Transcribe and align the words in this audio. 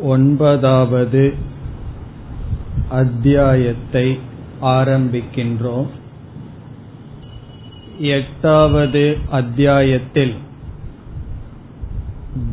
ஒன்பதாவது 0.00 1.34
அத்தியாயத்தை 2.88 4.18
ஆரம்பிக்கின்றோம். 4.62 5.86
எட்டாவது 7.98 9.16
அத்தியாயத்தில் 9.30 10.34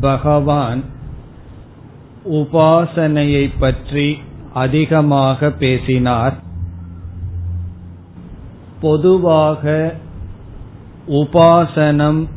பகவான் 0.02 0.84
உபாசனையை 2.32 3.52
பற்றி 3.60 4.20
அதிகமாக 4.54 5.52
பேசினார். 5.52 6.42
பொதுவாக 8.82 9.94
உபாசனம் 11.08 12.28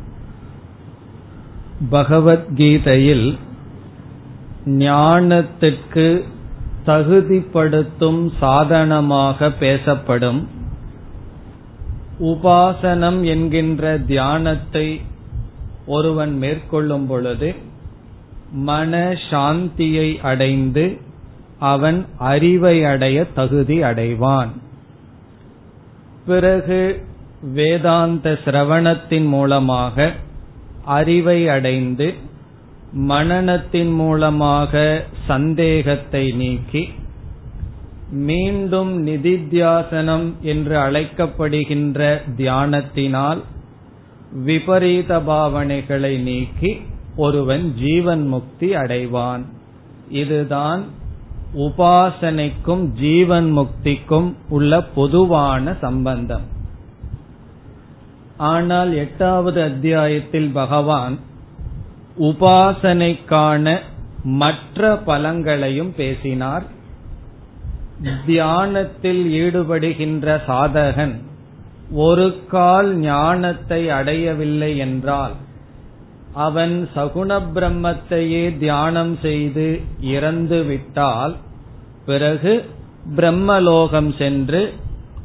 பகவத்கீதையில் 1.91 3.37
ஞானத்துக்கு 4.67 6.23
தகுதிப்படுத்தும் 6.85 8.31
சாதனமாக 8.39 9.51
பேசப்படும். 9.51 10.49
உபாசனம் 12.19 13.23
என்கின்ற 13.23 13.97
தியானத்தை 13.97 15.01
ஒருவன் 15.85 16.37
மேற்கொள்ளும் 16.37 17.07
பொழுது 17.07 17.55
மன 18.51 19.17
சாந்தியை 19.29 20.21
அடைந்து 20.21 20.97
அவன் 21.59 22.05
அறிவை 22.17 22.83
அடைய 22.83 23.25
தகுதி 23.25 23.81
அடைவான். 23.81 24.49
பிறகு 26.25 27.05
வேதாந்த 27.41 28.39
சிரவணத்தின் 28.45 29.27
மூலமாக 29.27 30.13
அறிவை 30.85 31.47
அடைந்து 31.47 32.13
மனநத்தின் 32.93 33.95
மூலமாக 33.95 35.03
சந்தேகத்தை 35.27 36.31
நீக்கி 36.31 36.87
மீண்டும் 38.11 39.07
நிதித்தியாசனம் 39.07 40.33
என்று 40.41 40.77
அழைக்கப்படுகின்ற 40.77 42.21
தியானத்தினால் 42.37 43.41
விபரீத 44.31 45.19
பாவனைகளை 45.19 46.19
நீக்கி 46.19 46.77
ஒருவன் 47.15 47.73
ஜீவன் 47.75 48.27
முக்தி 48.27 48.75
அடைவான். 48.75 49.43
இதுதான் 50.09 50.83
உபாசனைக்கும் 51.55 52.91
ஜீவன் 52.91 53.57
முக்திக்கும் 53.57 54.33
உள்ள 54.49 54.81
பொதுவான 54.81 55.75
சம்பந்தம். 55.81 56.45
ஆனால் 58.37 58.93
எட்டாவது 58.93 59.63
அத்தியாயத்தில் 59.63 60.49
பகவான் 60.49 61.19
உபாசனைக்கான 62.17 63.65
மற்ற 64.23 64.95
பலங்களையும் 65.05 65.93
பேசினார். 65.95 66.65
தியானத்தில் 68.25 69.23
ஈடுபடுகின்ற 69.41 70.27
சாதகன் 70.47 71.15
ஒரு 71.89 72.41
கால் 72.47 72.95
ஞானத்தை 72.95 73.89
அடையவில்லை 73.89 74.77
என்றால் 74.77 75.35
அவன் 76.33 76.89
சகுண 76.95 77.39
பிரம்மத்தையே 77.53 78.57
தியானம் 78.57 79.17
செய்து 79.21 79.81
இறந்து 80.01 80.63
விட்டால் 80.63 81.35
பிறகு 82.05 82.53
பிரம்மலோகம் 83.15 84.17
சென்று 84.17 84.73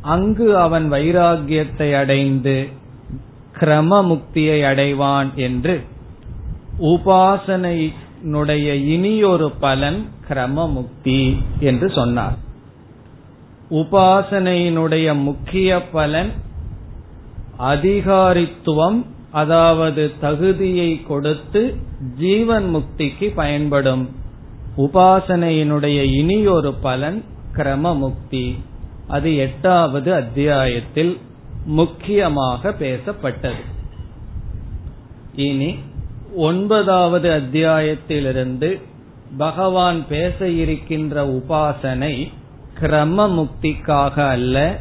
அங்கு 0.03 0.59
அவன் 0.59 0.93
வைராகியத்தை 0.93 1.89
அடைந்து 1.95 2.69
கிரம 3.59 4.01
முக்தியை 4.03 4.59
அடைவான் 4.63 5.35
என்று 5.35 5.75
உபாசனையினுடைய 6.79 8.73
இனியொரு 8.73 9.53
பலன் 9.61 10.09
கிரம 10.29 10.69
முக்தி 10.69 11.37
என்று 11.61 11.91
சொன்னார். 11.91 12.37
உபாசனையினுடைய 13.71 15.23
முக்கிய 15.23 15.87
பலன் 15.87 16.33
அதிகாரித்துவம் 17.59 19.07
அதாவது 19.31 20.13
தகுதியை 20.21 21.03
கொடுத்து 21.03 21.77
ஜீவன் 22.19 22.77
முக்திக்கு 22.77 23.33
பயன்படும். 23.35 24.11
உபாசனையினுடைய 24.77 26.03
இனியொரு 26.03 26.75
பலன் 26.75 27.25
கிரம 27.53 27.95
முக்தி 27.95 28.59
அது 29.09 29.37
எட்டாவது 29.37 30.15
அத்தியாயத்தில் 30.15 31.19
முக்கியமாக 31.65 32.71
பேசப்பட்டது. 32.71 33.63
இனி 35.35 35.75
ஒன்பதாவது 36.37 37.31
அத்தியாயத்திலிருந்து 37.31 38.81
பகவான் 39.37 40.07
பேச 40.09 40.49
இருக்கின்ற 40.49 41.25
உபாசனை 41.27 42.29
கிரம 42.81 43.27
முக்திக்காக 43.29 44.29
அல்ல 44.29 44.81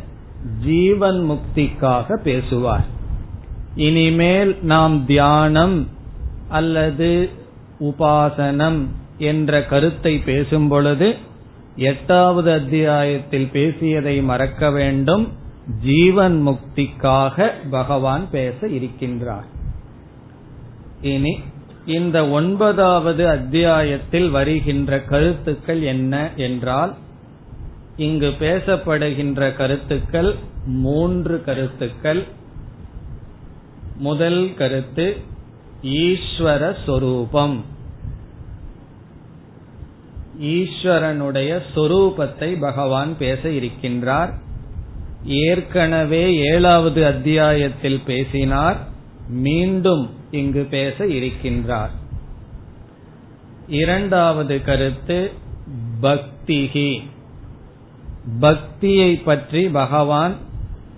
ஜீவன் 0.63 1.29
முக்திக்காக 1.29 2.15
பேசுவார். 2.15 2.85
இனிமேல் 3.75 4.57
நாம் 4.61 5.05
தியானம் 5.05 5.87
அல்லது 6.49 7.29
உபாசனம் 7.79 8.87
என்ற 9.17 9.65
கருத்தை 9.65 10.17
பேசும் 10.17 10.67
பொழுது 10.67 11.15
எட்டாவது 11.75 12.51
அத்தியாயத்தில் 12.51 13.49
பேசியதை 13.51 14.21
மறக்க 14.21 14.71
வேண்டும். 14.71 15.31
ஜீவன் 15.83 16.47
முக்திக்காக 16.47 17.51
பகவான் 17.69 18.29
பேச 18.31 18.67
இருக்கின்றார். 18.67 19.50
இனி 21.01 21.39
இந்த 21.85 22.27
ஒன்பதாவது 22.27 23.29
அத்தியாயத்தில் 23.29 24.29
வருகின்ற 24.29 25.01
கருத்துக்கள் 25.01 25.81
என்ன 25.81 26.29
என்றால் 26.35 26.95
இங்கு 27.97 28.27
பேசப்படுகின்ற 28.27 29.55
கருத்துக்கள் 29.55 30.35
மூன்று 30.65 31.43
கருத்துக்கள். 31.43 32.23
முதல் 33.95 34.53
கருத்து 34.57 35.17
ஈஸ்வர 35.83 36.75
சொரூபம். 36.85 37.65
ஈஸ்வரனுடைய 40.41 41.61
சொரூபத்தை 41.75 42.59
பகவான் 42.59 43.17
பேச 43.17 43.49
இருக்கின்றார். 43.49 44.33
ஏற்கனவே 45.25 46.35
ஏழாவது 46.35 47.05
அத்தியாயத்தில் 47.05 48.01
பேசினார். 48.05 48.77
மீண்டும் 49.29 50.09
இங்கு 50.31 50.63
பேச 50.63 51.05
இருக்கின்றார். 51.05 51.89
இரண்டாவது 53.67 54.61
கருத்து 54.61 55.31
பக்திகி 56.01 57.01
பக்தியை 58.39 59.15
பற்றி 59.15 59.69
பகவான் 59.69 60.35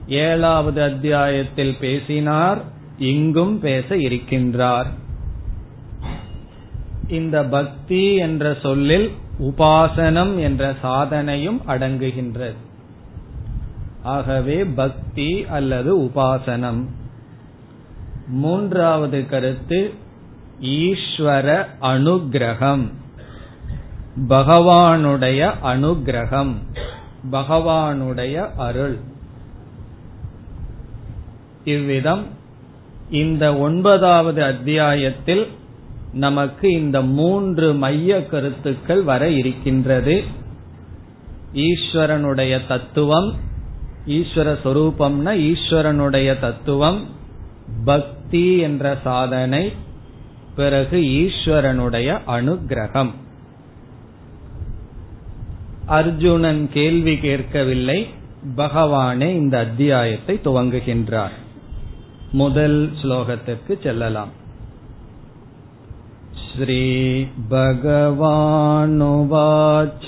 ஏழாவது 0.07 0.83
அத்தியாயத்தில் 0.83 1.75
பேசினார் 1.79 2.61
இங்கும் 2.97 3.59
பேச 3.59 3.95
இருக்கின்றார். 3.95 4.87
இந்த 7.07 7.43
பக்தி 7.43 8.15
என்ற 8.15 8.57
சொல்லில் 8.61 9.11
உபாசனம் 9.39 10.39
என்ற 10.39 10.75
சாதனையும் 10.83 11.61
அடங்குகின்றது. 11.67 12.55
ஆகவே 14.03 14.63
பக்தி 14.65 15.45
அல்லது 15.45 15.99
உபாசனம். 15.99 16.85
மூன்றாவது 18.27 19.29
கருத்து 19.29 19.93
ஈஸ்வர 20.61 21.65
அனுகிரகம். 21.81 22.91
பகவானுடைய 24.29 25.53
அனுகிரகம். 25.63 26.53
பகவானுடைய 27.31 28.55
அருள். 28.57 28.97
இவ்விதம் 31.63 32.23
இந்த 33.09 33.57
ஒன்பதாவது 33.57 34.43
அத்தியாயத்தில் 34.43 35.47
நமக்கு 36.13 36.71
இந்த 36.71 37.01
மூன்று 37.01 37.73
மைய 37.73 38.25
கருத்துக்கள் 38.25 39.03
வர 39.03 39.29
இருக்கின்றது. 39.29 40.23
ஈஸ்வரனுடைய 41.53 42.67
தத்துவம் 42.67 43.33
ஈஸ்வர 44.07 44.57
சொரூபம்னா 44.63 45.55
ஈஸ்வரனுடைய 45.55 46.39
தத்துவம் 46.39 47.21
பக்தி 47.84 48.58
என்ற 48.58 48.84
சாதனை 49.04 49.64
பிறகு 50.56 50.98
ஈஸ்வரனுடைய 51.18 52.08
அனுகிரகம் 52.28 53.12
அர்ஜுனன் 55.98 56.62
கேள்வி 56.72 57.14
கேட்கவில்லை 57.18 57.98
பகவானே 58.56 59.28
இந்த 59.34 59.56
அத்தியாயத்தை 59.58 60.34
துவங்குகின்றார் 60.44 61.36
முதல் 62.32 62.80
ஸ்லோகத்திற்கு 63.00 63.72
செல்லலாம் 63.82 64.34
श्रीभगवानुवाच 68.80 70.06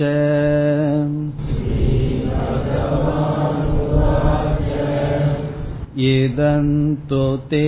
इदं 6.08 6.66
तु 7.10 7.22
ते 7.50 7.62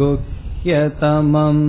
गुह्यतमम् 0.00 1.62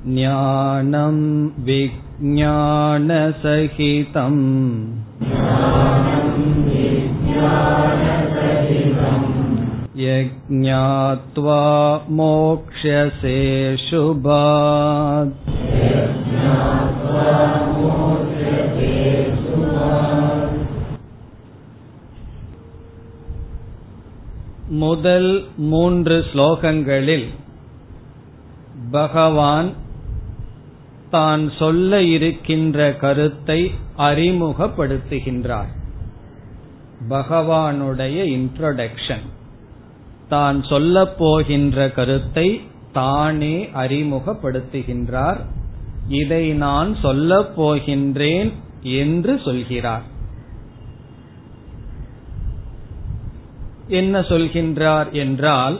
ज्ञानं 0.08 1.16
विज्ञानसहितम् 1.66 2.98
यज्ञात्वा 10.00 11.62
मोक्ष्यसे 12.10 13.38
शुभात् 13.86 15.36
முதல் 24.78 25.30
மூன்று 25.64 26.16
ஸ்லோகங்களில் 26.30 27.28
பகவான் 28.90 29.70
தான் 31.10 31.44
சொல்ல 31.50 32.00
இருக்கின்ற 32.02 32.88
கருத்தை 32.94 33.60
அறிமுகப்படுத்துகின்றார் 33.98 35.72
பகவானுடைய 37.08 38.16
இன்ட்ரோடக்ஷன் 38.36 39.26
தான் 40.29 40.63
சொல்ல 40.63 41.05
போகின்ற 41.07 41.89
கருத்தை 41.89 42.61
தானே 42.91 43.69
அறிமுகப்படுத்துகின்றார். 43.73 45.37
இதை 46.07 46.49
நான் 46.49 46.95
சொல்லப் 46.95 47.61
போகின்றேன் 47.61 48.51
என்று 48.81 49.41
சொல்கிறார். 49.43 50.03
என்ன 53.87 54.19
சொல்கின்றார் 54.19 55.11
என்றால் 55.11 55.79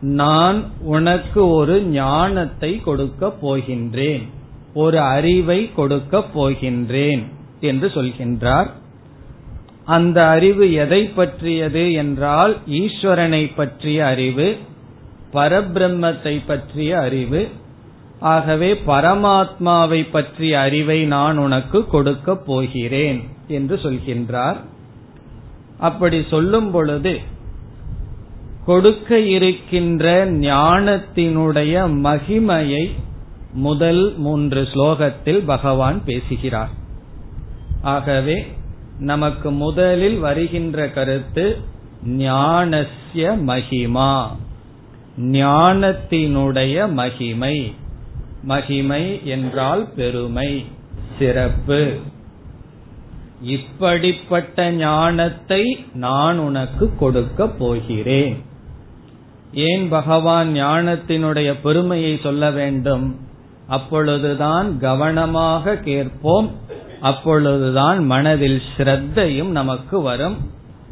நான் 0.00 0.64
உனக்கு 0.80 1.48
ஒரு 1.48 1.82
ஞானத்தை 1.82 2.80
கொடுக்க 2.80 3.34
போகின்றேன் 3.42 4.22
ஒரு 4.74 5.00
அறிவை 5.00 5.72
கொடுக்க 5.72 6.18
போகின்றேன் 6.18 7.22
என்று 7.60 7.88
சொல்கின்றார். 7.88 8.70
அந்த 9.84 10.28
அறிவு 10.28 10.72
எதை 10.72 11.04
பற்றியது 11.04 11.92
என்றால் 11.92 12.58
ஈஸ்வரனை 12.66 13.52
பற்றிய 13.56 14.06
அறிவு 14.06 14.56
பரபிரம்மத்தை 15.32 16.42
பற்றிய 16.46 17.00
அறிவு. 17.00 17.48
ஆகவே 18.20 18.72
பரமாத்மாவை 18.72 20.10
பற்றிய 20.10 20.60
அறிவை 20.60 21.04
நான் 21.04 21.38
உனக்கு 21.38 21.86
கொடுக்க 21.86 22.36
போகிறேன் 22.36 23.22
என்று 23.48 23.76
சொல்கின்றார். 23.76 24.56
அப்படி 25.78 26.24
சொல்லும் 26.30 26.70
பொழுது 26.70 27.20
கொடுக்க 28.66 29.18
இருக்கின்ற 29.18 30.26
ஞானத்தினுடைய 30.26 31.74
மகிமையை 32.02 32.90
முதல் 33.52 34.14
மூன்று 34.16 34.62
ஸ்லோகத்தில் 34.62 35.44
பகவான் 35.44 36.04
பேசுகிறார். 36.04 36.68
ஆகவே 37.82 38.46
நமக்கு 39.02 39.50
முதலில் 39.50 40.18
வருகின்ற 40.18 40.90
கருத்து 40.90 41.58
ஞானஸ்ய 42.08 43.36
மகிமா. 43.46 44.26
ஞானத்தினுடைய 45.20 46.92
மகிமை. 46.92 47.74
மகிமை 48.42 49.20
என்றால் 49.24 49.88
பெருமை 49.96 50.64
சிறப்பு. 51.18 51.96
இப்படிப்பட்ட 53.42 54.70
ஞானத்தை 54.70 55.86
நான் 55.94 56.38
உனக்கு 56.38 56.96
கொடுக்க 56.96 57.48
போகிறேன். 57.48 58.42
ஏன் 59.52 59.88
பகவான் 59.88 60.54
ஞானத்தினுடைய 60.54 61.54
பெருமையை 61.62 62.20
சொல்ல 62.22 62.50
வேண்டும்? 62.50 63.20
அப்பொழுதுதான் 63.66 64.78
கவனமாக 64.78 65.76
கேட்போம். 65.76 66.71
அப்பொழுதுதான் 67.02 68.04
மனதில் 68.04 68.62
ஸ்ரத்தையும் 68.76 69.48
நமக்கு 69.48 70.00
வரும். 70.00 70.36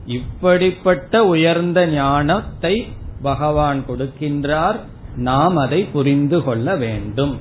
இப்படிப்பட்ட 0.07 1.25
உயர்ந்த 1.25 1.87
ஞானத்தை 1.87 2.89
பகவான் 3.23 3.85
கொடுக்கின்றார். 3.89 4.77
நாம் 5.17 5.57
அதை 5.57 5.85
புரிந்து 5.85 6.43
கொள்ள 6.43 6.77
வேண்டும். 6.77 7.39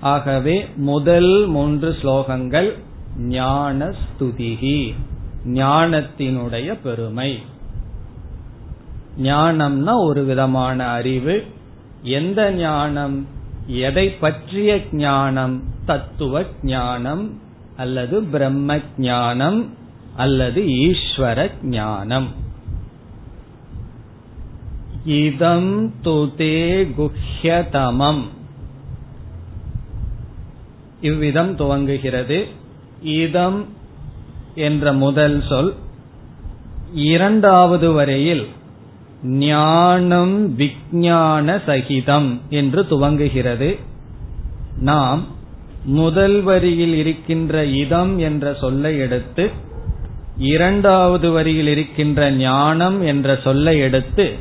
ஆகவே 0.00 0.68
முதல் 0.76 1.46
மூன்று 1.46 1.96
ஸ்லோகங்கள் 2.02 2.72
ஞான 3.18 3.94
ஸ்துதிகி 3.98 4.94
ஞானத்தினுடைய 5.46 6.78
பெருமை. 6.82 7.42
ஞானம்னா 9.22 9.94
ஒரு 9.94 10.24
விதமான 10.24 10.86
அறிவு. 10.86 11.44
எந்த 12.02 12.52
ஞானம்? 12.52 13.26
எதை 13.66 14.10
பற்றிய 14.10 14.80
ஞானம்? 14.92 15.62
தத்துவ 15.86 16.42
ஞானம். 16.62 17.44
அல்லது 17.76 18.22
பிரம்ம 18.22 18.78
ஞானம் 18.96 19.74
அல்லது 20.16 20.62
ஈஸ்வர 20.62 21.50
ஞானம் 21.62 22.44
இதம் 25.04 25.92
துதே 26.04 26.86
குஹ்யதமம். 26.98 28.22
இவ்விதம் 31.00 31.56
துவங்குகிறது. 31.56 32.44
இதம் 33.02 33.68
என்ற 34.54 34.92
முதல் 34.92 35.44
சொல் 35.48 35.74
இரண்டாவது 36.94 37.92
வரையில் 37.92 38.46
ஞானம் 39.22 40.58
விஜான 40.58 41.60
சகிதம் 41.66 42.40
என்று 42.48 42.82
துவங்குகிறது. 42.82 43.78
நாம் 44.78 45.26
முதல் 45.86 46.40
வரியில் 46.40 46.94
இருக்கின்ற 46.94 47.64
இதம் 47.64 48.18
என்ற 48.18 48.54
சொல்லை 48.54 48.98
எடுத்து 48.98 49.50
இரண்டாவது 50.36 51.30
வரியில் 51.30 51.66
இருக்கின்ற 51.66 52.30
ஞானம் 52.30 53.02
என்ற 53.02 53.38
சொல்லை 53.44 53.78
எடுத்து 53.78 54.34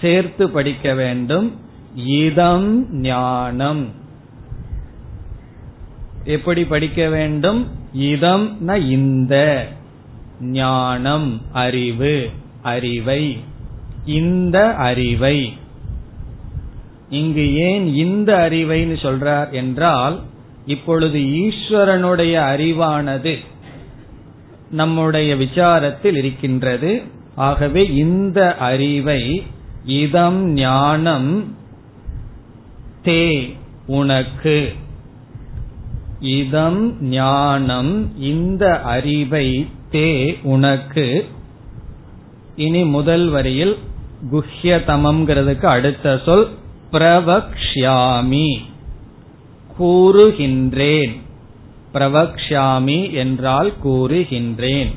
சேர்த்து 0.00 0.50
படிக்க 0.50 0.94
வேண்டும். 0.94 1.60
இதம் 1.94 2.94
ஞானம். 2.94 3.88
எப்படி 6.24 6.64
படிக்க 6.64 7.08
வேண்டும்? 7.08 7.70
இதம் 7.92 8.68
ந 8.68 8.88
இந்த. 8.90 9.66
ஞானம் 10.40 11.42
அறிவு 11.52 12.30
அறிவை. 12.62 13.38
இந்த 14.04 14.74
அறிவை. 14.74 15.52
இங்கு 17.10 17.54
ஏன் 17.54 17.94
இந்த 17.94 18.48
அறிவைன்னு 18.50 18.96
சொல்றார் 19.02 19.50
என்றால் 19.50 20.20
இப்பொழுது 20.66 21.18
ஈஸ்வரனுடைய 21.18 22.34
அறிவானது 22.54 23.38
நம்முடைய 24.70 25.34
விசாரத்தில் 25.34 26.14
இருக்கின்றது. 26.14 27.02
ஆகவே 27.34 27.94
இந்த 27.94 28.56
அறிவை 28.56 29.42
இதம் 29.84 30.52
ஞானம் 30.52 31.56
தே 33.04 33.56
உனக்கு. 33.86 34.72
இதம் 36.20 37.02
ஞானம் 37.04 38.20
இந்த 38.20 38.80
அறிவை 38.80 39.68
தே 39.92 40.38
உனக்கு. 40.42 41.26
இனி 42.56 42.84
முதல் 42.84 43.28
வரியில் 43.28 43.78
குஹ்யதமம்ங்கிறதுக்கு 44.32 45.66
அடுத்த 45.66 46.20
சொல் 46.24 46.50
பிரவக்ஷாமி 46.92 48.58
கூறுகின்றேன். 49.78 51.20
பிரவக்ஷாமி 51.94 53.12
என்றால் 53.12 53.72
கூறுகின்றேன். 53.84 54.94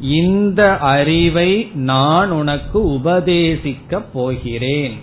இந்த 0.00 0.76
அறிவை 0.76 1.70
நான் 1.74 2.30
உனக்கு 2.30 2.90
உபதேசிக்கப் 2.90 4.12
போகிறேன். 4.12 4.98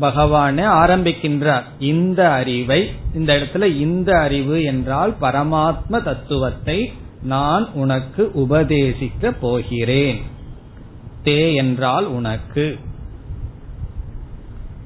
பகவானே 0.00 0.64
ஆரம்பிக்கின்றார். 0.66 1.62
இந்த 1.78 2.30
அறிவை 2.30 2.90
இந்த 3.14 3.34
இடத்துல 3.34 3.76
இந்த 3.76 4.18
அறிவு 4.18 4.62
என்றால் 4.62 5.16
பரமாத்ம 5.20 6.02
தத்துவத்தை 6.02 6.92
நான் 7.22 7.72
உனக்கு 7.72 8.30
உபதேசிக்க 8.34 9.34
போகிறேன். 9.40 10.22
தே 11.24 11.54
என்றால் 11.54 12.06
உனக்கு. 12.06 12.78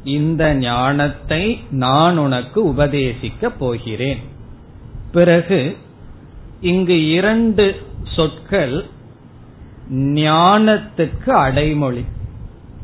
இந்த 0.08 0.54
ஞானத்தை 0.54 1.60
நான் 1.70 2.16
உனக்கு 2.16 2.66
உபதேசிக்க 2.68 3.48
போகிறேன். 3.48 4.18
பிறகு 5.12 5.76
இங்கு 6.60 6.96
இரண்டு 7.08 7.66
சொற்கள் 8.16 8.76
ஞானத்துக்கு 9.92 11.30
அடைமொழி 11.30 12.04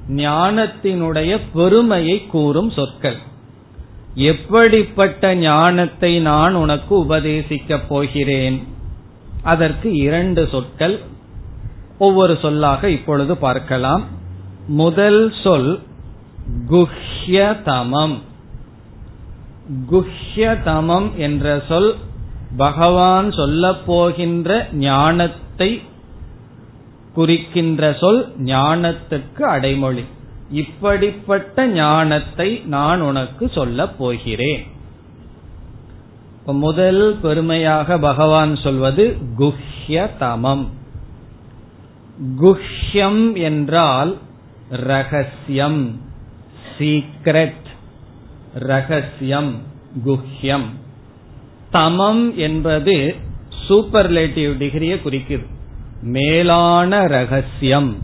ஞானத்தினுடைய 0.09 1.41
பெருமையை 1.55 2.27
கூறும் 2.27 2.71
சொற்கள். 2.71 3.17
எப்படிப்பட்ட 4.15 5.35
ஞானத்தை 5.35 6.19
நான் 6.19 6.55
உனக்கு 6.55 7.05
உபதேசிக்கப் 7.05 7.89
போகிறேன்? 7.89 8.59
அதற்கு 9.43 9.89
இரண்டு 9.95 10.49
சொற்கள். 10.51 11.01
ஒவ்வொரு 11.99 12.39
சொல்லாக 12.43 12.91
இப்பொழுது 12.91 13.37
பார்க்கலாம். 13.37 14.05
முதல் 14.67 15.33
சொல் 15.43 15.81
குஹ்யதமம். 16.71 18.19
குஹ்யதமம் 19.91 21.15
என்ற 21.15 21.63
சொல் 21.69 21.95
பகவான் 22.57 23.31
சொல்லப்போகின்ற 23.31 24.73
ஞானத்தை 24.73 25.83
குறிக்கின்ற 27.15 27.97
சொல் 28.01 28.35
ஞானத்துக்கு 28.39 29.41
அடைமொழி. 29.41 30.05
இப்படிப்பட்ட 30.51 31.67
ஞானத்தை 31.67 32.63
நான் 32.67 33.01
உனக்கு 33.01 33.51
சொல்லப் 33.55 33.99
போகிறேன். 33.99 34.67
முதல் 36.45 37.19
பெருமையாக 37.23 37.99
பகவான் 37.99 38.57
சொல்வது 38.57 39.17
குஹ்யதமம். 39.39 40.67
குஹ்யம் 42.41 43.35
என்றால் 43.35 44.17
ரகசியம். 44.69 46.04
சீக்ரெட் 46.79 47.65
ரகசியம் 48.55 49.63
குஹ்யம். 50.07 50.65
தமம் 51.73 52.35
என்பது 52.35 53.17
சூப்பர்லேட்டிவ் 53.69 54.57
டிகிரியை 54.57 54.99
குறிக்குது. 55.05 55.47
மேலான 56.03 57.07
ரகசியம். 57.07 57.99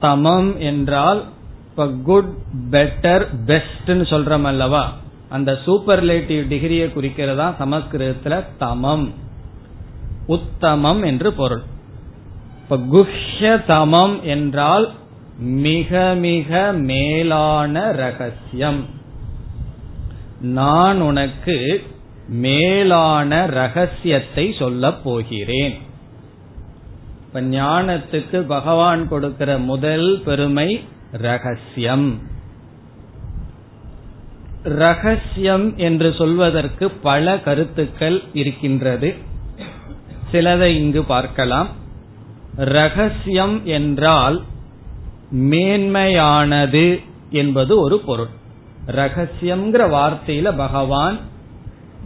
தமம் 0.00 0.58
என்றால் 0.58 1.24
இப்ப 1.68 1.88
குட் 1.88 2.34
பெட்டர் 2.70 3.26
பெஸ்ட்னு 3.46 4.04
சொல்றோம் 4.04 4.42
அல்லவா? 4.42 4.96
அந்த 5.28 5.58
சூப்பர்லேட்டிவ் 5.66 6.46
டிகிரியை 6.46 6.90
குறிக்கிறதா 6.92 7.54
சமஸ்கிருதத்துல 7.58 8.44
தமம். 8.60 9.10
உத்தமம் 10.26 11.04
என்று 11.04 11.32
பொருள். 11.32 11.62
இப்ப 12.62 12.76
குஹ்ய 12.76 13.62
தமம் 13.68 14.22
என்றால் 14.22 14.92
மிக 15.38 16.14
மிக 16.14 16.72
மேலான 16.72 17.92
ரகசியம். 17.92 18.86
நான் 20.40 21.00
உனக்கு 21.00 21.82
மேலான 22.28 23.46
ரகசியத்தை 23.46 24.54
சொல்லப் 24.58 25.04
போகிறேன். 25.04 25.78
இப்ப 27.26 27.40
ஞானத்துக்கு 27.40 28.40
பகவான் 28.40 29.08
கொடுக்கிற 29.08 29.58
முதல் 29.58 30.22
பெருமை 30.24 30.84
ரகசியம். 31.12 32.22
ரகசியம் 34.62 35.76
என்று 35.76 36.14
சொல்வதற்கு 36.14 36.90
பல 36.90 37.40
கருத்துக்கள் 37.40 38.22
இருக்கின்றது. 38.32 39.14
சிலதை 40.32 40.64
இங்கு 40.64 41.04
பார்க்கலாம். 41.04 41.68
ரகசியம் 42.56 43.66
என்றால் 43.66 44.44
மேன்மையானது 45.32 47.00
என்பது 47.30 47.80
ஒரு 47.80 47.98
பொருள். 47.98 48.28
ரகசியம்ங்கிற 48.86 49.88
வார்த்தையில 49.88 50.56
பகவான் 50.56 51.18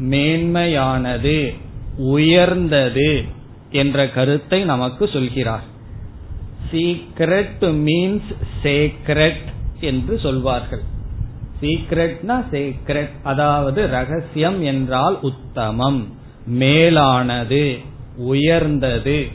மேன்மையானது 0.01 1.55
உயர்ந்தது 1.97 3.25
என்ற 3.71 4.09
கருத்தை 4.09 4.65
நமக்கு 4.65 5.09
சொல்கிறார். 5.09 5.63
சீக்ரெட் 6.73 7.61
மீன்ஸ் 7.61 8.35
சேக்ரெட் 8.63 9.45
என்று 9.81 10.19
சொல்வார்கள். 10.19 10.83
சீக்ரெட்னா 11.61 12.45
சேக்ரெட் 12.51 13.11
அதாவது 13.23 13.87
ரகசியம் 13.87 14.63
என்றால் 14.63 15.19
உத்தமம் 15.21 16.13
மேலானது 16.47 17.79
உயர்ந்தது 18.17 19.29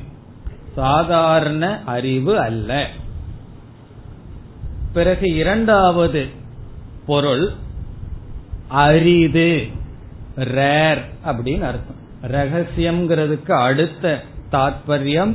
சாதாரண 0.75 1.84
அறிவு 1.86 2.39
அல்ல. 2.39 2.89
பிறகு 4.97 5.27
இரண்டாவது 5.35 6.21
பொருள் 7.05 7.45
அரிது 8.83 9.51
ரேர் 10.55 11.01
அப்படின்னு 11.25 11.65
அர்த்தம். 11.69 12.01
ரகசியம்ங்கிறதுக்கு 12.35 13.53
அடுத்த 13.67 14.05
தாற்பயம் 14.51 15.33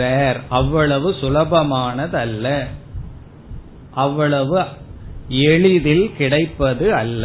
ரேர் 0.00 0.40
அவ்வளவு 0.48 1.10
சுலபமானது 1.22 2.16
அல்ல 2.16 2.46
அவ்வளவு 3.94 4.58
எளிதில் 5.28 6.06
கிடைப்பது 6.16 6.86
அல்ல. 6.94 7.24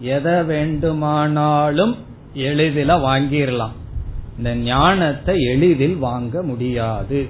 எதை 0.00 0.36
வேண்டுமானாலும் 0.42 1.94
எளிதில 2.46 2.90
வாங்கிடலாம் 3.06 3.76
இந்த 4.36 4.50
ஞானத்தை 4.70 5.34
எளிதில் 5.52 5.96
வாங்க 6.06 6.42
முடியாது. 6.42 7.20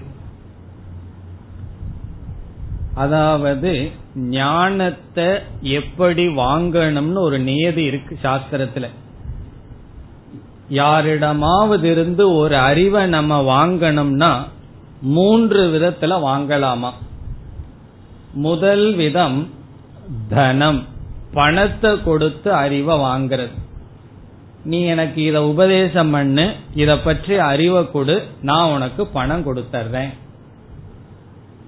அதாவது 2.96 3.90
ஞானத்தை 4.14 5.26
எப்படி 5.60 6.28
வாங்கணும்னு 6.28 7.18
ஒரு 7.18 7.38
நியதி 7.38 7.82
இருக்கு 7.82 8.18
சாஸ்திரத்துல. 8.22 8.86
யாரிடமாவது 10.68 11.90
இருந்து 11.90 12.34
ஒரு 12.34 12.56
அறிவை 12.56 13.06
நம்ம 13.06 13.40
வாங்கணும்னா 13.42 14.30
மூன்று 15.00 15.60
விதத்துல 15.70 16.14
வாங்கலாமா? 16.28 16.90
முதல் 18.32 18.94
விதம் 18.94 19.48
தனம். 20.28 20.84
பணத்தை 21.32 22.02
கொடுத்து 22.02 22.52
அறிவை 22.52 22.96
வாங்கிறது. 22.98 23.56
நீ 24.64 24.80
எனக்கு 24.82 25.22
இத 25.22 25.42
உபதேசம் 25.42 26.10
பண்ணு 26.10 26.52
இத 26.74 26.98
பற்றி 26.98 27.38
அறிவை 27.38 27.90
கொடு 27.90 28.16
நான் 28.42 28.70
உனக்கு 28.70 29.06
பணம் 29.06 29.46
கொடுத்துறேன் 29.46 30.12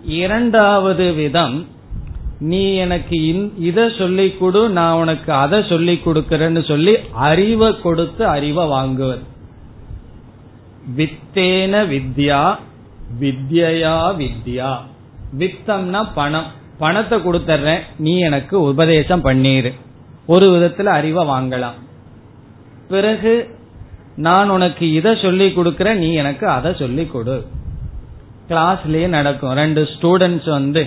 இரண்டாவது 0.04 1.12
விதம் 1.12 1.66
நீ 2.40 2.74
எனக்கு 2.74 3.52
இத 3.58 3.88
சொல்லிக் 3.98 4.40
கொடு 4.40 4.68
நான் 4.68 4.94
உனக்கு 4.94 5.32
அதை 5.32 5.64
சொல்லிக் 5.68 6.08
கொடுக்கறேன்னு 6.08 6.68
சொல்லி 6.68 6.96
அறிவை 7.12 7.80
கொடுத்து 7.80 8.26
அறிவை 8.26 8.66
வாங்குவது 8.66 9.18
வித்தேன 10.96 11.86
வித்யா 11.88 12.58
வித்யா 13.20 14.14
வித்யா. 14.18 14.76
வித்தம்னா 15.38 16.08
பணம். 16.14 16.46
பணத்தை 16.78 17.18
கொடுத்துறேன் 17.18 17.78
நீ 17.98 18.18
எனக்கு 18.18 18.60
உபதேசம் 18.60 19.24
பண்ணிரு. 19.24 19.74
ஒரு 20.26 20.50
விதத்துல 20.50 20.84
அறிவை 20.84 21.26
வாங்கலாம். 21.26 21.74
பிறகு 22.88 23.58
நான் 24.16 24.50
உனக்கு 24.50 24.92
இதை 24.92 25.16
சொல்லி 25.16 25.48
கொடுக்கறேன் 25.48 25.94
நீ 25.94 26.12
எனக்கு 26.12 26.48
அதை 26.48 26.74
சொல்லி 26.78 27.06
கொடு. 27.06 27.46
கிளாஸ்லயே 28.50 29.08
நடக்கும். 29.16 29.54
ரெண்டு 29.62 29.82
ஸ்டூடெண்ட்ஸ் 29.94 30.50
வந்து 30.58 30.82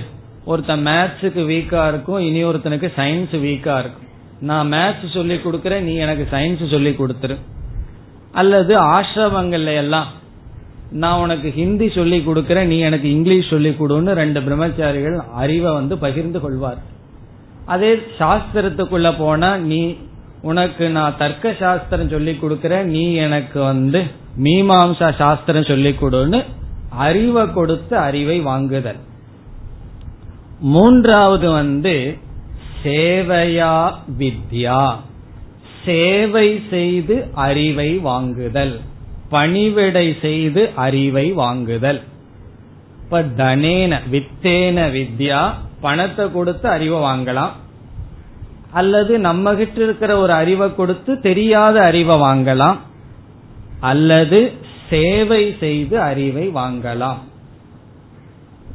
ஒருத்தன் 0.51 0.86
மேத்ஸுக்கு 0.88 1.41
வீக்கா 1.51 1.82
இருக்கும் 1.91 2.22
இனி 2.27 2.41
ஒருத்தனுக்கு 2.50 2.89
சயின்ஸ் 3.00 3.36
வீக்கா 3.46 3.75
இருக்கும். 3.82 4.08
நான் 4.50 4.70
மேத்ஸ் 4.74 5.15
சொல்லி 5.18 5.36
கொடுக்கறேன் 5.44 5.86
நீ 5.88 5.94
எனக்கு 6.06 6.25
சயின்ஸ் 6.32 6.63
சொல்லி 6.75 6.91
கொடுத்துரு. 7.00 7.36
அல்லது 8.41 8.74
ஆசிரமங்கள்ல 8.96 9.72
எல்லாம் 9.84 10.10
நான் 11.01 11.22
உனக்கு 11.24 11.50
ஹிந்தி 11.58 11.88
சொல்லி 11.98 12.18
கொடுக்கறேன் 12.27 12.70
நீ 12.72 12.77
எனக்கு 12.88 13.08
இங்கிலீஷ் 13.15 13.51
சொல்லி 13.53 13.72
கொடுன்னு 13.82 14.13
ரெண்டு 14.22 14.39
பிரம்மச்சாரிகள் 14.46 15.18
அறிவை 15.41 15.72
வந்து 15.80 15.98
பகிர்ந்து 16.06 16.39
கொள்வார். 16.46 16.80
அதே 17.74 17.91
சாஸ்திரத்துக்குள்ள 18.22 19.10
போனா 19.18 19.51
நீ 19.72 19.82
உனக்கு 20.50 20.86
நான் 20.96 21.20
தர்க்க 21.22 21.53
சாஸ்திரம் 21.60 22.12
சொல்லி 22.15 22.34
கொடுக்கறேன் 22.41 22.88
நீ 22.96 23.03
எனக்கு 23.25 23.60
வந்து 23.72 24.00
மீமாம்சா 24.46 25.10
சாஸ்திரம் 25.22 25.70
சொல்லி 25.72 25.91
கொடுன்னு 26.01 26.39
அறிவை 26.91 27.53
கொடுத்து 27.53 27.98
அறிவை 27.98 28.39
வாங்குதல். 28.39 28.95
மூன்றாவது 30.60 31.51
வந்து 31.51 32.17
சேவையா 32.83 33.93
வித்யா. 34.19 34.95
சேவை 35.86 36.63
செய்து 36.69 37.27
அறிவை 37.33 37.98
வாங்குதல். 37.98 38.79
பணிவிடை 39.29 40.17
செய்து 40.21 40.69
அறிவை 40.75 41.31
வாங்குதல். 41.31 42.01
இப்ப 43.03 43.21
தனேன 43.21 44.00
வித்தேன 44.12 44.91
வித்யா 44.91 45.50
பணத்தை 45.81 46.31
கொடுத்து 46.31 46.69
அறிவை 46.69 47.00
வாங்கலாம். 47.00 47.50
அல்லது 48.71 49.19
நம்ம 49.19 49.55
கிட்ட 49.55 49.83
இருக்கிற 49.83 50.17
ஒரு 50.17 50.33
அறிவை 50.33 50.75
கொடுத்து 50.75 51.19
தெரியாத 51.19 51.81
அறிவை 51.81 52.15
வாங்கலாம். 52.15 52.77
அல்லது 53.79 54.61
சேவை 54.91 55.43
செய்து 55.60 55.95
அறிவை 56.01 56.45
வாங்கலாம். 56.55 57.21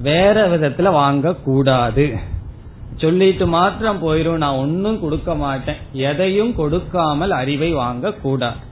வேற 0.09 0.37
விதத்துல 0.53 0.91
வாங்க 1.01 1.35
கூடாது 1.49 2.07
சொல்லிட்டு 2.97 3.47
மாத்திரம் 3.47 4.01
போயிரும் 4.03 4.43
நான் 4.43 4.61
ஒன்னும் 4.65 5.01
கொடுக்க 5.01 5.31
மாட்டேன். 5.35 5.81
எதையும் 5.93 6.53
கொடுக்காமல் 6.55 7.35
அறிவை 7.41 7.71
வாங்க 7.73 8.13
கூடாது 8.23 8.63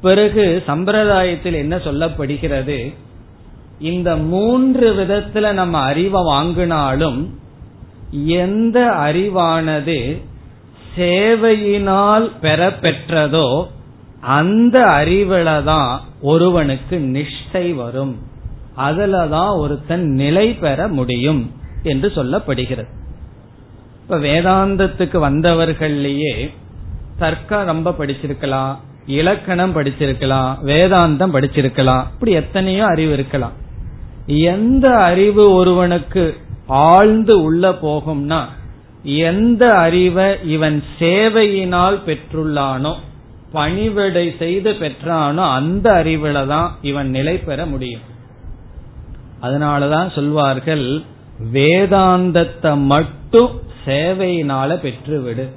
பிறகு 0.00 0.44
சம்பிரதாயத்தில் 0.66 1.60
என்ன 1.62 1.76
சொல்லப்படுகிறது? 1.76 2.78
இந்த 3.92 4.10
மூன்று 4.32 4.88
விதத்துல 4.94 5.52
நம்ம 5.52 5.78
அறிவை 5.90 6.20
வாங்கினாலும் 6.22 7.20
எந்த 8.40 8.78
அறிவானது 9.06 9.98
சேவையினால் 10.96 12.26
பெறப்பெற்றதோ 12.42 13.48
அந்த 14.26 14.78
அறிவுல 14.80 15.62
தான் 15.62 16.00
ஒருவனுக்கு 16.20 16.96
நிஷ்டை 16.98 17.74
வரும். 17.74 18.14
அதுலதான் 18.76 19.56
ஒருத்தன் 19.56 20.06
நிலை 20.10 20.54
பெற 20.54 20.88
முடியும் 20.88 21.50
என்று 21.82 22.08
சொல்லப்படுகிறது. 22.14 22.90
இப்ப 24.02 24.18
வேதாந்தத்துக்கு 24.18 25.18
வந்தவர்கள்லயே 25.28 26.50
தர்க்கம் 27.18 27.64
ரொம்ப 27.64 27.90
படிச்சிருக்கலாம் 27.90 28.74
இலக்கணம் 29.06 29.76
படிச்சிருக்கலாம் 29.76 30.50
வேதாந்தம் 30.64 31.34
படிச்சிருக்கலாம் 31.34 32.04
இப்படி 32.12 32.32
எத்தனையோ 32.32 32.84
அறிவு 32.86 33.12
இருக்கலாம். 33.12 33.52
எந்த 34.26 34.96
அறிவு 34.96 35.52
ஒருவனுக்கு 35.52 36.36
ஆழ்ந்து 36.66 37.42
உள்ள 37.42 37.70
போகும்னா 37.70 38.44
எந்த 39.02 39.64
அறிவை 39.76 40.28
இவன் 40.44 40.82
சேவையினால் 40.98 41.98
பெற்றுள்ளானோ 42.06 42.94
பணிவிடை 43.54 44.34
செய்து 44.38 44.72
பெற்றானோ 44.72 45.52
அந்த 45.52 46.02
அறிவுல 46.04 46.46
தான் 46.46 46.76
இவன் 46.82 47.10
நிலை 47.10 47.36
பெற 47.38 47.66
முடியும். 47.66 48.00
அதனாலதான் 49.42 50.14
சொல்வார்கள் 50.14 51.02
வேதாந்தத்தை 51.52 52.72
மட்டும் 52.82 53.60
சேவையினால 53.84 54.76
பெற்றுவிடு. 54.80 55.48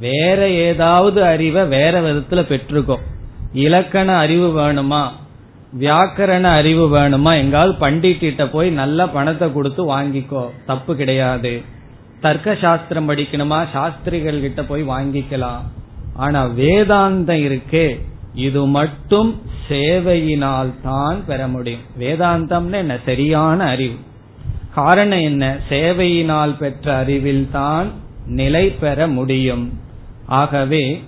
வேற 0.00 0.48
ஏதாவது 0.50 1.24
அறிவை 1.24 1.64
வேற 1.64 2.00
விதத்துல 2.00 2.42
பெற்றுக்கோ. 2.42 2.96
இலக்கண 3.52 4.16
அறிவு 4.16 4.48
வேணுமா? 4.60 5.02
வியாக்கரண 5.80 6.42
அறிவு 6.42 6.84
வேணுமா? 6.96 7.36
எங்காவது 7.36 7.74
பண்டிட்டிட்ட 7.80 8.48
போய் 8.50 8.70
நல்ல 8.70 9.08
பணத்தை 9.08 9.52
கொடுத்து 9.52 9.82
வாங்கிக்கோ. 9.84 10.50
தப்பு 10.66 10.96
கிடையாது. 10.96 11.62
தர்க்க 12.20 12.54
சாஸ்திரம் 12.54 13.08
படிக்கணுமா? 13.08 13.70
சாஸ்திரிகள் 13.72 14.40
கிட்ட 14.40 14.62
போய் 14.62 14.88
வாங்கிக்கலாம். 14.88 15.62
ஆனா 16.16 16.46
வேதாந்தம் 16.46 17.42
இருக்கே. 17.44 18.00
இது 18.34 18.66
மட்டும் 18.66 19.40
சேவையினால் 19.68 20.72
தான் 20.82 21.26
பெற 21.26 21.48
முடியும். 21.48 21.80
வேதாந்தம்னு 21.98 22.72
என்ன? 22.72 22.98
சரியான 23.04 23.64
அறிவு. 23.64 23.94
காரணம் 24.74 25.20
என்ன? 25.20 25.56
சேவையினால் 25.68 26.56
பெற்ற 26.56 26.96
அறிவில் 26.96 27.48
தான் 27.52 27.90
நிலை 28.26 28.70
பெற 28.70 29.06
முடியும். 29.06 29.78
ஆகவே 30.26 31.02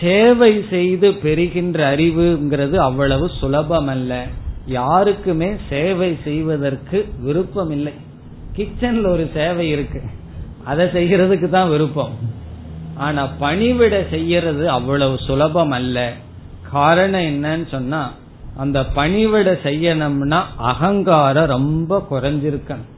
சேவை 0.00 0.64
செய்து 0.70 1.14
பெறுகின்ற 1.14 1.96
அறிவுங்கிறது 1.96 2.76
அவ்வளவு 2.76 3.30
சுலபமல்ல. 3.40 4.20
யாருக்குமே 4.66 5.50
சேவை 5.68 6.18
செய்வதற்கு 6.24 7.08
விருப்பம் 7.18 7.70
இல்லை 7.70 7.92
கிச்சன்ல 8.56 9.06
ஒரு 9.06 9.30
சேவை 9.34 9.68
இருக்கு. 9.68 10.02
அதை 10.64 10.86
செய்யறதுக்கு 10.86 11.48
தான் 11.48 11.68
விருப்பம். 11.68 12.40
ஆனா 12.94 13.28
பணிவிட 13.40 14.10
செய்யறது 14.10 14.70
அவ்வளவு 14.70 15.18
சுலபம் 15.18 15.70
அல்ல 15.70 16.12
காரணம் 16.70 17.20
என்னன்னு 17.20 17.68
சொன்னா 17.68 18.12
அந்த 18.56 18.80
பணிவிட 18.80 19.58
செய்யணும்னா 19.64 20.42
அகங்காரம் 20.56 21.46
ரொம்ப 21.46 22.06
குறைஞ்சிருக்கணும். 22.10 22.90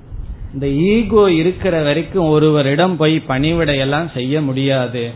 இந்த 0.52 0.68
ஈகோ 0.68 1.30
இருக்கிற 1.30 1.82
வரைக்கும் 1.82 2.28
ஒருவரிடம் 2.28 2.96
போய் 2.96 3.22
பணிவிடையெல்லாம் 3.28 4.12
செய்ய 4.12 4.40
முடியாது. 4.40 5.10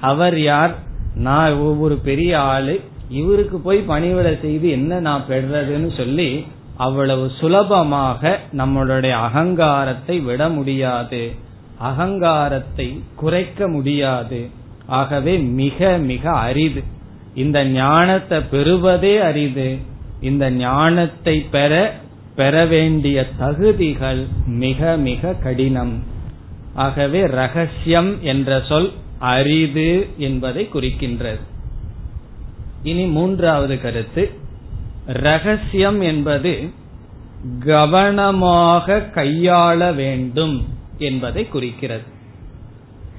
அவர் 0.00 0.40
யார்? 0.40 0.74
நான் 1.14 1.52
ஒவ்வொரு 1.52 1.96
பெரிய 1.96 2.40
ஆளு 2.40 2.80
இவருக்கு 3.08 3.58
போய் 3.58 3.84
பணிவிட 3.88 4.40
செய்து 4.40 4.70
என்ன 4.70 5.00
நான் 5.00 5.24
பெறுறதுன்னு 5.28 5.96
சொல்லி 5.96 6.46
அவ்வளவு 6.76 7.30
சுலபமாக 7.40 8.38
நம்மளுடைய 8.56 9.10
அகங்காரத்தை 9.10 10.20
விட 10.20 10.48
முடியாது. 10.48 11.34
அகங்காரத்தை 11.78 13.00
குறைக்க 13.14 13.68
முடியாது. 13.68 14.48
ஆகவே 14.86 15.36
மிக 15.36 15.96
மிக 15.96 16.30
அரிது. 16.30 16.82
இந்த 17.34 17.64
ஞானத்தை 17.64 18.40
பெறுவதே 18.40 19.16
அரிது. 19.16 19.76
இந்த 20.20 20.50
ஞானத்தை 20.50 21.40
பெற 21.40 21.94
பெற 22.36 22.66
வேண்டிய 22.66 23.28
தகுதிகள் 23.38 24.26
மிக 24.46 24.96
மிக 24.96 25.34
கடினம். 25.34 26.02
ஆகவே 26.74 27.26
ரகசியம் 27.26 28.22
என்ற 28.22 28.62
சொல் 28.68 28.92
அரிது 29.18 30.06
என்பதை 30.16 30.68
குறிக்கின்றது. 30.74 31.40
இனி 32.82 33.04
மூன்றாவது 33.04 33.80
கருத்து. 33.80 34.30
ரகசியம் 35.06 36.00
என்பது 36.00 36.70
கவனமாக 37.64 39.08
கையாள 39.14 39.94
வேண்டும். 39.94 40.82
என்பதை 40.98 41.48
குறிக்கிறது. 41.48 42.02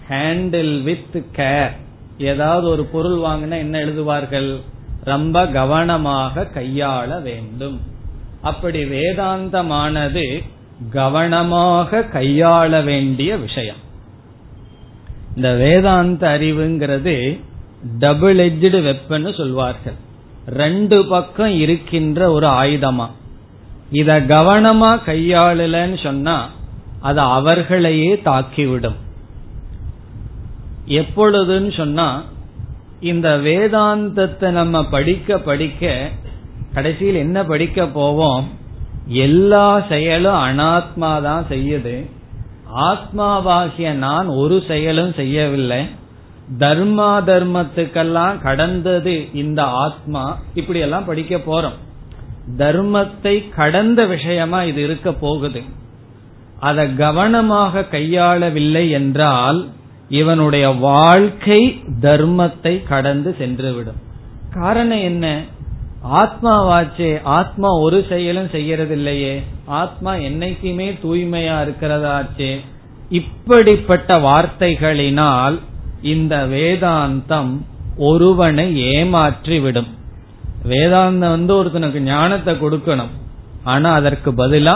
ஹேண்டில் 0.09 0.83
வித் 0.83 1.23
கேர் 1.35 1.71
ஏதாவது 2.17 2.67
ஒரு 2.67 2.85
பொருள் 2.85 3.17
வாங்கினா 3.17 3.57
என்ன 3.57 3.79
எழுதுவார்கள்? 3.79 4.61
ரொம்ப 5.03 5.47
கவனமாக 5.47 6.47
கையாள 6.55 7.21
வேண்டும். 7.21 7.81
அப்படி 8.41 8.83
வேதாந்தமானது 8.83 10.43
கவனமாக 10.91 12.05
கையாள 12.13 12.83
வேண்டிய 12.83 13.37
விஷயம். 13.37 13.83
இந்த 15.35 15.55
வேதாந்த 15.55 16.37
அறிவுங்கிறது 16.39 17.39
டபுள் 17.99 18.35
எஜ்டு 18.35 18.95
வெப்பன்னு 18.95 19.37
சொல்வார்கள். 19.37 19.93
ரெண்டு 20.47 21.05
பக்கம் 21.05 21.59
இருக்கின்ற 21.59 22.31
ஒரு 22.31 22.47
ஆயுதமா? 22.47 23.09
இத 23.91 24.19
கவனமா 24.19 24.99
கையாளலன்னு 25.05 26.03
சொன்னா 26.03 26.49
அது 27.05 27.19
அவர்களையே 27.19 28.11
தாக்கிவிடும். 28.25 28.99
எப்பொழுதுன்னு 30.87 31.77
சொன்னா 31.77 32.07
இந்த 32.99 33.29
வேதாந்தத்தை 33.37 34.49
நம்ம 34.49 34.83
படிக்க 34.85 35.37
படிக்க 35.37 36.09
கடைசியில் 36.73 37.15
என்ன 37.15 37.43
படிக்க 37.43 37.87
போவோம்? 37.87 38.47
எல்லா 39.07 39.67
செயலும் 39.89 40.41
அனாத்மா 40.47 41.21
தான் 41.21 41.45
செய்யுது. 41.49 41.95
ஆத்மாவாகிய 42.75 43.91
நான் 43.91 44.27
ஒரு 44.27 44.63
செயலும் 44.67 45.13
செய்யவில்லை. 45.13 45.81
தர்மா 46.59 47.11
தர்மத்துக்கெல்லாம் 47.29 48.41
கடந்தது 48.41 49.15
இந்த 49.33 49.63
ஆத்மா. 49.63 50.23
இப்படி 50.53 50.79
எல்லாம் 50.79 51.05
படிக்க 51.05 51.35
போறோம். 51.37 51.77
தர்மத்தை 52.57 53.35
கடந்த 53.55 54.05
விஷயமா 54.05 54.63
இது 54.63 54.83
இருக்க 54.83 55.13
போகுது. 55.13 55.61
அதை 56.67 56.85
கவனமாக 56.95 57.83
கையாளவில்லை 57.91 58.85
என்றால் 58.99 59.59
இவனுடைய 60.19 60.65
வாழ்க்கை 60.87 61.61
தர்மத்தை 62.01 62.73
கடந்து 62.87 63.31
சென்றுவிடும். 63.39 63.99
காரணம் 64.53 65.03
என்ன? 65.09 65.25
ஆத்மாவாச்சே 66.21 67.11
ஆத்மா 67.37 67.69
ஒரு 67.85 67.99
செயலும் 68.09 68.49
செய்யறதில்லையே. 68.55 69.35
ஆத்மா 69.79 70.11
என்னைக்குமே 70.27 70.87
தூய்மையா 71.03 71.55
இருக்கிறதாச்சே. 71.65 72.51
இப்படிப்பட்ட 73.19 74.13
வார்த்தைகளினால் 74.27 75.57
இந்த 76.13 76.35
வேதாந்தம் 76.53 77.53
ஒருவனை 78.09 78.67
ஏமாற்றி 78.93 79.57
விடும் 79.59 79.91
வேதாந்தம் 80.71 81.35
வந்து 81.35 81.53
ஒருத்தனுக்கு 81.57 81.99
ஞானத்தை 82.07 82.53
கொடுக்கணும். 82.55 83.13
ஆனா 83.63 83.89
அதற்கு 83.99 84.29
பதிலா 84.41 84.75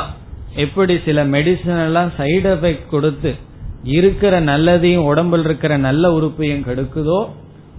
எப்படி 0.55 0.99
சில 1.05 1.25
மெடிசன் 1.25 1.85
எல்லாம் 1.85 2.11
சைடு 2.17 2.49
எஃபெக்ட் 2.55 2.89
கொடுத்து 2.89 3.35
இருக்கிற 3.83 4.41
நல்லதையும் 4.41 5.07
உடம்பில் 5.11 5.43
இருக்கிற 5.43 5.77
நல்ல 5.77 6.11
உறுப்பையும் 6.11 6.65
கெடுக்குதோ 6.65 7.27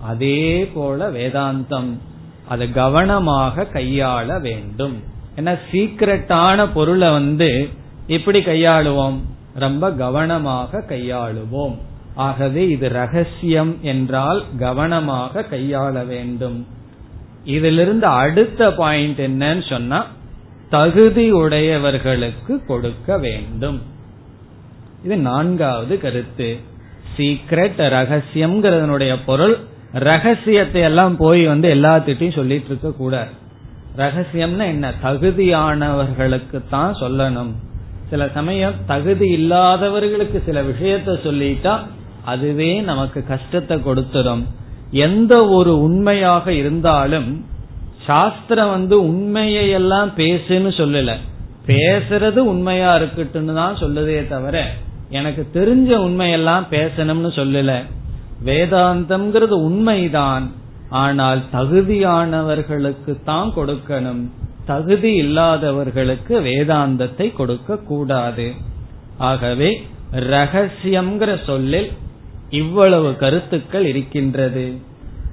அதே 0.03 0.67
போல 0.75 1.11
வேதாந்தம் 1.11 1.91
அதை 2.49 2.73
கவனமாக 2.73 3.67
கையாள 3.73 4.41
வேண்டும். 4.41 4.95
ஏன்னா 5.37 5.59
சீக்கிரட்டான 5.73 6.69
பொருளை 6.73 7.11
வந்து 7.11 7.69
எப்படி 8.07 8.39
கையாளுவோம். 8.39 9.19
ரொம்ப 9.55 9.91
கவனமாக 9.91 10.85
கையாளுவோம். 10.89 11.75
ஆகவே 12.15 12.69
இது 12.69 12.89
ரகசியம் 12.89 13.79
என்றால் 13.83 14.45
கவனமாக 14.59 15.47
கையாள 15.51 16.07
வேண்டும். 16.07 16.67
இதிலிருந்து 17.45 18.07
அடுத்த 18.07 18.73
பாயிண்ட் 18.73 19.19
என்னன்னு 19.19 19.69
சொன்னா 19.69 20.07
தகுதி 20.71 21.31
உடையவர்களுக்கு 21.31 22.65
கொடுக்க 22.67 23.19
வேண்டும். 23.19 23.83
இது 25.05 25.17
நான்காவது 25.17 26.01
கருத்து. 26.01 26.59
சீக்ரெட் 27.17 27.81
ரகசியம்ங்கிறதனுடைய 27.89 29.19
பொருள். 29.27 29.59
ரகசியத்தை 29.93 30.83
எல்லாம் 30.83 31.17
போய் 31.17 31.47
வந்து 31.47 31.75
எல்லாத்திட்டையும் 31.75 32.35
சொல்லிட்டு 32.35 32.67
இருக்க 32.67 32.93
கூடாது. 32.93 33.31
ரகசியம்னா 33.97 34.67
என்ன? 34.67 34.93
தகுதியானவர்களுக்கு 35.03 36.63
தான் 36.71 36.95
சொல்லணும். 37.01 37.53
சில 38.11 38.29
சமயம் 38.29 38.75
தகுதி 38.87 39.29
இல்லாதவர்களுக்கு 39.29 40.43
சில 40.47 40.63
விஷயத்த 40.63 41.17
சொல்லிட்டா 41.25 41.79
அதுவே 42.25 42.81
நமக்கு 42.81 43.25
கஷ்டத்தை 43.27 43.77
கொடுத்துடும் 43.77 44.45
எந்த 44.91 45.47
ஒரு 45.47 45.81
உண்மையாக 45.81 46.53
இருந்தாலும் 46.53 47.45
சாஸ்திரம் 48.11 48.71
வந்து 48.71 48.97
உண்மையை 49.03 49.71
எல்லாம் 49.71 50.11
பேசுன்னு 50.17 50.71
சொல்லல. 50.81 51.11
பேசுறது 51.67 52.39
உண்மையா 52.53 52.97
இருக்கட்டும்னு 52.97 53.55
தான் 53.55 53.77
சொல்லுதே 53.77 54.29
தவிர 54.29 54.57
எனக்கு 55.11 55.43
தெரிஞ்ச 55.55 55.91
உண்மையெல்லாம் 56.07 56.65
பேசணும்னு 56.71 57.31
சொல்லல. 57.39 57.73
வேதாந்தம்ங்கிறது 58.45 59.57
உண்மைதான். 59.69 60.47
ஆனால் 60.91 61.41
தகுதியானவர்களுக்கு 61.53 63.13
தான் 63.25 63.53
கொடுக்கணும். 63.57 64.23
தகுதி 64.67 65.13
இல்லாதவர்களுக்கு 65.15 66.41
வேதாந்தத்தை 66.41 67.27
கொடுக்க 67.33 67.77
கூடாது. 67.77 68.47
ஆகவே 69.19 69.71
ரகசியம்ங்கிற 70.35 71.33
சொல்லில் 71.47 71.89
இவ்வளவு 72.51 73.17
கருத்துக்கள் 73.17 73.87
இருக்கின்றது. 73.87 74.67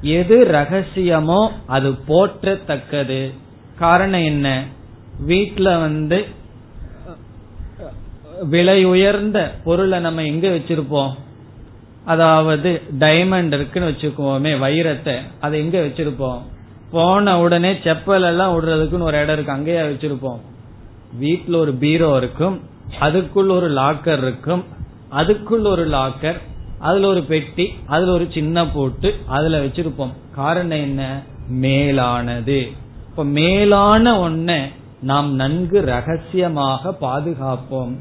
எது 0.02 0.48
ரகசியமோ 0.52 1.50
அது 1.68 1.90
போற்றத்தக்கது. 1.92 3.34
காரணம் 3.80 4.24
என்ன? 4.24 4.64
வீட்டுல 5.28 5.80
வந்து 5.80 6.26
விலை 8.44 8.86
உயர்ந்த 8.86 9.52
பொருளை 9.64 10.00
நம்ம 10.00 10.24
எங்க 10.24 10.48
வச்சிருப்போம்? 10.48 11.12
அதாவது 12.06 12.82
டைமண்ட் 13.00 13.54
இருக்குன்னு 13.54 13.90
வச்சுக்குவோமே 13.90 14.52
வைரத்தை. 14.60 15.18
அதை 15.40 15.60
எங்க 15.60 15.80
வச்சிருப்போம்? 15.80 16.40
போன 16.92 17.40
உடனே 17.40 17.72
செப்பல் 17.72 18.22
எல்லாம் 18.22 18.54
விடுறதுக்குன்னு 18.54 19.02
ஒரு 19.02 19.18
இடம் 19.18 19.34
இருக்கு 19.34 19.52
அங்கேயே 19.52 19.80
வச்சிருப்போம். 19.80 20.40
வீட்டுல 21.22 21.56
ஒரு 21.56 21.74
பீரோ 21.74 22.18
இருக்கும் 22.18 22.62
அதுக்குள்ள 23.00 23.50
ஒரு 23.50 23.72
லாக்கர் 23.72 24.18
இருக்கும் 24.18 24.66
அதுக்குள்ள 25.12 25.68
ஒரு 25.68 25.88
லாக்கர் 25.88 26.38
அதுல 26.80 27.08
ஒரு 27.08 27.24
பெட்டி 27.24 27.74
அதுல 27.86 28.12
ஒரு 28.12 28.28
சின்ன 28.34 28.68
போட்டு 28.68 29.16
அதுல 29.28 29.63
வச்சிருப்போம். 29.63 30.12
காரணம் 30.36 30.78
என்ன? 30.78 31.22
மேலானது. 31.48 32.72
இப்ப 33.10 33.24
மேலான 33.24 34.30
ஒன்ன 34.30 34.62
நாம் 35.02 35.36
நன்கு 35.36 35.82
ரகசியமாக 35.82 36.98
பாதுகாப்போம். 37.02 37.96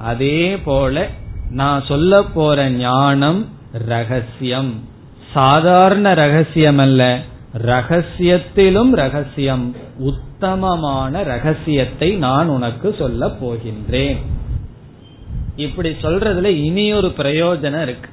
அதே 0.00 0.58
போல 0.58 1.08
நான் 1.50 1.84
சொல்ல 1.88 2.22
போற 2.22 2.70
ஞானம் 2.70 3.46
ரகசியம். 3.72 4.74
சாதாரண 5.32 6.14
ரகசியம் 6.14 6.78
அல்ல 6.78 7.20
ரகசியத்திலும் 7.56 8.90
ரகசியம். 8.90 9.76
உத்தமமான 9.98 11.22
ரகசியத்தை 11.22 12.10
நான் 12.10 12.48
உனக்கு 12.48 12.94
சொல்ல 12.98 13.26
போகின்றேன். 13.26 14.16
இப்படி 15.58 15.88
சொல்றதுல 16.02 16.44
இனி 16.44 16.92
ஒரு 16.92 17.08
பிரயோஜனம் 17.08 17.82
இருக்கு. 17.82 18.10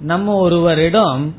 நம்ம 0.00 0.34
ஒருவரிடம் 0.34 1.34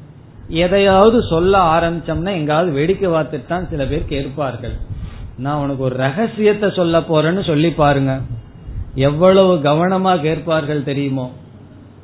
எதையாவது 0.47 1.23
சொல்ல 1.29 1.57
ஆரம்பிச்சோம்னா 1.57 2.31
எங்காவது 2.31 2.71
வேடிக்கை 2.71 3.09
பார்த்துட்டு 3.09 3.47
தான் 3.47 3.67
சில 3.69 3.85
பேர் 3.85 4.05
கேட்பார்கள் 4.05 4.75
நான் 5.37 5.61
உனக்கு 5.61 5.83
ஒரு 5.83 5.95
ரகசியத்தை 5.95 6.71
சொல்ல 6.75 6.99
போறேன்னு 6.99 7.45
சொல்லி 7.45 7.71
பாருங்க. 7.71 8.21
எவ்வளவு 8.95 9.55
கவனமா 9.55 10.21
கேட்பார்கள் 10.21 10.83
தெரியுமோ? 10.83 11.31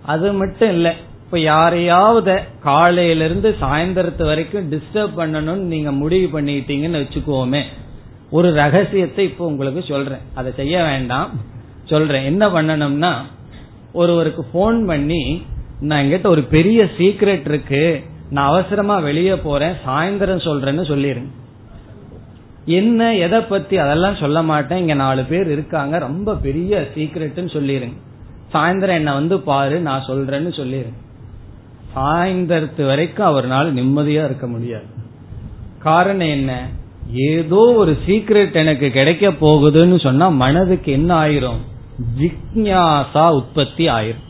அது 0.06 0.34
மட்டும் 0.34 0.70
இல்ல. 0.70 0.96
இப்ப 1.26 1.40
யாரையாவது 1.40 2.40
காலையிலிருந்து 2.64 3.56
சாயந்தரத்து 3.62 4.26
வரைக்கும் 4.26 4.72
டிஸ்டர்ப் 4.72 5.18
பண்ணணும்னு 5.18 5.68
நீங்க 5.74 5.92
முடிவு 5.92 6.42
பண்ணிட்டீங்கன்னு 6.42 7.02
வச்சுக்கோமே. 7.02 7.62
ஒரு 8.30 8.54
ரகசியத்தை 8.54 9.26
இப்ப 9.26 9.46
உங்களுக்கு 9.46 9.84
சொல்றேன். 9.88 10.26
அதை 10.36 10.52
செய்ய 10.56 10.84
வேண்டாம். 10.84 11.30
சொல்றேன். 11.90 12.26
என்ன 12.26 12.48
பண்ணணும்னா 12.48 13.14
ஒருவருக்கு 13.94 14.44
போன் 14.44 14.86
பண்ணி 14.86 15.42
நான் 15.80 16.06
எங்கிட்ட 16.06 16.28
ஒரு 16.28 16.42
பெரிய 16.42 16.88
சீக்ரெட் 16.98 17.50
இருக்கு. 17.50 18.04
நான் 18.30 18.50
அவசரமா 18.50 19.00
வெளியே 19.00 19.36
போறேன் 19.36 19.76
சாயந்தரம் 19.88 20.46
சொல்றேன்னு 20.48 20.84
சொல்லிருங்க. 20.92 21.32
என்ன 22.66 23.16
எதை 23.16 23.40
பத்தி 23.42 23.78
அதெல்லாம் 23.78 24.16
சொல்ல 24.16 24.42
மாட்டேன். 24.44 24.78
இங்க 24.78 24.94
நாலு 24.94 25.24
பேர் 25.24 25.52
இருக்காங்க. 25.52 25.98
ரொம்ப 25.98 26.36
பெரிய 26.36 26.88
சீக்ரெட்னு 26.96 27.50
சொல்லிருங்க. 27.58 27.98
சாயந்தரம் 28.54 28.98
என்ன 29.02 29.14
வந்து 29.14 29.40
பாரு 29.40 29.80
நான் 29.80 30.06
சொல்றேன்னு 30.08 30.52
சொல்லிருங்க. 30.60 30.98
சாயந்தரத்து 31.96 32.86
வரைக்கும் 32.86 33.28
அவர்னால 33.28 33.66
நிம்மதியா 33.80 34.26
இருக்க 34.26 34.48
முடியாது. 34.48 34.86
காரணம் 35.80 36.28
என்ன? 36.28 36.68
ஏதோ 37.14 37.74
ஒரு 37.76 37.98
சீக்ரெட் 38.08 38.54
எனக்கு 38.54 38.90
கிடைக்க 38.90 39.30
போகுதுன்னு 39.30 40.00
சொன்னா 40.00 40.28
மனதுக்கு 40.28 40.92
என்ன 40.92 41.26
ஆயிரும்? 41.26 41.62
ஜிக்யாசா 42.20 43.30
உற்பத்தி 43.30 43.88
ஆயிரும். 43.88 44.26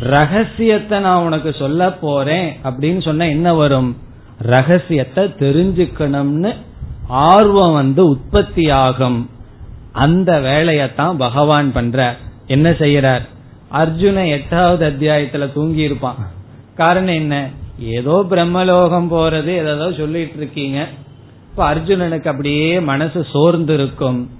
ரகசியத்தை 0.00 0.98
நான் 0.98 1.24
உனக்கு 1.24 1.54
சொல்ல 1.58 1.92
போறேன் 1.92 2.56
அப்படின்னு 2.64 3.02
சொன்ன 3.02 3.28
என்ன 3.28 3.54
வரும்? 3.54 3.96
ரகசியத்தை 4.38 5.24
தெரிஞ்சுக்கணும்னு 5.24 6.56
ஆர்வம் 7.08 7.72
வந்து 7.72 8.08
உற்பத்தி 8.08 8.70
ஆகும் 8.70 9.30
அந்த 9.92 10.40
வேலையத்தான் 10.40 11.14
பகவான் 11.16 11.72
பண்ற 11.72 12.16
என்ன 12.46 12.70
செய்யறார்? 12.70 13.22
அர்ஜுன 13.72 14.28
எட்டாவது 14.30 14.90
அத்தியாயத்துல 14.90 15.52
தூங்கி 15.52 15.80
இருப்பான் 15.80 16.16
காரணம் 16.76 17.14
என்ன? 17.14 17.48
ஏதோ 17.78 18.26
பிரம்மலோகம் 18.30 19.12
போறது 19.12 19.46
ஏதோ 19.46 19.92
சொல்லிட்டு 19.96 20.36
இருக்கீங்க. 20.36 20.88
இப்ப 21.50 21.74
அர்ஜுனனுக்கு 21.74 22.28
அப்படியே 22.28 22.80
மனசு 22.80 23.26
சோர்ந்து 23.32 23.74
இருக்கும் 23.74 24.30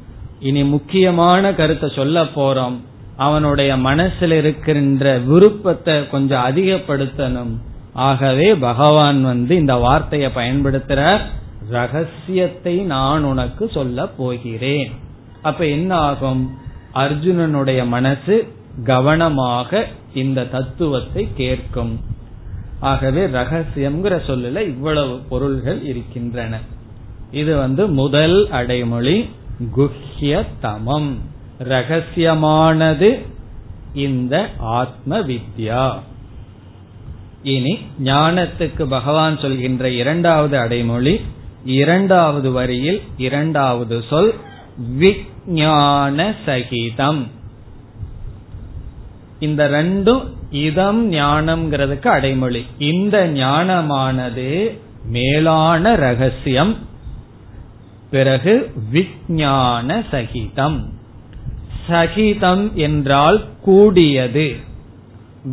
இனி 0.42 0.64
முக்கியமான 0.64 1.54
கருத்தை 1.54 1.92
சொல்ல 1.94 2.22
போறோம். 2.22 2.76
அவனுடைய 3.16 3.76
மனசுல 3.76 4.30
இருக்கின்ற 4.30 5.18
விருப்பத்தை 5.18 6.08
கொஞ்சம் 6.08 6.44
அதிகப்படுத்தணும். 6.44 7.52
ஆகவே 7.92 8.54
பகவான் 8.54 9.22
வந்து 9.22 9.56
இந்த 9.56 9.74
வார்த்தையை 9.74 10.30
பயன்படுத்துற 10.34 11.18
ரகசியத்தை 11.68 12.76
நான் 12.76 13.24
உனக்கு 13.24 13.70
சொல்ல 13.74 14.06
போகிறேன். 14.06 14.90
அப்ப 15.42 15.66
என்ன 15.66 15.94
ஆகும்? 15.94 16.42
அர்ஜுனனுடைய 16.94 17.86
மனசு 17.86 18.36
கவனமாக 18.84 19.86
இந்த 20.14 20.44
தத்துவத்தை 20.44 21.28
கேட்கும். 21.36 22.00
ஆகவே 22.80 23.26
ரகசியம்ங்கிற 23.26 24.14
சொல்லல 24.26 24.60
இவ்வளவு 24.60 25.18
பொருள்கள் 25.28 25.84
இருக்கின்றன. 25.84 26.58
இது 27.30 27.56
வந்து 27.56 27.86
முதல் 27.86 28.50
அடைமொழி. 28.50 29.30
குஹ்யதமம். 29.76 31.10
ரகசியமானது 31.58 33.18
இந்த 33.92 34.50
ஆத்ம 34.58 35.20
வித்யா 35.20 36.00
இனி 37.42 37.78
ஞானத்துக்கு 38.04 38.84
பகவான் 38.84 39.38
சொல்கின்ற 39.38 39.90
இரண்டாவது 39.90 40.58
அடைமொழி 40.58 41.20
இரண்டாவது 41.64 42.52
வரியில் 42.52 43.02
இரண்டாவது 43.16 44.04
சொல் 44.10 44.34
விஞ்ஞான 44.76 46.34
சகிதம் 46.46 47.26
இந்த 49.38 49.68
ரெண்டும் 49.68 50.22
இதம் 50.50 51.12
ஞானம்ங்கிறதுக்கு 51.12 52.06
அடைமொழி. 52.06 52.66
இந்த 52.78 53.30
ஞானமானது 53.34 54.78
மேலான 55.04 55.94
ரகசியம். 55.96 56.78
பிறகு 58.12 58.54
விஜயான 58.92 60.04
சகிதம். 60.10 60.78
சகிதம் 61.88 62.74
என்றால் 62.74 63.44
கூடியது. 63.62 64.48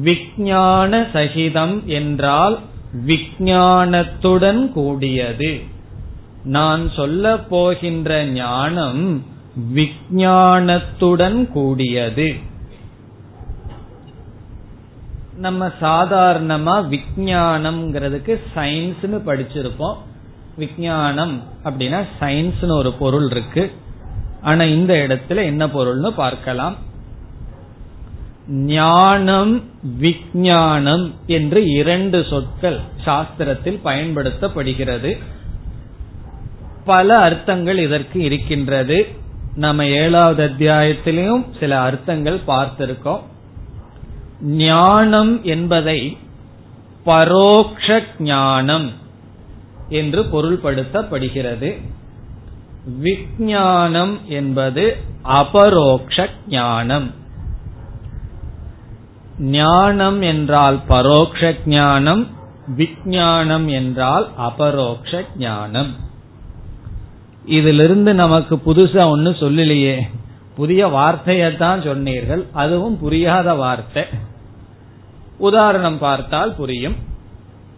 விஜயான 0.03 1.05
சகிதம் 1.13 1.85
என்றால் 1.85 2.59
விஜயானத்துடன் 3.05 4.71
கூடியது. 4.71 5.51
நான் 6.43 6.89
சொல்ல 6.91 7.39
போகின்ற 7.39 8.25
ஞானம் 8.25 9.23
விஜயானத்துடன் 9.75 11.47
கூடியது. 11.47 12.35
நம்ம 15.37 15.71
சாதாரணமா 15.81 16.75
விஜயானம்ங்கிறதுக்கு 16.89 18.39
சயின்ஸ்னு 18.55 19.17
படிச்சிருப்போம். 19.25 20.07
விஞ்ஞானம் 20.57 21.43
அப்படின்னா 21.63 22.07
சயின்ஸ்னு 22.19 22.71
ஒரு 22.71 22.93
பொருள் 22.93 23.29
இருக்கு. 23.29 23.71
ஆனா 24.41 24.63
இந்த 24.63 24.93
இடத்துல 24.93 25.43
என்ன 25.43 25.67
பொருள்னு 25.67 26.09
பார்க்கலாம். 26.09 26.75
ஞானம் 28.47 29.63
விஞ்ஞானம் 29.97 31.13
என்று 31.27 31.69
இரண்டு 31.69 32.25
சொற்கள் 32.29 32.79
சாஸ்திரத்தில் 33.05 33.79
பயன்படுத்தப்படுகிறது. 33.85 35.17
பல 36.85 37.17
அர்த்தங்கள் 37.17 37.77
இதற்கு 37.77 38.23
இருக்கின்றது. 38.23 39.07
நம்ம 39.55 39.85
ஏழாவது 39.85 40.47
அத்தியாயத்திலையும் 40.47 41.45
சில 41.59 41.81
அர்த்தங்கள் 41.81 42.39
பார்த்திருக்கோம். 42.47 43.21
ஞானம் 44.41 45.43
என்பதை 45.43 46.17
பரோக்ஷ 47.05 48.03
ஞானம் 48.19 48.91
என்று 49.89 50.23
பொருள்படுத்தப்படுகிறது. 50.23 51.81
விஜயானம் 53.03 54.25
என்பது 54.25 54.97
அபரோக்ஷ 55.23 56.29
ஞானம். 56.47 57.13
ஞானம் 59.39 60.21
என்றால் 60.21 60.79
பரோக்ஷ 60.87 61.55
ஞானம் 61.65 62.27
விஞ்ஞானம் 62.77 63.67
என்றால் 63.67 64.29
அபரோக்ஷ 64.37 65.25
ஞானம். 65.37 65.95
இதிலிருந்து 67.45 68.13
நமக்கு 68.13 68.55
புதுசா 68.55 69.09
ஒன்னு 69.09 69.29
சொல்லலையே. 69.29 70.01
புதிய 70.55 70.87
வார்த்தையத்தான் 70.87 71.85
சொன்னீர்கள் 71.85 72.45
அதுவும் 72.53 72.99
புரியாத 72.99 73.53
வார்த்தை. 73.53 74.03
உதாரணம் 75.37 75.97
பார்த்தால் 75.97 76.55
புரியும். 76.55 77.08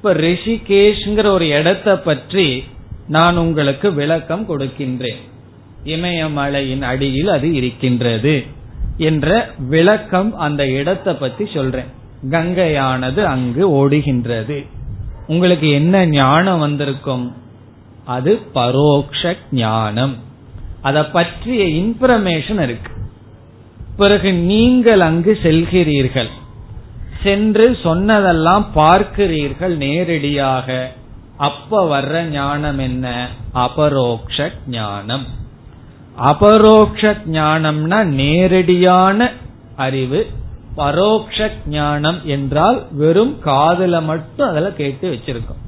இப்ப 0.03 0.13
ரிஷிகேஷ்ங்கிற 0.13 1.25
ஒரு 1.25 1.47
இடத்தை 1.47 1.95
பற்றி 1.95 2.63
நான் 3.07 3.37
உங்களுக்கு 3.37 3.93
விளக்கம் 3.93 4.45
கொடுக்கின்றேன். 4.49 5.19
இமயமலையின் 5.85 6.81
அடியில் 6.81 7.27
அது 7.27 7.53
இருக்கின்றது 7.53 8.43
என்ற 8.97 9.49
விளக்கம் 9.59 10.35
அந்த 10.37 10.67
இடத்தை 10.67 11.13
பத்தி 11.13 11.47
சொல்றேன். 11.53 11.85
கங்கையானது 12.29 13.23
அங்கு 13.23 13.63
ஓடுகின்றது. 13.69 14.65
உங்களுக்கு 15.27 15.69
என்ன 15.69 16.05
ஞானம் 16.05 16.59
வந்திருக்கும்? 16.59 17.35
அது 18.05 18.39
பரோக்ஷ 18.53 19.37
ஞானம். 19.51 20.17
அதை 20.81 21.03
பற்றிய 21.03 21.63
இன்ஃபர்மேஷன் 21.63 22.61
இருக்கு. 22.61 22.91
பிறகு 23.97 24.33
நீங்கள் 24.33 24.99
அங்கு 24.99 25.39
செல்கிறீர்கள். 25.43 26.29
சென்று 27.23 27.77
சொன்னதெல்லாம் 27.83 28.67
பார்க்கிறீர்கள் 28.75 29.75
நேரடியாக. 29.77 30.91
அப்ப 31.37 31.83
வர்ற 31.91 32.21
ஞானம் 32.21 32.77
என்ன? 32.77 33.27
அபரோக்ஷ 33.53 34.51
ஞானம். 34.67 35.25
அபரோக்ஷ 36.17 37.17
ஞானம்னா 37.31 38.03
நேரடியான 38.03 39.31
அறிவு. 39.75 40.27
பரோக்ஷ 40.77 41.51
ஞானம் 41.67 42.19
என்றால் 42.25 42.87
வெறும் 42.91 43.39
காதல 43.39 44.01
மட்டும் 44.01 44.49
அதில் 44.49 44.75
கேட்டு 44.75 45.11
வச்சிருக்கோம். 45.11 45.61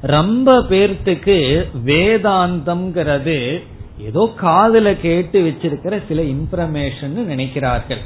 ரொம்ப 0.00 0.52
பேர்த்துக்கு 0.70 1.66
வேதாந்தம்ங்கிறது 1.86 3.62
ஏதோ 3.98 4.32
காதல 4.36 4.94
கேட்டு 4.94 5.40
வச்சிருக்கிற 5.42 6.00
சில 6.08 6.22
இன்ஃபர்மேஷன் 6.22 7.16
நினைக்கிறார்கள். 7.16 8.02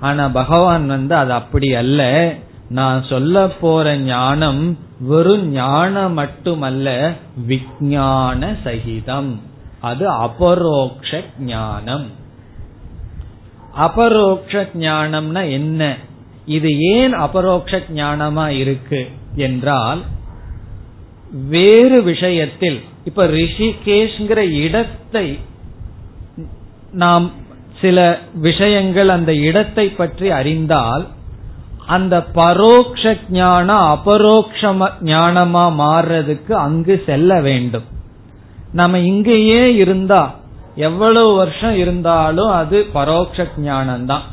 ஆனா 0.00 0.28
பகவான் 0.28 0.86
வந்து 0.86 1.14
அது 1.14 1.32
அப்படி 1.32 1.74
அல்ல. 1.74 2.34
நான் 2.68 3.04
சொல்ல 3.08 3.48
போற 3.48 3.96
ஞானம் 3.96 4.78
வெறும் 5.00 5.46
ஞானம் 5.48 6.12
மட்டுமல்ல 6.12 7.12
விஞ்ஞான 7.46 8.54
சகிதம். 8.64 9.40
அது 9.80 10.04
அபரோக்ஷ 10.08 11.24
ஞானம். 11.38 12.06
அபரோக்ஷ 13.76 14.68
ஞானம்னா 14.74 15.50
என்ன? 15.50 15.96
இது 16.46 16.78
ஏன் 16.78 17.12
அபரோக்ஷ 17.12 17.82
ஞானமா 17.94 18.46
இருக்கு 18.48 19.06
என்றால் 19.34 20.02
வேறு 21.48 22.02
விஷயத்தில் 22.02 22.82
இப்ப 23.04 23.26
ரிஷிகேஷ்ங்கிற 23.26 24.50
இடத்தை 24.50 25.38
நாம் 26.92 27.32
சில 27.80 28.18
விஷயங்கள் 28.34 29.08
அந்த 29.08 29.34
இடத்தை 29.34 29.86
பற்றி 29.90 30.30
அறிந்தால் 30.30 31.06
அந்த 31.86 32.24
பரோக்ஷ 32.34 33.16
ஞானம் 33.30 33.84
அபரோக்ஷ 33.84 34.72
ஞானமா 35.02 35.62
மாறுறதுக்கு 35.82 36.52
அங்கு 36.52 37.02
செல்ல 37.06 37.40
வேண்டும். 37.40 37.86
நம்ம 38.72 38.98
இங்கேயே 38.98 39.74
இருந்தா 39.74 40.34
எவ்வளவு 40.74 41.34
வருஷம் 41.34 41.76
இருந்தாலும் 41.76 42.50
அது 42.50 42.86
பரோட்ச 42.94 43.46
ஞானம்தான். 43.58 44.26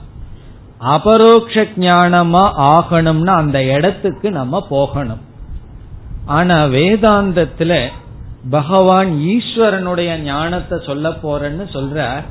அபரோக்ஷ 0.79 1.63
ஞானமா 1.77 2.43
ஆகணும்னா 2.73 3.33
அந்த 3.35 3.63
இடத்துக்கு 3.63 4.31
நம்ம 4.31 4.65
போகணும். 4.69 5.23
ஆனா 6.25 6.65
வேதாந்தத்துல 6.65 7.73
பகவான் 8.49 9.11
ஈஸ்வரனுடைய 9.11 10.21
ஞானத்தை 10.21 10.77
சொல்ல 10.85 11.09
போறேன்னு 11.09 11.65
சொல்ற 11.73 12.23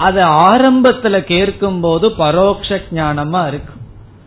அது 0.00 0.20
ஆரம்பத்துல 0.50 1.16
கேட்கும் 1.24 1.80
போது 1.80 2.08
பரோட்ச 2.08 2.78
ஞானமா 2.94 3.42
இருக்கும் 3.46 3.82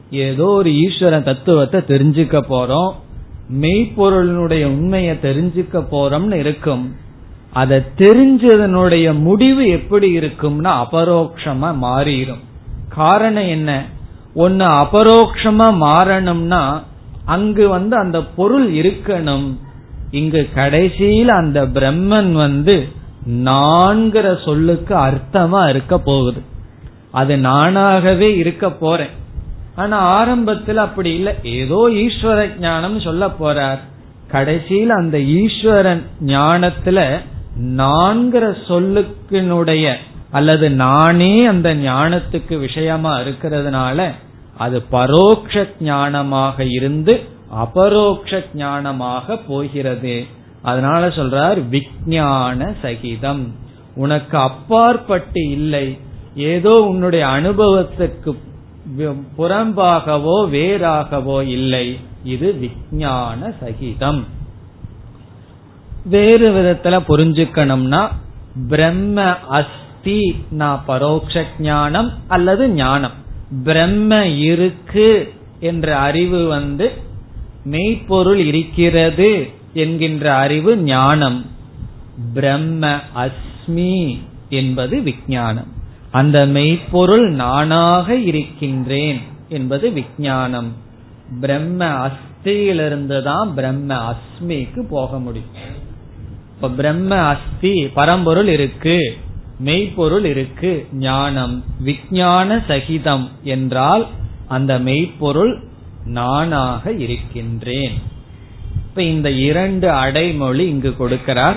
ஏதோ 0.09 0.45
ஒரு 0.45 0.69
ஈஸ்வர 0.69 1.23
தத்துவத்தை 1.23 1.79
தெரிஞ்சுக்க 1.87 2.39
போறோம் 2.49 2.91
மெய்ப்பொருளினுடைய 3.61 4.63
உண்மையை 4.65 5.15
தெரிஞ்சுக்க 5.15 5.77
போறோம்னு 5.91 6.33
இருக்கும். 6.33 6.95
அதை 7.51 7.77
தெரிஞ்சதனுடைய 7.97 9.19
முடிவு 9.19 9.63
எப்படி 9.67 10.17
இருக்கும்னா 10.17 10.71
அபரோக்ஷமா 10.83 11.69
மாறிடும். 11.81 12.43
காரணம் 12.89 13.47
என்ன? 13.47 13.85
ஒன்னு 14.33 14.65
அபரோக்ஷமா 14.65 15.67
மாறணும்னா 15.83 16.63
அங்கு 17.25 17.69
வந்து 17.69 17.95
அந்த 17.97 18.19
பொருள் 18.37 18.71
இருக்கணும். 18.73 19.47
இங்கு 20.11 20.49
கடைசியில் 20.55 21.33
அந்த 21.41 21.59
பிரம்மன் 21.75 22.31
வந்து 22.31 22.87
நான்கிற 23.27 24.43
சொல்லுக்கு 24.45 24.95
அர்த்தமா 24.95 25.69
இருக்க 25.69 25.97
போகுது. 25.97 26.41
அது 27.11 27.35
நானாகவே 27.37 28.35
இருக்க 28.35 28.71
போறேன். 28.71 29.09
ஆனா 29.75 29.97
ஆரம்பத்தில் 29.97 30.77
அப்படி 30.77 31.13
இல்லை. 31.13 31.33
ஏதோ 31.43 31.89
ஈஸ்வர 31.89 32.59
ஞானம் 32.59 32.99
சொல்ல 32.99 33.27
போறார். 33.27 33.79
கடைசியில் 34.27 34.89
அந்த 34.89 35.19
ஈஸ்வரன் 35.19 36.03
ஞானத்துல 36.25 37.19
நான்கிற 37.61 38.57
சொல்லுக்கினுடைய 38.67 39.93
அல்லது 40.31 40.69
நானே 40.69 41.45
அந்த 41.45 41.75
ஞானத்துக்கு 41.75 42.59
விஷயமா 42.59 43.19
இருக்கிறதுனால 43.19 44.11
அது 44.57 44.83
பரோக்ஷ 44.91 45.69
ஞானமாக 45.83 46.71
இருந்து 46.71 47.23
அபரோக்ஷ 47.49 48.43
ஞானமாக 48.55 49.39
போகிறது. 49.47 50.25
அதனால 50.63 51.07
சொல்றார் 51.07 51.61
விஜயான 51.71 52.73
சகிதம். 52.81 53.55
உனக்கு 53.95 54.37
அப்பாற்பட்டு 54.37 55.49
இல்லை. 55.49 55.97
ஏதோ 56.35 56.73
உன்னுடைய 56.73 57.25
அனுபவத்துக்கு 57.25 58.31
புறம்பாகவோ 59.37 60.49
வேறாகவோ 60.49 61.43
இல்லை. 61.47 61.99
இது 62.23 62.55
விஜயான 62.61 63.53
சகிதம். 63.59 64.25
வேறு 66.05 66.51
விதத்துல 66.51 66.99
புரிஞ்சுக்கணும்னா 67.07 68.07
பிரம்ம 68.69 69.39
அஸ்தி 69.39 70.45
நான் 70.49 70.83
பரோட்ச 70.87 71.43
ஞானம் 71.59 72.11
அல்லது 72.27 72.69
ஞானம். 72.69 73.13
பிரம்ம 73.63 74.25
இருக்கு 74.25 75.33
என்ற 75.59 75.97
அறிவு 75.97 76.47
வந்து 76.47 76.91
மெய்ப்பொருள் 77.63 78.37
இருக்கிறது. 78.37 79.61
என்கின்ற 79.73 80.35
அறிவு 80.35 80.77
ஞானம். 80.77 81.45
பிரம்ம 82.33 82.99
அஸ்மி 83.15 84.19
என்பது 84.49 85.01
விஞ்ஞானம் 85.01 85.69
அந்த 86.11 86.45
மெய்ப்பொருள் 86.45 87.29
நானாக 87.31 88.15
இருக்கின்றேன் 88.15 89.19
என்பது 89.49 89.91
விஞ்ஞானம் 89.91 90.69
பிரம்ம 91.41 92.07
அஸ்தியிலிருந்து 92.07 93.23
தான் 93.23 93.53
பிரம்ம 93.53 93.89
அஸ்மிக்கு 94.11 94.81
போக 94.89 95.19
முடியும். 95.19 95.81
இப்ப 96.55 96.69
பிரம்ம 96.69 97.15
அஸ்தி 97.15 97.87
பரம்பொருள் 97.87 98.47
இருக்கு 98.47 99.17
மெய்ப்பொருள் 99.59 100.25
இருக்கு 100.25 100.87
ஞானம். 100.91 101.63
விஞ்ஞான 101.79 102.63
சகிதம் 102.67 103.29
என்றால் 103.43 104.07
அந்த 104.47 104.79
மெய்ப்பொருள் 104.79 105.53
நானாக 106.05 106.91
இருக்கின்றேன். 106.91 108.11
இப்ப 108.93 109.05
இந்த 109.05 109.31
இரண்டு 109.31 109.91
அடைமொழி 109.91 110.67
இங்கு 110.67 110.95
கொடுக்கிறார். 110.99 111.55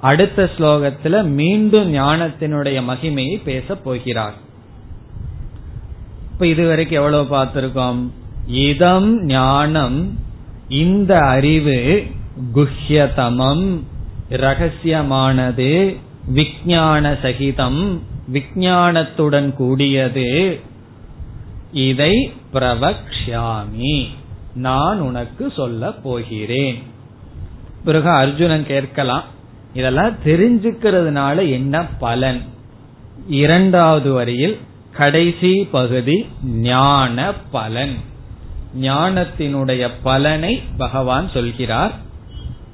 அடுத்த 0.00 0.50
ஸ்லோகத்துல 0.58 1.24
மீண்டும் 1.24 1.94
ஞானத்தினுடைய 1.94 2.82
மகிமையை 2.88 3.42
பேச 3.44 3.74
போகிறார். 3.74 4.34
இப்ப 6.32 6.46
இதுவரைக்கும் 6.46 6.96
எவ்வளவு 6.96 7.36
பார்த்திருக்கோம்? 7.36 8.10
இதம் 8.46 9.24
ஞானம் 9.24 10.18
இந்த 10.68 11.18
அறிவு 11.18 12.02
குஹ்யதமம் 12.54 13.80
ரகசியமானது 14.28 15.96
விஞ்ஞான 16.26 17.16
சகிதம் 17.22 18.02
விஞ்ஞானத்துடன் 18.32 19.52
கூடியது. 19.52 20.60
இதை 21.72 22.32
பிரவக்ஷாமி 22.52 24.06
நான் 24.54 25.00
உனக்கு 25.00 25.52
சொல்ல 25.56 25.92
போகிறேன். 25.92 26.82
பிறகு 27.84 28.08
அர்ஜுனன் 28.08 28.66
கேட்கலாம் 28.66 29.22
இதெல்லாம் 29.74 30.16
தெரிஞ்சுக்கிறதுனால 30.24 31.50
என்ன 31.50 31.86
பலன்? 31.86 32.42
இரண்டாவது 33.28 34.12
வரியில் 34.12 34.58
கடைசி 34.92 35.64
பகுதி 35.64 36.26
ஞான 36.44 37.32
பலன். 37.50 37.96
ஞானத்தினுடைய 38.80 39.90
பலனை 40.02 40.62
பகவான் 40.76 41.30
சொல்கிறார். 41.34 41.92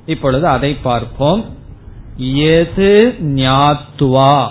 இப்பொழுது 0.06 0.46
அதை 0.46 0.74
பார்ப்போம். 0.74 1.56
எது 2.34 3.14
ஞாத்துவா? 3.20 4.50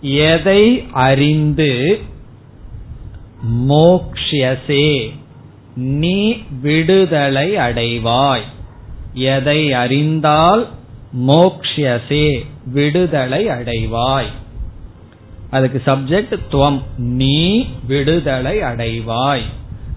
எதை 0.00 0.86
அறிந்து 0.92 2.00
மோக்ஷியசே? 3.68 5.20
நீ 5.76 6.36
விடுதலை 6.62 7.56
அடைவாய். 7.56 8.42
எதை 9.14 9.72
அறிந்தால் 9.72 10.68
மோக்ஷசே 11.26 12.46
விடுதலை 12.66 13.46
அடைவாய். 13.46 14.30
அதுக்கு 15.50 15.82
சப்ஜெக்ட் 15.86 16.38
துவம். 16.52 16.80
நீ 16.96 17.66
விடுதலை 17.86 18.58
அடைவாய். 18.58 19.42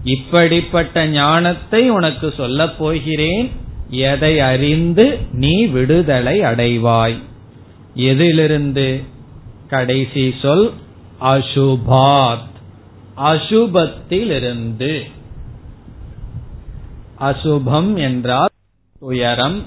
இப்படிப்பட்ட 0.04 1.06
ஞானத்தை 1.06 1.90
உனக்கு 1.90 2.34
சொல்லப் 2.36 2.78
போகிறேன். 2.78 3.50
எதை 3.90 4.40
அறிந்து 4.40 5.18
நீ 5.32 5.66
விடுதலை 5.66 6.40
அடைவாய். 6.40 7.18
எதிலிருந்து? 7.94 9.02
கடைசி 9.68 10.34
சொல் 10.42 10.72
அசுபாத். 11.20 12.54
அசுபத்திலிருந்து. 13.16 15.02
அசுபம் 17.20 17.98
என்றால் 17.98 18.48
துயரம் 19.00 19.62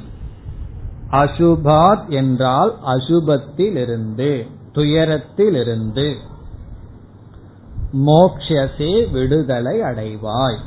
அசுபாத் 1.12 2.08
என்றால் 2.10 2.76
அசுபத்திலிருந்து 2.86 4.48
துயரத்திலிருந்து. 4.74 6.14
மோக்ஷசே 7.94 9.12
விடுதலை 9.12 9.82
அடைவாய். 9.82 10.58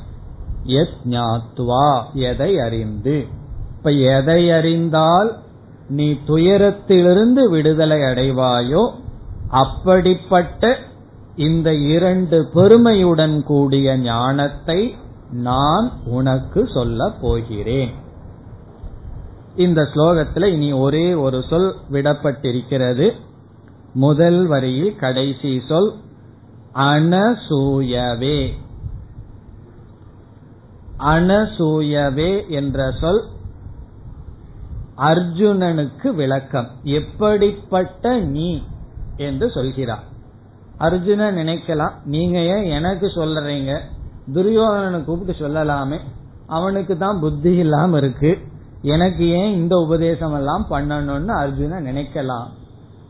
எத் 0.64 0.98
ஞாத்வா 1.04 2.12
எதை 2.14 2.60
அறிந்து? 2.60 3.26
இப்ப 3.76 3.90
எதை 3.90 4.50
அறிந்தால் 4.50 5.38
நீ 5.88 6.12
துயரத்திலிருந்து 6.12 7.50
விடுதலை 7.50 7.98
அடைவாயோ 7.98 8.90
அப்படிப்பட்ட 9.48 10.78
இந்த 11.36 11.74
இரண்டு 11.74 12.48
பெருமையுடன் 12.54 13.42
கூடிய 13.42 13.98
ஞானத்தை 13.98 14.96
நான் 15.32 15.92
உனக்கு 16.04 16.68
சொல்ல 16.74 17.12
போகிறேன். 17.20 17.94
இந்த 19.56 19.82
ஸ்லோகத்துல 19.82 20.44
இனி 20.44 20.72
ஒரே 20.72 21.14
ஒரு 21.14 21.44
சொல் 21.50 21.74
விடப்பட்டிருக்கிறது. 21.90 23.12
முதல் 23.94 24.46
வரியில் 24.46 24.96
கடைசி 24.96 25.62
சொல் 25.68 25.94
அனசூயவே. 26.74 28.50
அனசூயவே 30.98 32.48
என்ற 32.48 32.90
சொல் 33.00 33.24
அர்ஜுனனுக்கு 34.96 36.14
விளக்கம். 36.14 36.68
எப்படிப்பட்ட 36.82 38.18
நீ? 38.18 38.62
என்று 39.16 39.50
சொல்கிறார். 39.50 40.04
அர்ஜுனன் 40.78 41.36
நினைக்கலாம் 41.36 41.92
நீங்க 42.04 42.38
ஏன் 42.38 42.64
எனக்கு 42.64 43.06
சொல்றீங்க? 43.06 43.80
துரியோதனனை 44.35 45.04
கூப்பிட்டு 45.04 45.48
சொல்லலாமே. 45.48 45.98
அவனுக்கு 46.46 46.96
தான் 46.96 47.20
புத்தி 47.20 47.56
இல்லாம 47.56 47.96
இருக்கு. 47.96 48.38
எனக்கு 48.82 49.28
ஏன் 49.28 49.54
இந்த 49.54 49.76
உபதேசம் 49.76 50.35
எல்லாம் 50.35 50.66
பண்ணணும்னு 50.70 51.28
அர்ஜுனன் 51.28 51.87
நினைக்கலாம். 51.87 52.46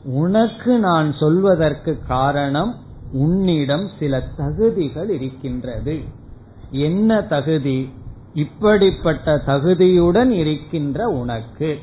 உனக்கு 0.05 0.79
நான் 0.79 1.13
சொல்வதற்கு 1.13 1.99
காரணம் 2.09 2.75
உன்னிடம் 3.13 3.89
சில 3.99 4.23
தகுதிகள் 4.37 5.11
இருக்கின்றது. 5.11 6.01
என்ன 6.71 7.23
தகுதி? 7.23 7.93
இப்படிப்பட்ட 8.35 9.43
தகுதியுடன் 9.47 10.31
இருக்கின்ற 10.31 11.09
உனக்கு. 11.09 11.79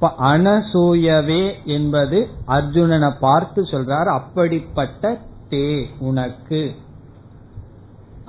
அனசூயவே 0.00 1.52
என்பது 1.64 2.28
அர்ஜுனனை 2.46 3.12
பார்த்து 3.20 3.62
சொல்றார். 3.62 4.04
அப்படிப்பட்ட 4.04 5.18
தே 5.50 5.84
உனக்கு. 5.98 6.74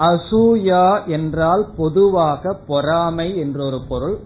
அசூயா 0.02 1.06
என்றால் 1.06 1.64
பொதுவாக 1.78 2.54
பொறாமை 2.68 3.38
என்றொரு 3.38 3.80
பொருள் 3.88 4.18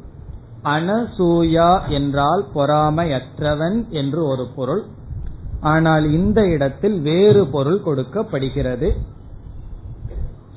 அனசூயா 0.64 1.72
என்றால் 1.90 2.44
பொறாமையற்றவன் 2.56 3.78
என்று 3.90 4.22
ஒரு 4.28 4.46
பொருள். 4.56 4.84
ஆனால் 5.62 6.06
இந்த 6.12 6.40
இடத்தில் 6.46 6.98
வேறு 7.02 7.48
பொருள் 7.48 7.82
கொடுக்கப்படுகிறது. 7.82 8.90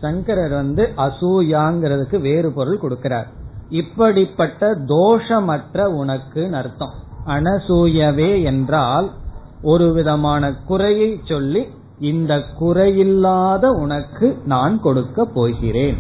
சங்கரர் 0.00 0.54
வந்து 0.54 0.85
அசூயாங்கிறதுக்கு 0.96 2.20
வேறு 2.20 2.50
பொருள் 2.50 2.81
கொடுக்கிறார். 2.83 3.28
இப்படிப்பட்ட 3.68 4.70
தோஷமற்ற 4.88 5.85
உனக்கு 5.92 6.42
அர்த்தம். 6.52 6.94
அனசூயவே 7.26 8.42
என்றால் 8.42 9.09
ஒரு 9.62 9.87
விதமான 9.92 10.52
குறையை 10.66 11.11
சொல்லி 11.24 11.62
இந்த 12.00 12.42
குறையில்லாத 12.61 13.66
உனக்கு 13.66 14.38
நான் 14.44 14.80
கொடுக்க 14.80 15.24
போகிறேன். 15.24 15.96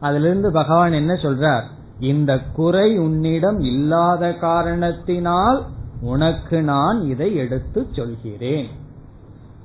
அதிலிருந்து 0.00 0.52
பகவான் 0.52 0.92
என்ன 0.92 1.12
சொல்றார்? 1.12 1.62
இந்த 2.00 2.38
குறை 2.38 2.98
உன்னிடம் 2.98 3.58
இல்லாத 3.58 4.32
காரணத்தினால் 4.32 5.66
உனக்கு 6.00 6.62
நான் 6.62 7.00
இதை 7.00 7.34
எடுத்து 7.34 7.86
சொல்கிறேன். 7.92 8.66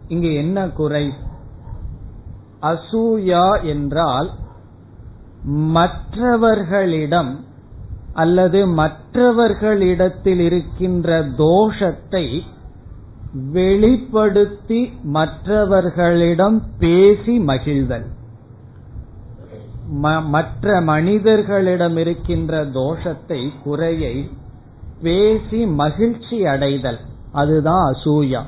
இங்கு 0.07 0.33
என்ன 0.33 0.67
குறை? 0.69 1.13
அசூயா 2.61 3.63
என்றால் 3.63 4.31
மற்றவர்களிடம் 5.45 7.39
அல்லது 8.13 8.67
மற்றவர்களிடத்தில் 8.67 10.39
இருக்கின்ற 10.39 11.23
தோஷத்தை 11.37 12.43
வெளிப்படுத்தி 13.33 14.93
மற்றவர்களிடம் 15.03 16.63
பேசி 16.79 17.39
மகிழ்தல். 17.39 18.05
மற்ற 20.23 20.81
மனிதர்களிடம் 20.81 21.97
இருக்கின்ற 21.97 22.65
தோஷத்தை 22.65 23.49
குறையை 23.63 24.29
பேசி 25.01 25.65
மகிழ்ச்சி 25.65 26.45
அடைதல். 26.45 26.99
அதுதான் 27.31 27.93
அசூயா. 27.93 28.41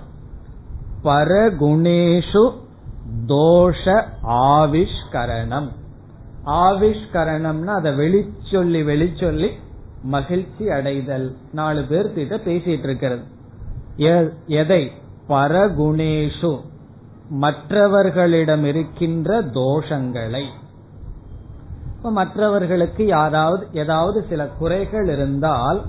பரகுணேஷு 1.04 2.52
தோஷ 3.28 4.04
ஆவிஷ்கரணம். 4.28 5.70
ஆவிஷ்கரணம்னா 6.46 7.65
அதை 7.65 7.91
வெளிச்சொல்லி 7.91 8.84
வெளிச்சொல்லி 8.84 9.50
மகிழ்ச்சி 10.04 10.70
அடைதல். 10.70 11.36
நாலு 11.52 11.82
பேர்த்திட்ட 11.82 12.38
பேசிட்டு 12.46 12.80
இருக்கிறது. 12.80 13.39
எதை? 14.48 14.92
பரகுணேஷு. 15.30 16.60
மற்றவர்களிடம் 17.30 18.64
இருக்கின்ற 18.64 19.42
தோஷங்களை. 19.42 20.44
மற்றவர்களுக்கு 22.02 23.06
யாராவது 23.06 23.68
ஏதாவது 23.74 24.26
சில 24.30 24.48
குறைகள் 24.48 25.08
இருந்தால் 25.08 25.82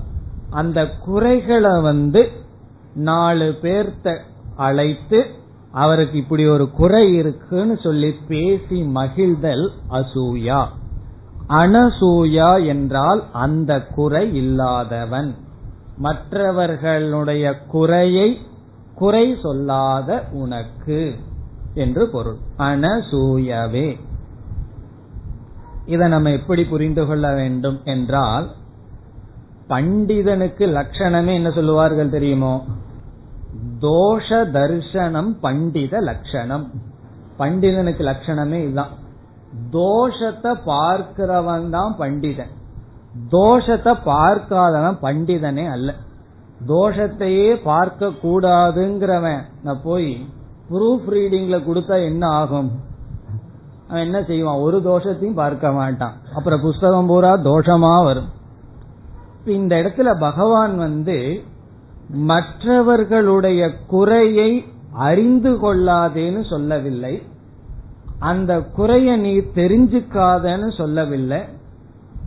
அந்த 0.49 0.89
குறைகளை 0.89 1.81
வந்து 1.81 2.31
நாலு 2.93 3.55
பேர்த்த 3.61 4.17
அழைத்து 4.55 5.25
அவருக்கு 5.71 6.17
இப்படி 6.17 6.47
ஒரு 6.47 6.71
குறை 6.71 7.15
இருக்குன்னு 7.15 7.79
சொல்லி 7.83 8.15
பேசி 8.27 8.81
மகிழ்தல் 8.81 9.69
அசூயா. 9.89 10.65
அனசூயா 11.49 12.65
என்றால் 12.65 13.23
அந்த 13.33 13.81
குறை 13.81 14.35
இல்லாதவன். 14.35 15.35
மற்றவர்களுடைய 15.97 17.59
குறையை 17.59 18.39
குறை 18.95 19.37
சொல்லாத 19.41 20.23
உனக்கு 20.31 21.15
என்று 21.73 22.07
பொருள். 22.07 22.35
அனசூயவே. 22.57 23.99
இதை 25.85 26.07
நம்ம 26.07 26.31
எப்படி 26.31 26.65
புரிந்து 26.65 27.05
கொள்ள 27.05 27.33
வேண்டும் 27.33 27.81
என்றால் 27.83 28.51
பண்டிதனுக்கு 29.69 30.65
லட்சணமே 30.67 31.33
என்ன 31.33 31.51
சொல்லுவார்கள் 31.51 32.09
தெரியுமோ? 32.09 32.65
தோஷ 33.81 34.29
தர்சனம் 34.29 35.31
பண்டித 35.41 35.99
லட்சணம். 35.99 36.71
பண்டிதனுக்கு 37.39 38.03
லட்சணமே 38.03 38.61
இதுதான். 38.63 39.01
தோஷத்தை 39.71 40.59
பார்க்கிறவன் 40.65 41.69
தான் 41.69 41.95
பண்டிதன். 41.99 42.49
தோஷத்தை 43.31 43.97
பார்க்காதவன் 44.05 44.97
பண்டிதனே 45.01 45.71
அல்ல. 45.71 45.95
தோஷத்தையே 46.67 47.55
பார்க்க 47.63 48.07
கூடாதுங்கிறவன் 48.07 49.41
நான் 49.63 49.81
போய் 49.83 50.27
ப்ரூஃப் 50.69 51.09
ரீடிங்ல 51.09 51.57
கொடுத்தா 51.61 52.03
என்ன 52.03 52.27
ஆகும்? 52.27 52.71
அவன் 53.87 54.03
என்ன 54.03 54.23
செய்வான்? 54.23 54.57
ஒரு 54.57 54.77
தோஷத்தையும் 54.77 55.33
பார்க்க 55.33 55.71
மாட்டான். 55.71 56.13
அப்புறம் 56.35 56.61
புஸ்தகம் 56.61 57.07
பூரா 57.07 57.37
தோஷமா 57.37 58.03
வரும். 58.03 58.29
இந்த 59.45 59.75
இடத்துல 59.75 60.19
பகவான் 60.19 60.77
வந்து 60.77 61.41
மற்றவர்களுடைய 62.07 63.75
குறையை 63.87 64.65
அறிந்து 64.93 65.51
கொள்ளாதேன்னு 65.51 66.49
சொல்லவில்லை. 66.49 67.23
அந்த 68.19 68.59
குறைய 68.59 69.15
நீ 69.15 69.37
தெரிஞ்சுக்காதன்னு 69.37 70.77
சொல்லவில்லை. 70.77 71.39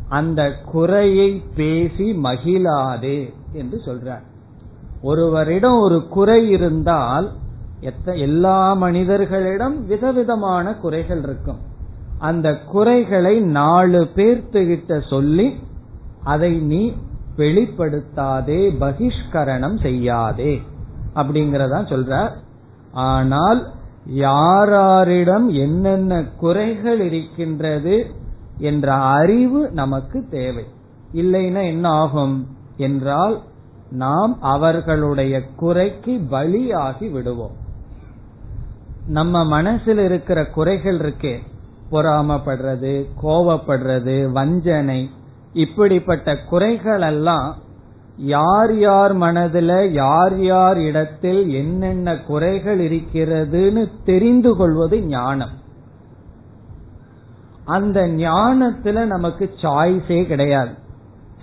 அந்த 0.09 0.40
குறையை 0.72 1.42
பேசி 1.54 2.07
மகிழாதே 2.12 3.32
என்று 3.52 3.78
சொல்றார். 3.86 4.24
ஒருவரிடம் 5.02 5.78
ஒரு 5.78 5.98
குறை 6.09 6.48
இருந்தால் 6.48 7.26
எல்லா 8.04 8.74
மனிதர்களிடம் 8.74 9.86
விதவிதமான 9.86 10.74
குறைகள் 10.74 11.22
இருக்கும். 11.22 11.59
அந்த 12.18 12.48
குறைகளை 12.59 13.40
நாலு 13.40 14.09
பேர்த்துகிட்ட 14.14 15.09
சொல்லி 15.09 15.48
அதை 16.24 16.52
நீ 16.61 16.92
வெளிப்படுத்தாதே 17.36 18.61
பகிஷ்கரணம் 18.80 19.80
செய்யாதே 19.82 20.62
அப்படிங்கறதா 21.14 21.80
சொல்றார். 21.92 22.32
ஆனால் 22.92 23.61
யாராரிடம் 24.04 25.48
என்னென்ன 25.48 26.24
குறைகள் 26.36 27.00
இருக்கின்றது 27.00 27.96
என்ற 28.59 28.94
அறிவு 28.94 29.70
நமக்கு 29.70 30.28
தேவை. 30.30 30.64
இல்லைன்னா 31.14 31.66
என்ன 31.66 31.88
ஆகும்? 31.88 32.57
என்றால் 32.76 33.42
நாம் 33.90 34.40
அவர்களுடைய 34.40 35.42
குறைக்கு 35.57 36.20
பலியாகி 36.30 37.11
விடுவோம். 37.11 37.57
நம்ம 39.07 39.44
மனசில் 39.44 39.98
இருக்கிற 39.98 40.46
குறைகள் 40.46 40.98
இருக்கே. 40.98 41.38
பொறாமப்படுறது 41.90 43.04
கோவப்படுறது 43.22 44.32
வஞ்சனை 44.32 45.11
இப்படிப்பட்ட 45.52 46.36
குறைகள் 46.36 47.00
எல்லாம் 47.00 47.57
யார் 48.16 48.78
யார் 48.78 49.12
மனதில் 49.12 49.92
யார் 49.92 50.42
யார் 50.42 50.78
இடத்தில் 50.78 51.48
என்னென்ன 51.48 52.16
குறைகள் 52.16 52.90
இருக்கிறதுன்னு 52.90 53.90
தெரிந்து 54.04 54.57
கொள்வது 54.57 55.00
ஞானம். 55.00 55.64
அந்த 57.66 58.00
ஞானத்துல 58.00 59.04
நமக்கு 59.04 59.54
சாய்ஸே 59.62 60.26
கிடையாது. 60.26 60.70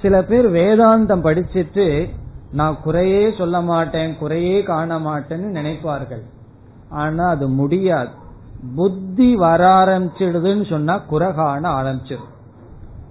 சில 0.01 0.24
பேர் 0.24 0.51
வேதாந்தம் 0.51 1.24
படிச்சிட்டு 1.24 2.09
நான் 2.51 2.82
குறையே 2.84 3.34
சொல்ல 3.38 3.61
மாட்டேன் 3.61 4.17
குறையே 4.17 4.63
காண 4.63 4.99
மாட்டேன்னு 4.99 5.55
நினைப்பார்கள். 5.57 6.24
ஆனா 6.89 7.28
அது 7.28 7.49
முடியாது. 7.49 8.09
புத்தி 8.76 9.36
வர 9.36 9.67
ஆரம்பிச்சிடுதுன்னு 9.67 10.69
சொன்னா 10.69 10.97
குறை 10.97 11.34
காண 11.34 11.69
ஆரம்பிச்சிடும். 11.69 12.32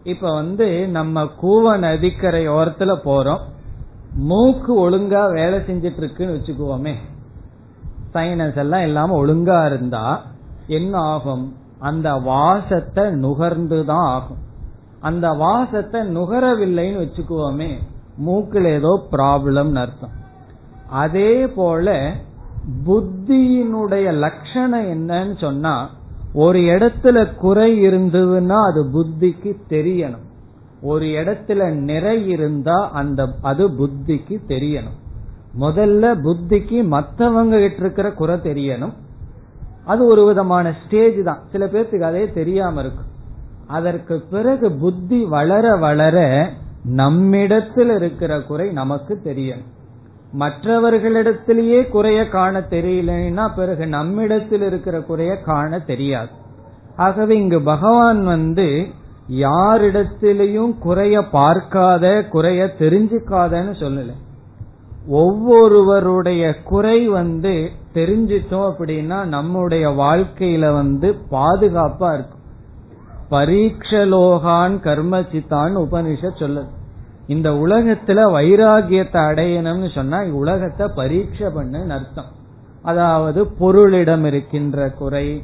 இப்ப 0.04 0.34
வந்து 0.34 0.88
நம்ம 0.88 1.28
கூவ 1.42 1.78
நதிக்கரை 1.78 2.48
ஓரத்துல 2.48 2.94
போறோம். 3.04 3.40
மூக்கு 4.14 4.90
ஒழுங்கா 4.90 5.32
வேலை 5.32 5.58
செஞ்சிட்டு 5.58 5.96
இருக்குன்னு 5.96 6.34
வச்சுக்குவோமே. 6.34 6.94
சைனஸ் 8.14 8.56
எல்லாம் 8.56 8.82
இல்லாம 8.82 9.26
ஒழுங்கா 9.26 9.66
இருந்தா 9.66 10.22
என்ன 10.66 10.98
ஆகும்? 10.98 11.56
அந்த 11.83 12.09
வாசத்தை 12.14 13.05
நுகர்ந்துதான் 13.05 14.07
ஆகும். 14.14 14.43
அந்த 15.01 15.26
வாசத்தை 15.45 16.01
நுகரவில்லைன்னு 16.16 17.01
வச்சுக்குவோமே 17.05 17.70
மூக்கில் 18.16 18.64
ஏதோ 18.64 18.93
ப்ராப்ளம் 19.12 19.74
அர்த்தம். 19.74 20.16
அதே 21.03 21.33
போல 21.49 22.12
புத்தியினுடைய 22.87 24.07
லட்சணம் 24.18 24.89
என்னன்னு 24.95 25.35
சொன்னா 25.41 25.74
ஒரு 26.35 26.59
இடத்துல 26.74 27.35
குறை 27.35 27.70
இருந்ததுன்னா 27.87 28.59
அது 28.70 28.80
புத்திக்கு 28.95 29.53
தெரியணும். 29.68 30.26
ஒரு 30.83 31.07
இடத்துல 31.20 31.70
நிறை 31.89 32.28
இருந்தா 32.28 32.91
அந்த 32.91 33.26
அது 33.43 33.64
புத்திக்கு 33.70 34.37
தெரியணும். 34.49 34.99
முதல்ல 35.61 36.05
புத்திக்கு 36.26 36.78
மற்றவங்க 36.95 37.59
கிட்ட 37.59 37.80
இருக்கிற 37.80 38.12
குறை 38.12 38.37
தெரியணும். 38.37 38.95
அது 39.85 40.07
ஒரு 40.07 40.26
விதமான 40.26 40.74
ஸ்டேஜ் 40.85 41.24
தான். 41.24 41.41
சில 41.53 41.66
பேர்த்துக்கு 41.66 42.01
அதே 42.01 42.30
தெரியாம 42.33 42.80
இருக்கும். 42.80 43.11
அதற்கு 43.66 44.22
பிறகு 44.30 44.72
புத்தி 44.72 45.24
வளர 45.24 45.76
வளர 45.76 46.16
நம்மிடத்தில் 46.85 47.91
இருக்கிற 47.91 48.41
குறை 48.41 48.70
நமக்கு 48.70 49.20
தெரியும் 49.22 49.62
மற்றவர்களிடத்திலேயே 50.39 51.89
குறைய 51.89 52.28
காண 52.28 52.61
தெரியலன்னா 52.61 53.49
பிறகு 53.57 53.87
நம்மிடத்தில் 53.87 54.62
இருக்கிற 54.62 55.01
குறைய 55.01 55.37
காண 55.37 55.78
தெரியாது. 55.78 56.30
ஆகவே 56.97 57.37
இங்கு 57.37 57.62
பகவான் 57.62 58.24
வந்து 58.24 58.87
யாரிடத்திலையும் 59.28 60.78
குறைய 60.78 61.22
பார்க்காத 61.22 62.24
குறைய 62.30 62.74
தெரிஞ்சுக்காதன்னு 62.78 63.74
சொல்லல. 63.83 64.12
ஒவ்வொருவருடைய 65.07 66.62
குறை 66.62 67.09
வந்து 67.09 67.70
தெரிஞ்சிட்டோம் 67.94 68.72
அப்படின்னா 68.72 69.24
நம்முடைய 69.24 69.90
வாழ்க்கையில 69.90 70.72
வந்து 70.72 71.14
பாதுகாப்பா 71.30 72.14
இருக்கும். 72.14 72.40
பரீட்சலோகான் 73.30 74.74
கர்மசித்தான் 74.82 75.74
உபனிஷ 75.76 76.30
சொல்லுது. 76.38 76.68
இந்த 77.26 77.50
உலகத்துல 77.50 78.24
வைராகியத்தை 78.36 79.20
அடையணும்னு 79.30 79.94
சொன்னா 79.94 80.22
உலகத்தை 80.22 80.88
பரீட்சை 80.94 81.50
பண்ணு 81.55 81.80
அர்த்தம். 81.90 82.30
அதாவது 82.82 83.44
பொருளிடம் 83.61 84.24
இருக்கின்ற 84.24 84.90
குறை 84.90 85.42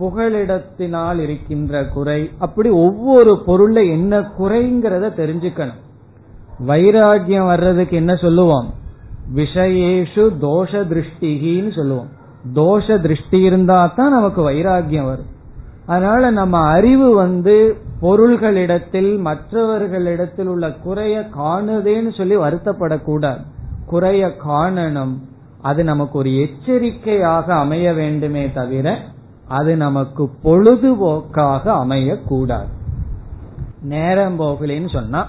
புகழிடத்தினால் 0.00 1.18
இருக்கின்ற 1.18 1.84
குறை 1.84 2.30
அப்படி 2.38 2.68
ஒவ்வொரு 2.68 3.42
பொருள்ல 3.46 3.90
என்ன 3.90 4.20
குறைங்கிறத 4.20 5.10
தெரிஞ்சுக்கணும். 5.20 5.80
வைராகியம் 6.66 7.46
வர்றதுக்கு 7.46 7.96
என்ன 7.96 8.14
சொல்லுவோம்? 8.14 8.74
விஷயேஷு 9.34 10.22
தோஷ 10.40 10.72
திருஷ்டிகின்னு 10.72 11.76
சொல்லுவோம். 11.76 12.08
தோஷ 12.54 13.00
திருஷ்டி 13.00 13.40
இருந்தா 13.40 13.92
தான் 13.96 14.10
நமக்கு 14.10 14.50
வைராகியம் 14.50 15.04
வரும். 15.04 15.38
அதனால 15.86 16.30
நம்ம 16.30 16.58
அறிவு 16.58 17.14
வந்து 17.14 17.76
பொருள்களிடத்தில் 18.02 19.18
மற்றவர்களிடத்தில் 19.18 20.46
உள்ள 20.46 20.70
குறைய 20.70 21.28
காணுதேன்னு 21.38 22.16
சொல்லி 22.16 22.36
வருத்தப்படக்கூடாது. 22.36 23.40
குறைய 23.86 24.26
காணணும். 24.48 25.14
அது 25.62 25.84
நமக்கு 25.84 26.18
ஒரு 26.18 26.40
எச்சரிக்கையாக 26.40 27.54
அமைய 27.54 27.92
வேண்டுமே 27.92 28.52
தவிர 28.52 29.00
அது 29.48 29.76
நமக்கு 29.76 30.28
பொழுதுபோக்காக 30.44 31.62
அமையக்கூடாது. 31.64 32.70
நேரம் 33.82 34.40
போகலேன்னு 34.40 34.92
சொன்னா 34.92 35.28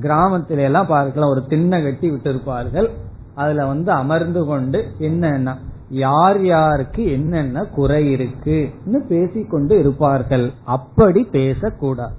கிராமத்தில 0.00 0.58
எல்லாம் 0.58 0.86
பார்க்கலாம் 0.86 1.30
ஒரு 1.30 1.46
திண்ணை 1.46 1.82
கட்டி 1.82 2.10
விட்டிருப்பார்கள். 2.10 2.90
அதுல 3.34 3.66
வந்து 3.66 3.92
அமர்ந்து 3.92 4.44
கொண்டு 4.44 4.84
என்னன்னா 4.98 5.54
யார் 5.88 6.44
யாருக்கு 6.44 7.10
என்னென்ன 7.12 7.64
குறை 7.64 8.10
இருக்குன்னு 8.10 9.04
பேசிக்கொண்டு 9.08 9.78
இருப்பார்கள். 9.78 10.52
அப்படி 10.64 11.22
பேசக்கூடாது. 11.24 12.14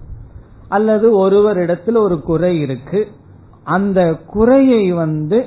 அல்லது 0.68 1.30
ஒருவரிடத்தில் 1.30 1.98
ஒரு 1.98 2.22
குறை 2.22 2.60
இருக்கு 2.60 3.08
அந்த 3.64 4.14
குறையை 4.14 4.92
வந்து 4.92 5.46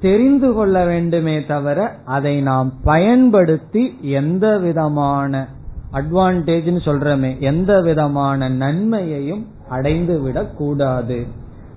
தெரிந்து 0.00 0.52
கொள்ள 0.52 0.84
வேண்டுமே 0.84 1.44
தவிர 1.44 1.96
அதை 2.04 2.40
நாம் 2.40 2.72
பயன்படுத்தி 2.84 3.98
எந்த 4.00 4.58
விதமான 4.58 5.48
அட்வான்டேஜ்னு 5.92 6.80
சொல்றமே 6.84 7.38
எந்த 7.38 7.80
விதமான 7.80 8.48
நன்மையையும் 8.48 9.46
அடைந்து 9.68 10.20
விடக் 10.20 10.56
கூடாது 10.56 11.26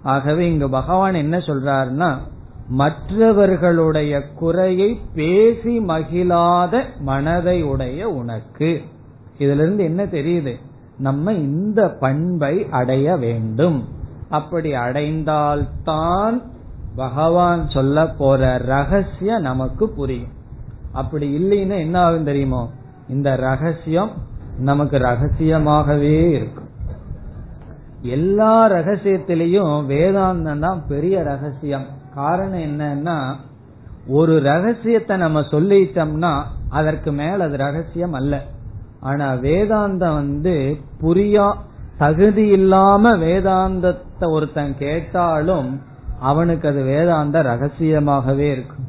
ஆகவே 0.03 0.51
இங்கு 0.51 0.69
பகவான் 0.69 1.13
என்ன 1.13 1.37
சொல்றாருன்னா 1.37 2.17
மற்றவர்களுடைய 2.67 4.21
குறையை 4.33 4.99
பேசி 5.15 5.79
மகிழாத 5.79 6.83
மனதை 6.99 7.63
உடைய 7.63 8.09
உனக்கு. 8.09 8.81
இதுல 9.37 9.53
இருந்து 9.53 9.83
என்ன 9.83 10.05
தெரியுது? 10.05 10.55
நம்ம 10.97 11.33
இந்த 11.33 11.89
பண்பை 11.89 12.67
அடைய 12.69 13.15
வேண்டும். 13.15 13.87
அப்படி 14.29 14.71
அடைந்தால்தான் 14.71 16.41
பகவான் 16.95 17.69
சொல்ல 17.69 18.07
போற 18.07 18.57
ரகசியம் 18.57 19.41
நமக்கு 19.41 19.89
புரியும். 19.89 20.33
அப்படி 20.91 21.37
இல்லைன்னா 21.37 21.77
என்ன 21.77 21.99
ஆகும் 21.99 22.23
தெரியுமோ? 22.23 22.69
இந்த 23.09 23.35
ரகசியம் 23.35 24.11
நமக்கு 24.59 24.97
ரகசியமாகவே 24.97 26.29
இருக்கும். 26.29 26.69
எல்லா 28.01 28.69
ரகசியத்திலையும் 28.69 29.85
வேதாந்தம் 29.85 30.59
தான் 30.59 30.87
பெரிய 30.87 31.23
ரகசியம். 31.23 31.85
காரணம் 32.15 32.59
என்னன்னா 32.59 33.17
ஒரு 34.07 34.39
ரகசியத்தை 34.39 35.17
நம்ம 35.17 35.39
சொல்லிட்டோம்னா 35.39 36.33
அதற்கு 36.69 37.11
மேல 37.11 37.43
அது 37.43 37.57
ரகசியம் 37.57 38.13
அல்ல. 38.13 38.41
ஆனா 38.99 39.33
வேதாந்தம் 39.33 40.13
வந்து 40.13 40.77
புரியா 41.01 41.53
தகுதி 41.97 42.47
இல்லாம 42.47 43.17
வேதாந்தத்தை 43.17 44.27
ஒருத்தன் 44.27 44.77
கேட்டாலும் 44.77 45.81
அவனுக்கு 46.19 46.67
அது 46.67 46.83
வேதாந்த 46.83 47.41
ரகசியமாகவே 47.41 48.51
இருக்கும் 48.51 48.85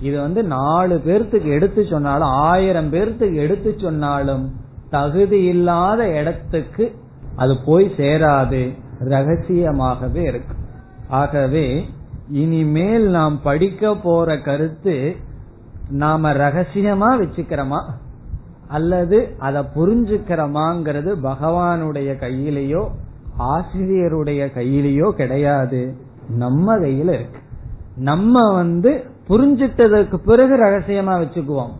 இது 0.00 0.20
வந்து 0.20 0.44
நாலு 0.44 1.02
பேர்த்துக்கு 1.06 1.50
எடுத்து 1.50 1.84
சொன்னாலும் 1.84 2.28
ஆயிரம் 2.28 2.92
பேர்த்துக்கு 2.92 3.34
எடுத்து 3.34 3.78
சொன்னாலும் 3.80 4.52
தகுதி 4.90 5.44
இல்லாத 5.44 6.08
இடத்துக்கு 6.08 6.94
அது 7.36 7.54
போய் 7.66 7.92
சேராது. 7.96 8.62
ரகசியமாகவே 9.00 10.22
இருக்கு. 10.22 10.54
ஆகவே 11.08 11.88
இனிமேல் 12.30 13.08
நாம் 13.08 13.42
படிக்க 13.42 13.94
போற 13.94 14.40
கருத்து 14.40 15.16
நாம 15.90 16.32
ரகசியமா 16.32 17.22
வச்சுக்கிறோமா? 17.22 17.82
அல்லது 18.68 19.34
அதை 19.38 19.62
புரிஞ்சுக்கிறோமாங்கிறது 19.74 21.14
பகவானுடைய 21.22 22.14
கையிலேயோ 22.14 22.88
ஆசிரியருடைய 23.38 24.46
கையிலேயோ 24.46 25.10
கிடையாது. 25.10 25.96
நம்ம 26.28 26.76
கையில 26.76 27.08
இருக்கு. 27.08 27.38
நம்ம 27.96 28.52
வந்து 28.52 29.04
புரிஞ்சிட்டதற்கு 29.28 30.14
பிறகு 30.14 30.56
ரகசியமா 30.56 31.20
வச்சுக்குவோம். 31.20 31.70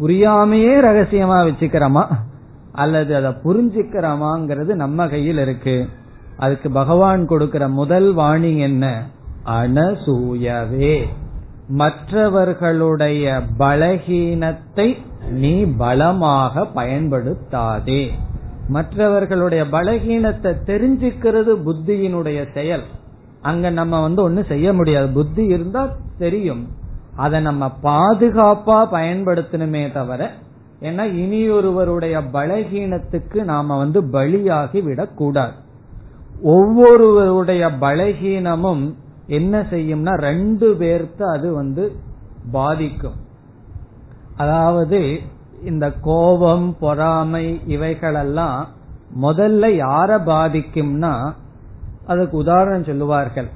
புரியாமையே 0.00 0.80
ரகசியமா 0.80 1.50
வச்சுக்கிறோமா? 1.50 2.06
அல்லது 2.72 3.16
அதை 3.16 3.30
புரிஞ்சுக்கிறோமாங்கிறது 3.30 4.74
நம்ம 4.74 5.08
கையில் 5.08 5.38
இருக்கு. 5.38 5.88
அதுக்கு 6.36 6.70
பகவான் 6.70 7.26
கொடுக்கிற 7.26 7.68
முதல் 7.68 8.12
வாணி 8.12 8.58
என்ன? 8.58 9.06
அனசூயவே. 9.46 11.04
மற்றவர்களுடைய 11.68 13.42
பலகீனத்தை 13.58 14.96
நீ 15.30 15.64
பலமாக 15.64 16.66
பயன்படுத்தாதே. 16.74 18.10
மற்றவர்களுடைய 18.68 19.64
பலகீனத்தை 19.64 20.54
தெரிஞ்சுக்கிறது 20.66 21.56
புத்தியினுடைய 21.66 22.52
செயல். 22.54 22.82
அங்க 23.42 23.70
நம்ம 23.70 24.02
வந்து 24.02 24.30
ஒண்ணு 24.30 24.46
செய்ய 24.46 24.72
முடியாது. 24.72 25.08
புத்தி 25.08 25.44
இருந்தா 25.46 25.88
தெரியும். 26.18 26.68
அதை 27.16 27.40
நம்ம 27.40 27.72
பாதுகாப்பா 27.82 28.86
பயன்படுத்தணுமே 28.92 29.92
தவிர 29.92 30.30
ஏன்னா 30.80 31.02
இனியொருவருடைய 31.02 32.22
பலகீனத்துக்கு 32.32 33.44
நாம 33.44 33.76
வந்து 33.76 34.02
பலியாகி 34.02 34.82
விடக்கூடாது 34.82 35.52
ஒவ்வொருவருடைய 36.42 37.66
பலகீனமும் 37.66 38.94
என்ன 39.26 39.66
செய்யும்னா 39.70 40.14
ரெண்டு 40.14 40.76
பேர்த்த 40.78 41.22
அது 41.36 41.54
வந்து 41.54 41.96
பாதிக்கும். 42.52 43.14
அதாவது 44.36 45.20
இந்த 45.64 45.92
கோபம் 45.92 46.76
பொறாமை 46.80 47.60
இவைகளெல்லாம் 47.66 48.68
முதல்ல 49.22 49.68
யார 49.74 50.10
பாதிக்கும்னா 50.24 51.32
அதுக்கு 52.06 52.36
உதாரணம் 52.36 52.84
சொல்லுவார்கள். 52.84 53.48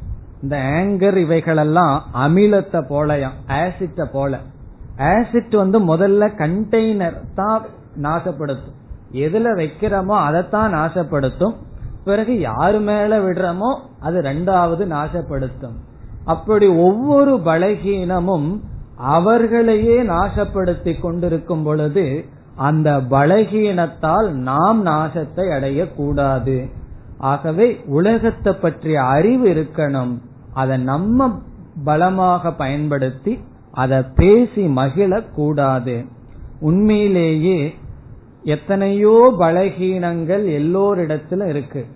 இந்த 0.43 0.57
ஆங்கர் 0.57 1.16
இவைகளெல்லாம் 1.16 2.05
அமிலத்தை 2.14 2.81
போலயாம் 2.89 3.37
ஆசிட்ட 3.47 4.05
போல. 4.12 4.39
ஆசிட் 4.97 5.57
வந்து 5.57 5.97
முதல்ல 5.97 6.29
கண்டெய்னர் 6.39 7.18
தான் 7.35 7.62
நாசப்படுத்தும். 8.03 8.79
எதுல 9.12 9.53
வைக்கிறோமோ 9.57 10.16
அதைத்தான் 10.27 10.75
நாசப்படுத்தும். 10.75 11.57
பிறகு 12.05 12.40
யாரு 12.40 12.80
மேல 12.80 13.18
விடுறோமோ 13.18 13.70
அது 14.01 14.20
ரெண்டாவது 14.20 14.84
நாசப்படுத்தும். 14.96 15.78
அப்படி 16.24 16.66
ஒவ்வொரு 16.66 17.40
பலகீனமும் 17.44 18.61
அவர்களையே 18.96 20.03
நாசப்படுத்தி 20.03 21.01
கொண்டிருக்கும் 21.01 21.62
பொழுது 21.62 22.24
அந்த 22.57 23.01
பலகீனத்தால் 23.11 24.28
நாம் 24.30 24.86
நாசத்தை 24.86 25.46
அடையக்கூடாது. 25.57 26.70
ஆகவே 27.18 27.80
உலகத்தை 27.86 28.53
பற்றிய 28.53 29.03
அறிவு 29.03 29.46
இருக்கணும். 29.48 30.12
அதை 30.55 30.76
நம்ம 30.78 31.38
பலமாக 31.84 32.53
பயன்படுத்தி 32.53 33.38
அதை 33.72 34.03
பேசி 34.14 34.62
மகிழ 34.66 35.22
கூடாது 35.34 36.05
உண்மையிலேயே 36.61 37.74
எத்தனையோ 38.43 39.34
பலகீனங்கள் 39.38 40.45
எல்லோரிடத்துல 40.59 41.49
இருக்கு. 41.49 41.86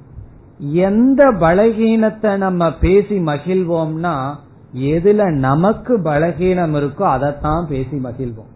எந்த 0.59 1.31
பலகீனத்தை 1.31 2.37
நம்ம 2.37 2.73
பேசி 2.73 3.19
மகிழ்வோம்னா 3.19 4.35
எதுல 4.77 5.33
நமக்கு 5.39 5.99
பலகீனம் 5.99 6.75
இருக்கோ 6.75 7.03
அதைத்தான் 7.03 7.67
பேசி 7.69 7.97
மகிழ்வோம். 7.97 8.53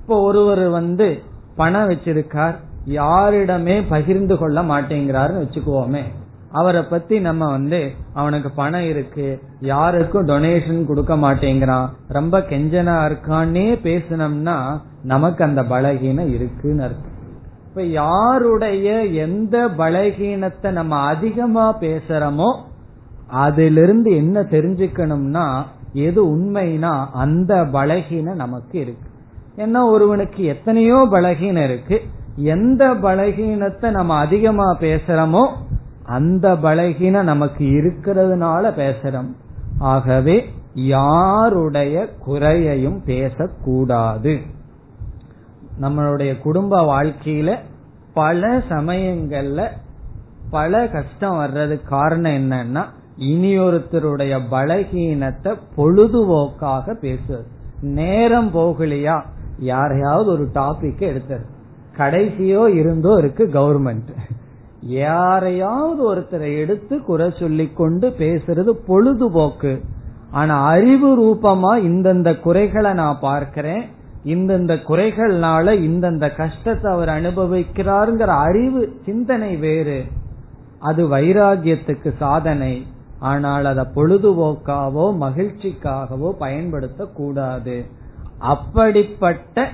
இப்போ 0.00 0.20
ஒருவர் 0.20 0.68
வந்து 0.68 1.22
பணம் 1.56 1.88
வச்சிருக்கார் 1.88 2.54
யாரிடமே 2.84 3.82
பகிர்ந்து 3.82 4.36
கொள்ள 4.36 4.62
மாட்டேங்கிறாருன்னு 4.62 5.44
வச்சுக்குவோமே. 5.44 6.02
அவரை 6.58 6.82
பத்தி 6.90 7.16
நம்ம 7.26 7.48
வந்து 7.50 7.80
அவனுக்கு 8.20 8.50
பணம் 8.60 8.86
இருக்கு 8.90 9.26
யாருக்கும் 9.70 10.28
டொனேஷன் 10.28 10.80
கொடுக்க 10.86 11.14
மாட்டேங்கிறான் 11.16 11.88
ரொம்ப 12.08 12.38
கெஞ்சனா 12.50 12.94
இருக்கான்னே 13.08 13.66
பேசினோம்னா 13.86 14.56
நமக்கு 15.12 15.42
அந்த 15.44 15.62
பலகீனம் 15.72 16.30
இருக்குன்னு 16.36 16.84
அர்த்தம். 16.86 17.12
இப்ப 17.68 17.82
யாருடைய 18.00 18.88
எந்த 19.24 19.56
பலகீனத்தை 19.78 20.70
நம்ம 20.70 21.00
அதிகமா 21.12 21.66
பேசுறோமோ 21.80 22.50
அதிலிருந்து 23.44 24.10
என்ன 24.16 24.40
தெரிஞ்சுக்கணும்னா 24.54 25.46
எது 26.06 26.20
உண்மைனா 26.34 26.94
அந்த 27.24 27.52
பலகீனம் 27.76 28.42
நமக்கு 28.44 28.76
இருக்கு. 28.80 29.08
ஏன்னா 29.62 29.80
ஒருவனுக்கு 29.92 30.40
எத்தனையோ 30.44 30.98
பலகீனம் 31.12 31.66
இருக்கு. 31.68 31.96
எந்த 32.54 32.82
பலகீனத்தை 33.04 33.90
நம்ம 33.90 34.14
அதிகமா 34.24 34.66
பேசுறோமோ 34.80 35.44
அந்த 36.06 36.54
பலகீனம் 36.54 37.22
நமக்கு 37.22 37.64
இருக்கிறதுனால 37.64 38.70
பேசுறோம். 38.72 39.32
ஆகவே 39.78 40.44
யாருடைய 40.74 42.08
குறையையும் 42.24 43.02
பேசக்கூடாது. 43.04 44.40
நம்மளுடைய 45.80 46.38
குடும்ப 46.38 46.80
வாழ்க்கையில 46.80 47.56
பல 48.14 48.58
சமயங்கள்ல 48.58 49.68
பல 50.50 50.88
கஷ்டம் 50.88 51.36
வர்றதுக்கு 51.36 51.88
காரணம் 51.88 52.32
என்னன்னா 52.32 52.84
இனியொருத்தருடைய 53.18 54.40
பலகீனத்தை 54.50 55.56
பொழுதுபோக்காக 55.76 56.94
பேசுவது. 56.94 57.46
நேரம் 57.80 58.54
போகலையா? 58.54 59.22
யாரையாவது 59.58 60.30
ஒரு 60.30 60.48
டாபிக் 60.54 61.00
எடுத்தது 61.00 61.46
கடைசியோ 61.96 62.68
இருந்தோ 62.68 63.14
இருக்கு 63.18 63.50
கவர்மெண்ட் 63.52 64.14
யாரையாவது 64.88 66.14
ஒருத்தரை 66.14 66.58
எடுத்து 66.58 67.02
குறை 67.02 67.32
சொல்லி 67.38 67.72
கொண்டு 67.72 68.08
பேசுறது 68.18 68.72
பொழுதுபோக்கு. 68.86 69.84
ஆனா 70.30 70.64
அறிவு 70.64 71.10
ரூபமா 71.20 71.72
இந்தந்த 71.90 72.40
குறைகளை 72.40 72.92
நான் 72.92 73.18
பார்க்கிறேன் 73.20 73.84
இந்தந்த 74.24 74.74
குறைகள்னால 74.88 75.72
இந்தந்த 75.88 76.36
கஷ்டத்தை 76.36 76.92
அவர் 76.92 77.08
அனுபவிக்கிறாருங்கிற 77.08 78.32
அறிவு 78.48 78.96
சிந்தனை 79.04 79.56
வேறு. 79.56 80.04
அது 80.78 81.02
வைராகியத்துக்கு 81.08 82.12
சாதனை. 82.16 82.86
ஆனால் 83.20 83.64
அதை 83.64 83.84
பொழுதுபோக்காவோ 83.94 85.06
மகிழ்ச்சிக்காகவோ 85.20 86.30
பயன்படுத்த 86.38 87.04
கூடாது 87.04 87.84
அப்படிப்பட்ட 88.38 89.68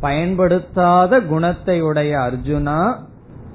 பயன்படுத்தாத 0.00 1.20
குணத்தை 1.20 1.82
உடைய 1.82 2.18
அர்ஜுனா 2.18 2.80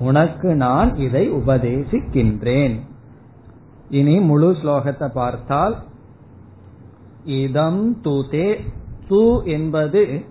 உனக்கு 0.02 0.56
நான் 0.56 0.95
இதை 0.95 1.32
உபதேசிக்கின்றேன். 1.32 2.76
இனி 3.89 4.20
முழு 4.20 4.52
ஸ்லோகத்தை 4.52 5.08
பார்த்தால் 5.14 5.76
இதம் 7.26 7.97
தூதே 8.04 8.47
தூ 9.08 9.43
என்பது 9.43 10.24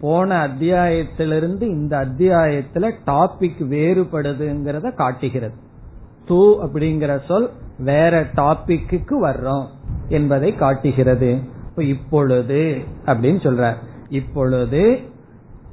போன 0.00 0.48
அத்தியாயத்திலிருந்து 0.48 1.62
இந்த 1.62 1.96
அத்தியாயத்துல 2.04 2.90
டாபிக் 3.06 3.60
வேறுபடுதுங்கிறத 3.72 4.94
காட்டுகிறது. 4.94 5.54
தூ 6.26 6.40
அப்படிங்கிற 6.62 7.20
சொல் 7.28 7.50
வேற 7.78 8.22
டாபிக்கு 8.24 9.14
வர்றோம் 9.22 9.66
என்பதை 10.08 10.54
காட்டுகிறது. 10.54 11.30
இப்பொழுது 11.76 12.60
அப்படின்னு 13.06 13.40
சொல்ற 13.46 13.74
இப்பொழுது 14.08 15.00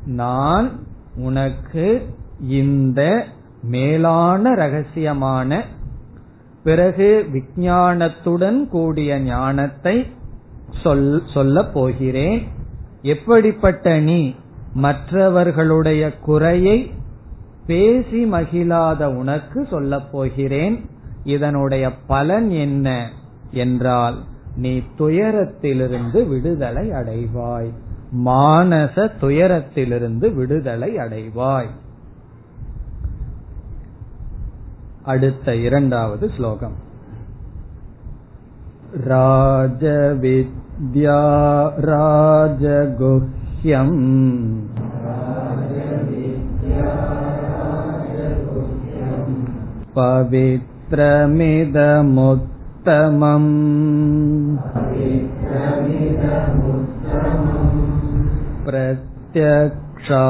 நான் 0.06 0.70
உனக்கு 1.18 1.86
இந்த 2.42 3.26
மேலான 3.64 4.56
ரகசியமான 4.56 5.62
பிறகு 6.64 7.26
விஞ்ஞானத்துடன் 7.34 8.68
கூடிய 8.68 9.20
ஞானத்தை 9.20 10.06
சொல் 10.84 11.24
சொல்லப் 11.34 11.74
போகிறேன். 11.74 12.48
எப்படிப்பட்ட 13.02 14.00
நீ 14.00 14.36
மற்றவர்களுடைய 14.74 16.18
குறையை 16.18 16.92
பேசி 17.66 18.26
மகிழாத 18.26 19.10
உனக்கு 19.10 19.68
சொல்லப் 19.70 20.12
போகிறேன். 20.12 20.90
இதனுடைய 21.24 21.92
பலன் 22.08 22.50
என்ன 22.50 23.10
என்றால் 23.52 24.24
நீ 24.56 24.82
துயரத்திலிருந்து 24.98 26.28
விடுதலை 26.28 26.90
அடைவாய். 26.90 27.74
மானச 28.26 29.12
துயரத்திலிருந்து 29.22 30.34
விடுதலை 30.34 30.96
அடைவாய். 30.96 31.70
அடுத்த 35.09 35.57
இரண்டாவது 35.57 36.31
ஸ்லோகம் 36.37 36.77
ராஜவித்யா 39.09 41.21
ராஜகுஹ்யம் 41.91 43.97
पवित्रमिदमुत्तमम् 51.95 53.53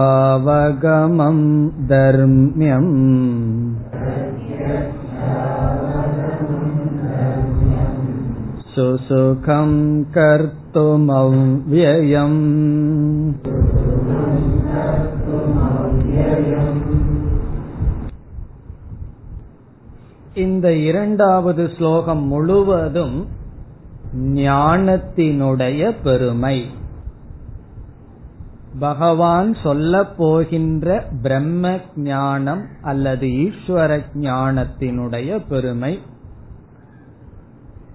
प्रत्यक्षावगमम् 0.07 1.45
धर्म्यम् 1.89 3.68
सुसुखं 8.79 9.71
कर्तुमव्ययम् 10.15 11.05
இந்த 20.37 20.67
இரண்டாவது 20.81 21.65
ஸ்லோகம் 21.77 22.23
முழுவதும் 22.27 23.17
ஞானத்தினுடைய 24.39 25.81
பெருமை 26.03 26.57
பகவான் 28.79 29.51
சொல்ல 29.63 29.95
போகின்ற 30.17 30.87
பிரம்ம 31.23 31.75
ஞானம் 32.07 32.63
அல்லது 32.83 33.27
ஈஸ்வர 33.45 33.91
ஞானத்தினுடைய 34.23 35.39
பெருமை 35.49 35.93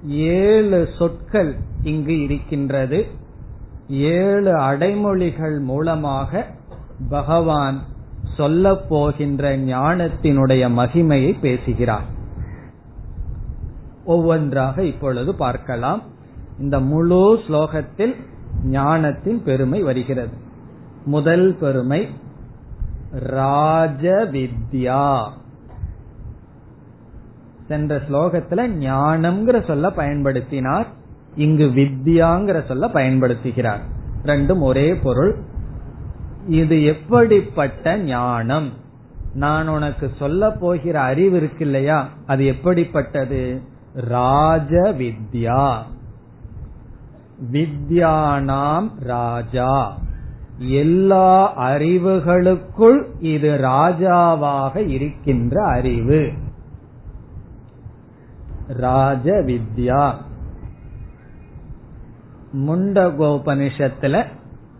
ஏழு 0.06 0.88
சொற்கள் 0.98 1.54
இங்கு 1.82 2.22
இருக்கின்றது. 2.22 3.06
ஏழு 3.88 4.52
அடைமொழிகள் 4.52 5.60
மூலமாக 5.60 6.46
பகவான் 7.08 7.82
சொல்லப் 8.36 8.88
போகின்ற 8.88 9.58
ஞானத்தினுடைய 9.58 10.70
மகிமையை 10.70 11.38
பேசுகிறார். 11.40 12.04
ஒவ்வொன்றாக 14.04 14.84
இப்பொழுது 14.84 15.34
பார்க்கலாம். 15.34 16.02
இந்த 16.58 16.80
முழு 16.80 17.40
ஸ்லோகத்தில் 17.48 18.14
ஞானத்தின் 18.64 19.42
பெருமை 19.42 19.82
வருகிறது. 19.82 20.36
முதல் 21.04 21.56
பெருமை 21.60 22.08
ராஜ 23.10 24.28
வித்யா. 24.32 25.28
சென்ற 27.74 28.00
ஸ்லோகத்துல 28.08 28.70
ஞானம்ங்கிற 28.80 29.66
சொல்ல 29.66 29.88
பயன்படுத்தினார். 29.88 30.86
இங்கு 31.36 31.64
வித்யாங்கிற 31.64 32.66
சொல்ல 32.66 32.86
பயன்படுத்துகிறார். 32.88 33.80
ரெண்டும் 34.24 34.60
ஒரே 34.60 34.94
பொருள். 34.94 35.36
இது 36.48 36.84
எப்படிப்பட்ட 36.84 37.98
ஞானம்? 37.98 38.72
நான் 39.34 39.68
உனக்கு 39.68 40.10
சொல்ல 40.18 40.50
போகிற 40.50 41.00
அறிவு 41.00 41.36
இருக்கு 41.36 41.64
இல்லையா 41.64 42.08
அது 42.26 42.46
எப்படிப்பட்டது? 42.46 43.60
ராஜ 43.94 44.94
வித்யா 44.98 45.82
வித்யானாம் 47.52 48.90
ராஜா. 49.00 49.98
எல்லா 50.58 51.52
அறிவுகளுக்குள் 51.58 53.02
இது 53.20 53.50
ராஜாவாக 53.52 54.88
இருக்கின்ற 54.88 55.64
அறிவு. 55.64 56.32
ராஜ 58.68 59.30
வித்யா 59.46 60.14
முண்டகோபனிஷத்துல 62.66 64.26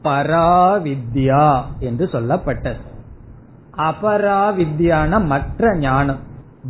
பராவித்யா 0.03 1.62
என்று 1.78 2.09
சொல்லப்பட்டது. 2.12 2.76
அபராவித்யான 3.78 5.24
மற்ற 5.24 5.76
ஞானம். 5.76 6.18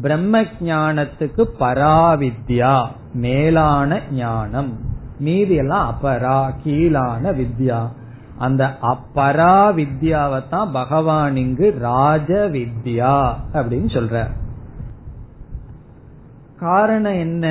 பிரம்ம 0.02 0.42
ஞானத்துக்கு 0.42 1.44
பராவித்யா 1.60 2.86
மேலான 3.14 4.00
ஞானம். 4.12 4.78
மீதி 5.18 5.54
எல்லாம் 5.54 5.94
அபரா 5.94 6.54
கீழான 6.64 7.32
வித்யா. 7.32 7.88
அந்த 8.38 8.76
அப்பரா 8.82 9.72
வித்யாவை 9.74 10.48
தான் 10.48 10.72
பகவான் 10.72 11.36
இங்கு 11.36 11.76
ராஜ 11.78 12.48
வித்யா 12.52 13.34
அப்படின்னு 13.52 13.92
சொல்ற 13.92 14.26
காரணம் 16.64 17.18
என்ன? 17.18 17.44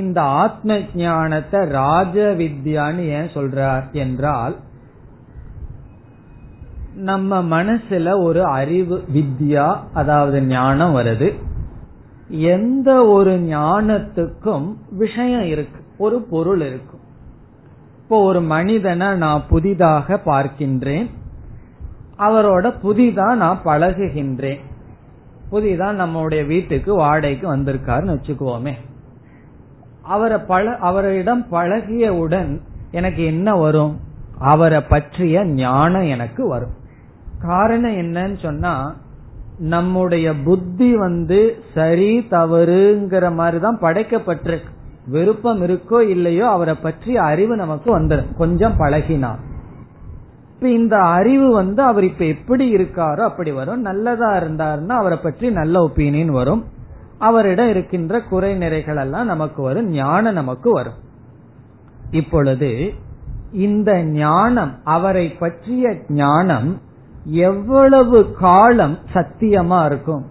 இந்த 0.00 0.18
ஆத்ம 0.42 0.76
ஞானத்தை 0.96 1.60
ராஜ 1.70 2.16
வித்யான்னு 2.38 3.04
ஏன் 3.18 3.32
சொல்றார் 3.34 3.86
என்றால் 4.02 4.54
நம்ம 7.08 7.40
மனசுல 7.50 8.08
ஒரு 8.22 8.42
அறிவு 8.58 8.96
வித்யா 9.14 9.66
அதாவது 9.92 10.38
ஞானம் 10.48 10.96
வருது. 10.96 11.28
எந்த 12.50 12.90
ஒரு 13.06 13.32
ஞானத்துக்கும் 13.48 14.68
விஷயம் 15.02 15.46
இருக்கு 15.46 15.80
ஒரு 15.98 16.16
பொருள் 16.30 16.62
இருக்கும் 16.68 17.02
இப்போ 18.02 18.16
ஒரு 18.24 18.40
மனிதனை 18.54 19.08
நான் 19.16 19.48
புதிதாக 19.48 20.16
பார்க்கின்றேன். 20.26 21.08
அவரோட 22.18 22.66
புதிதா 22.82 23.28
நான் 23.42 23.64
பழகுகின்றேன். 23.64 24.62
புதிதா 25.52 25.92
நம்முடைய 25.92 26.44
வீட்டுக்கு 26.44 26.94
வாடகைக்கு 26.94 27.56
வந்திருக்காருன்னு 27.56 28.16
வச்சுக்குவோமே. 28.16 28.74
அவரை 30.02 30.38
பழ 30.38 30.76
அவரிடம் 30.76 31.46
பழகியவுடன் 31.50 32.60
எனக்கு 32.90 33.24
என்ன 33.24 33.56
வரும்? 33.56 34.00
அவரை 34.38 34.80
பற்றிய 34.80 35.44
ஞானம் 35.44 36.02
எனக்கு 36.02 36.48
வரும். 36.48 36.74
காரணம் 37.38 37.96
என்னன்னு 37.96 38.38
சொன்னா 38.42 38.96
நம்முடைய 39.58 40.34
புத்தி 40.34 40.96
வந்து 40.96 41.62
சரி 41.74 42.26
தவறுங்கிற 42.30 43.34
மாதிரி 43.34 43.58
தான் 43.58 43.78
படைக்கப்பட்டிருக்கு. 43.80 44.70
விருப்பம் 45.06 45.62
இருக்கோ 45.62 46.00
இல்லையோ 46.08 46.48
அவரை 46.48 46.74
பற்றி 46.74 47.16
அறிவு 47.16 47.56
நமக்கு 47.56 47.98
வந்துடும் 47.98 48.36
கொஞ்சம் 48.36 48.76
பழகினான் 48.78 49.40
இப்ப 50.64 50.76
இந்த 50.76 50.96
அறிவு 50.96 51.52
வந்து 51.52 51.82
அவர் 51.82 52.04
இப்ப 52.04 52.24
எப்படி 52.24 52.74
இருக்காரோ 52.74 53.20
அப்படி 53.20 53.50
வரும். 53.50 53.80
நல்லதா 53.80 54.36
இருந்தாருன்னா 54.36 54.88
அவரை 54.88 55.18
பற்றி 55.18 55.50
நல்ல 55.50 55.86
ஒப்பீனியன் 55.86 56.30
வரும். 56.30 56.64
அவரிடம் 57.18 57.68
இருக்கின்ற 57.68 58.20
குறை 58.20 58.56
நிறைகள் 58.58 59.00
எல்லாம் 59.00 59.26
நமக்கு 59.26 59.62
வரும். 59.62 59.88
ஞானம் 59.88 60.32
நமக்கு 60.32 60.72
வரும். 60.72 60.96
இப்பொழுது 62.10 62.92
இந்த 63.52 64.02
ஞானம் 64.02 64.74
அவரை 64.84 65.28
பற்றிய 65.28 65.96
ஞானம் 66.08 66.80
எவ்வளவு 67.24 68.32
காலம் 68.32 68.98
சத்தியமா 69.14 69.84
இருக்கும்? 69.84 70.26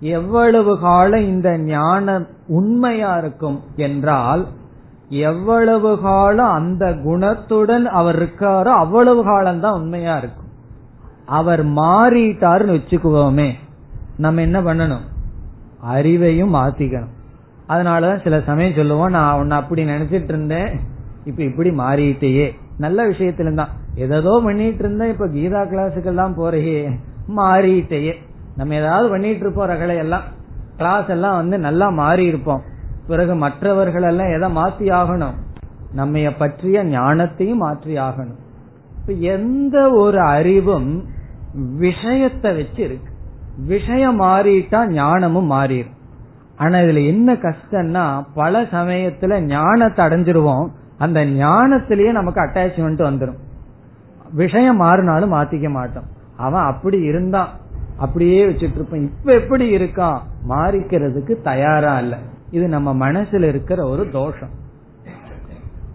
எவ்வளவு 0.00 0.80
காலம் 0.80 1.26
இந்த 1.26 1.58
ஞானம் 1.58 2.26
உண்மையா 2.46 3.16
இருக்கும்? 3.16 3.60
என்றால் 3.76 4.46
எவ்வளவு 5.10 6.00
காலம் 6.00 6.52
அந்த 6.52 6.92
குணத்துடன் 7.04 7.84
அவர் 7.84 8.22
இருக்காரோ 8.22 8.64
அவ்வளவு 8.64 9.24
காலம் 9.24 9.60
தான் 9.60 9.72
உண்மையா 9.72 10.16
இருக்கும். 10.16 10.48
அவர் 11.26 11.66
மாறிட்டாருன்னு 11.66 12.76
வச்சுக்குவோமே 12.76 13.52
நம்ம 14.16 14.40
என்ன 14.40 14.60
பண்ணணும்? 14.60 15.04
அறிவையும் 15.94 16.54
மாத்திக்கணும். 16.54 17.14
அதனாலதான் 17.68 18.22
சில 18.22 18.40
சமயம் 18.40 18.74
சொல்லுவோம் 18.74 19.10
நான் 19.10 19.38
உன்னை 19.38 19.56
அப்படி 19.56 19.84
நினைச்சிட்டு 19.84 20.28
இருந்தேன் 20.28 20.80
இப்ப 21.24 21.42
இப்படி 21.42 21.70
மாறிட்டேயே. 21.70 22.54
நல்ல 22.78 23.08
விஷயத்துல 23.08 23.54
தான் 23.54 23.68
ஏதோ 23.94 24.40
பண்ணிட்டு 24.44 24.78
இருந்தேன் 24.78 25.08
இப்ப 25.08 25.26
கீதா 25.26 25.62
கிளாஸுக்கு 25.72 26.04
எல்லாம் 26.04 26.36
போறையே. 26.36 26.98
மாறிட்டேயே. 27.36 28.14
நம்ம 28.56 28.74
ஏதாவது 28.74 29.08
பண்ணிட்டு 29.08 29.40
இருப்போம் 29.40 29.66
ரகளை 29.66 29.96
எல்லாம் 29.96 30.22
கிளாஸ் 30.76 31.08
எல்லாம் 31.08 31.34
வந்து 31.34 31.58
நல்லா 31.58 31.88
மாறி 31.88 32.24
இருப்போம் 32.24 32.62
பிறகு 33.10 33.34
மற்றவர்கள் 33.34 34.02
எல்லாம் 34.02 34.32
எதை 34.32 34.48
மாத்தி 34.56 34.94
ஆகணும்? 34.94 35.38
நம்ம 35.92 36.32
பற்றிய 36.38 36.84
ஞானத்தையும் 36.84 37.62
மாற்றி 37.62 37.94
ஆகணும். 37.98 38.40
இப்ப 39.00 39.12
எந்த 39.12 39.76
ஒரு 39.90 40.20
அறிவும் 40.20 40.90
விஷயத்தை 41.78 42.50
வச்சு 42.56 42.82
இருக்கு. 42.84 43.12
விஷயம் 43.66 44.20
மாறிட்டா 44.20 44.80
ஞானமும் 44.86 45.50
மாறிடும். 45.50 45.96
ஆனா 46.56 46.78
இதுல 46.78 47.06
என்ன 47.06 47.32
கஷ்டம்னா 47.34 48.04
பல 48.34 48.62
சமயத்துல 48.62 49.40
ஞானத்தை 49.40 50.06
அடைஞ்சிருவோம். 50.06 50.66
அந்த 50.98 51.24
ஞானத்திலேயே 51.24 52.10
நமக்கு 52.10 52.40
அட்டாச்மெண்ட் 52.40 53.02
வந்துடும் 53.10 53.40
விஷயம் 54.32 54.80
மாறினாலும் 54.80 55.34
மாத்திக்க 55.36 55.70
மாட்டோம். 55.70 56.08
அவன் 56.36 56.62
அப்படி 56.62 56.98
இருந்தான். 57.00 57.48
அப்படியே 57.96 58.46
வச்சுட்டு 58.46 58.74
இருப்பான். 58.74 59.00
இப்ப 59.00 59.32
எப்படி 59.32 59.76
இருக்கான்? 59.76 60.18
மாறிக்கிறதுக்கு 60.48 61.42
தயாரா 61.42 61.98
இல்ல. 61.98 62.16
இது 62.50 62.68
நம்ம 62.68 63.10
மனசுல 63.10 63.42
இருக்கிற 63.42 63.88
ஒரு 63.88 64.10
தோஷம். 64.10 64.50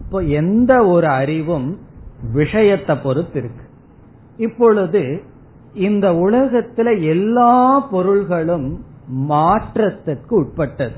இப்போ 0.01 0.20
எந்த 0.20 0.86
ஒரு 0.86 1.08
அறிவும் 1.08 1.80
விஷயத்தை 2.34 2.95
பொறுத்து 2.95 3.39
இருக்கு. 3.39 3.64
இப்பொழுது 4.38 5.22
இந்த 5.74 6.12
உலகத்துல 6.12 7.03
எல்லா 7.08 7.80
பொருள்களும் 7.80 8.86
மாற்றத்திற்கு 9.08 10.36
உட்பட்டது. 10.36 10.95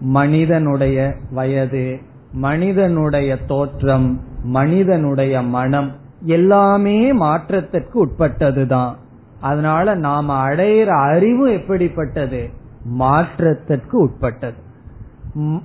மனிதனுடைய 0.00 1.14
வயது 1.30 1.98
மனிதனுடைய 2.32 3.36
தோற்றம் 3.46 4.20
மனிதனுடைய 4.42 5.42
மனம் 5.42 5.92
எல்லாமே 6.20 7.12
மாற்றத்திற்கு 7.12 8.06
உட்பட்டதுதான். 8.06 8.94
அதனால 9.40 9.94
நாம 9.94 10.48
அடையிற 10.48 10.86
அறிவு 10.86 11.52
எப்படிப்பட்டது? 11.52 12.50
மாற்றத்திற்கு 12.84 13.98
உட்பட்டது. 14.00 14.64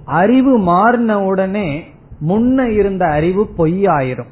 அறிவு 0.05 0.57
மாறின 0.57 1.24
உடனே 1.24 1.84
முன்ன 2.28 2.61
இருந்த 2.61 3.05
அறிவு 3.05 3.49
பொய்யாயிரும். 3.57 4.30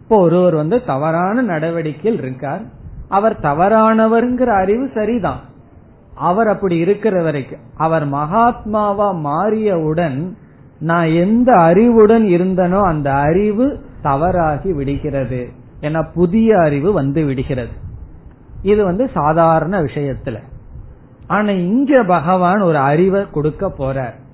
இப்போ 0.00 0.18
ஒருவர் 0.18 0.54
வந்து 0.54 0.84
தவறான 0.84 1.42
நடவடிக்கையில் 1.42 2.22
இருக்கார். 2.22 2.62
அவர் 3.08 3.40
தவறானவர்ங்கிற 3.40 4.46
அறிவு 4.46 4.90
சரிதான். 4.94 5.40
அவர் 6.14 6.48
அப்படி 6.48 6.76
இருக்கிற 6.76 7.22
வரைக்கும். 7.22 7.60
அவர் 7.76 8.08
மகாத்மாவா 8.08 9.14
மாறியவுடன் 9.24 10.32
நான் 10.78 11.06
எந்த 11.06 11.52
அறிவுடன் 11.52 12.24
இருந்தனோ 12.24 12.80
அந்த 12.82 13.12
அறிவு 13.12 13.84
தவறாகி 14.02 14.72
விடுகிறது. 14.72 15.48
என 15.80 16.02
புதிய 16.02 16.58
அறிவு 16.58 16.92
வந்து 16.92 17.24
விடுகிறது. 17.24 17.72
இது 18.62 18.84
வந்து 18.84 19.10
சாதாரண 19.14 19.82
விஷயத்துல. 19.82 20.38
ஆனா 21.26 21.50
இங்க 21.50 22.02
பகவான் 22.02 22.60
ஒரு 22.60 22.78
அறிவை 22.78 23.30
கொடுக்க 23.30 23.72
போறார். 23.78 24.24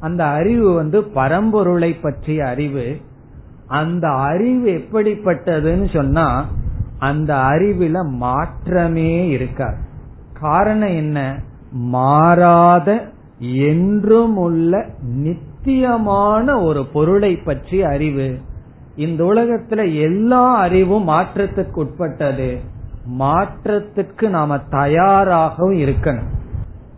அந்த 0.00 0.24
அறிவு 0.24 0.74
வந்து 0.74 1.02
பரம்பொருளை 1.02 1.92
பற்றிய 1.92 2.46
அறிவு. 2.46 2.96
அந்த 3.66 4.08
அறிவு 4.08 4.68
எப்படிப்பட்டதுன்னு 4.68 5.94
சொன்னா 5.94 6.48
அந்த 6.98 7.34
அறிவுல 7.34 8.02
மாற்றமே 8.08 9.28
இருக்காது. 9.28 9.76
காரணம் 10.40 10.88
என்ன? 10.88 11.40
மாறாத 11.70 13.08
என்றும் 13.38 14.36
உள்ள 14.36 14.86
நித்தியமான 15.00 16.60
ஒரு 16.60 16.86
பொருளை 16.86 17.36
பற்றி 17.36 17.82
அறிவு. 17.82 18.38
இந்த 18.96 19.24
உலகத்துல 19.24 20.00
எல்லா 20.00 20.56
அறிவும் 20.56 21.08
மாற்றத்துக்கு 21.08 21.74
உட்பட்டது. 21.74 22.58
மாற்றத்துக்கு 23.18 24.28
நாம 24.28 24.58
தயாராகவும் 24.58 25.78
இருக்கணும். 25.78 26.38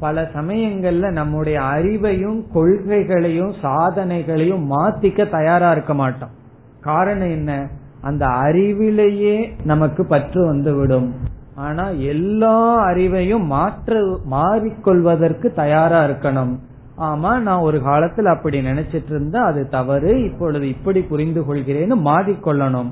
பல 0.02 0.22
சமயங்கள்ல 0.34 1.10
நம்முடைய 1.10 1.58
அறிவையும் 1.60 2.40
கொள்கைகளையும் 2.54 3.52
சாதனைகளையும் 3.62 4.64
மாத்திக்க 4.70 5.30
தயாரா 5.30 5.72
இருக்க 5.72 5.94
மாட்டோம். 5.94 6.32
காரணம் 6.80 7.30
என்ன? 7.30 7.68
அந்த 8.00 8.26
அறிவிலேயே 8.26 9.36
நமக்கு 9.64 10.06
பற்று 10.06 10.46
வந்து 10.46 10.74
விடும் 10.74 11.14
ஆனா 11.54 11.88
எல்லா 11.88 12.56
அறிவையும் 12.90 13.44
மாற்ற 13.44 14.18
மாறிக்கொள்வதற்கு 14.30 15.52
தயாரா 15.54 16.04
இருக்கணும். 16.04 16.54
ஆமா 16.98 17.38
நான் 17.38 17.66
ஒரு 17.68 17.78
காலத்துல 17.78 18.24
அப்படி 18.24 18.60
நினைச்சிட்டு 18.60 19.10
இருந்தா 19.10 19.44
அது 19.44 19.68
தவறு. 19.68 20.24
இப்பொழுது 20.24 20.68
இப்படி 20.68 21.02
புரிந்து 21.02 21.42
கொள்கிறேன்னு 21.42 21.98
மாறிக்கொள்ளணும். 22.04 22.90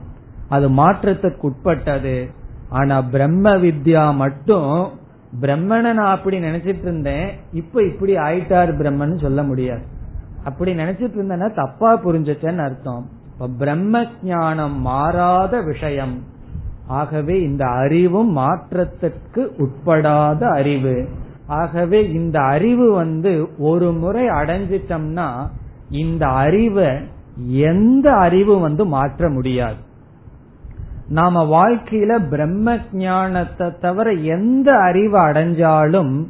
அது 0.48 0.68
மாற்றத்துக்கு 0.70 1.40
உட்பட்டது. 1.40 2.16
ஆனா 2.68 3.02
பிரம்ம 3.02 3.56
வித்யா 3.56 4.14
மட்டும் 4.14 4.98
பிரம்மனை 5.40 5.92
நான் 5.92 6.16
அப்படி 6.16 6.38
நினைச்சிட்டு 6.38 6.82
இருந்தேன் 6.82 7.30
இப்ப 7.52 7.82
இப்படி 7.82 8.16
ஆயிட்டார் 8.16 8.72
பிரம்மன் 8.78 9.20
சொல்ல 9.20 9.42
முடியாது. 9.42 9.82
அப்படி 10.44 10.74
நினைச்சிட்டு 10.74 11.16
இருந்தேன்னா 11.16 11.54
தப்பா 11.54 11.98
புரிஞ்சிச்சேன்னு 12.04 12.64
அர்த்தம். 12.64 13.08
இப்ப 13.32 13.48
பிரம்ம 13.58 14.04
ஞானம் 14.22 14.80
மாறாத 14.80 15.60
விஷயம். 15.60 16.22
ஆகவே 16.86 17.40
இந்த 17.40 17.66
அறிவும் 17.66 18.30
மாற்றத்திற்கு 18.30 19.54
உட்படாத 19.58 20.48
அறிவு. 20.50 21.08
ஆகவே 21.46 22.10
இந்த 22.12 22.40
அறிவு 22.40 22.92
வந்து 22.92 23.48
ஒரு 23.58 23.92
முறை 23.92 24.26
அடைஞ்சிட்டோம்னா 24.28 25.46
இந்த 25.90 26.26
அறிவை 26.26 26.90
எந்த 27.46 28.12
அறிவு 28.12 28.58
வந்து 28.58 28.86
மாற்ற 28.86 29.28
முடியாது. 29.28 29.88
நாம 31.10 31.44
வாழ்க்கையில 31.44 32.28
பிரம்ம 32.28 32.78
ஞானத்தை 32.92 33.70
தவிர 33.80 34.10
எந்த 34.10 34.78
அறிவு 34.78 35.18
அடைஞ்சாலும் 35.18 36.26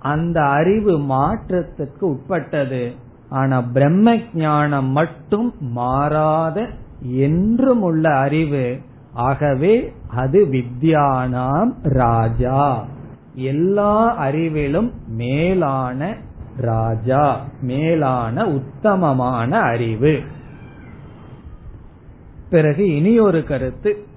அந்த 0.00 0.42
அறிவு 0.42 0.98
மாற்றத்துக்கு 0.98 2.00
உட்பட்டது. 2.00 2.92
ஆனா 3.28 3.60
பிரம்ம 3.60 4.16
ஞானம் 4.34 4.86
மட்டும் 4.86 5.54
மாறாத 5.60 6.66
என்றும் 7.00 7.82
உள்ள 7.82 8.16
அறிவு. 8.16 8.78
ஆகவே 9.12 9.92
அது 10.08 10.46
வித்யானாம் 10.46 11.72
ராஜா. 11.82 12.84
எல்லா 13.34 14.22
அறிவிலும் 14.28 14.90
மேலான 15.08 16.16
ராஜா 16.56 17.40
மேலான 17.60 18.46
உத்தமமான 18.46 19.60
அறிவு. 19.60 20.20
பிறகு 22.50 22.96
இனி 22.96 23.18
ஒரு 23.18 23.44
கருத்து. 23.44 24.10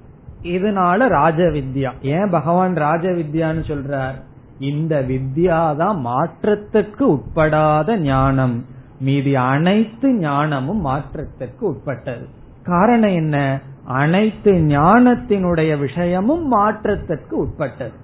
இதனால 0.45 1.07
ராஜ 1.07 1.39
வித்யா 1.57 1.91
ஏன் 2.01 2.29
பகவான் 2.29 2.75
ராஜ 2.75 3.09
வித்யான்னு 3.09 3.63
சொல்றார்? 3.71 4.17
இந்த 4.59 5.05
வித்யா 5.07 5.75
தான் 5.75 6.05
மாற்றத்துக்கு 6.05 7.03
உட்படாத 7.15 7.97
ஞானம். 7.97 8.65
மீதி 8.99 9.35
அனைத்து 9.35 10.13
ஞானமும் 10.13 10.81
மாற்றத்திற்கு 10.81 11.67
உட்பட்டது. 11.67 12.25
காரணம் 12.63 13.15
என்ன? 13.15 13.59
அனைத்து 13.85 14.51
ஞானத்தினுடைய 14.51 15.79
விஷயமும் 15.79 16.47
மாற்றத்திற்கு 16.47 17.37
உட்பட்டது. 17.37 17.97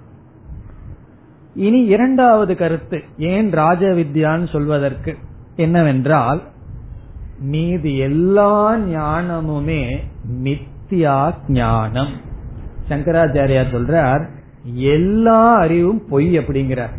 இனி 1.56 1.80
இரண்டாவது 1.86 2.58
கருத்து 2.58 3.04
ஏன் 3.18 3.52
ராஜ 3.52 3.86
வித்யான்னு 3.86 4.52
சொல்வதற்கு? 4.52 5.18
என்னவென்றால் 5.56 6.42
மீதி 7.40 7.98
எல்லா 7.98 8.76
ஞானமுமே 8.76 9.84
மித்தியா 10.44 11.18
ஞானம். 11.48 12.30
சங்கராச்சாரியார் 12.92 13.74
சொல்றார் 13.76 14.24
எல்லா 14.74 15.40
அறிவும் 15.56 16.02
பொய் 16.10 16.38
அப்படிங்கிறார். 16.38 16.96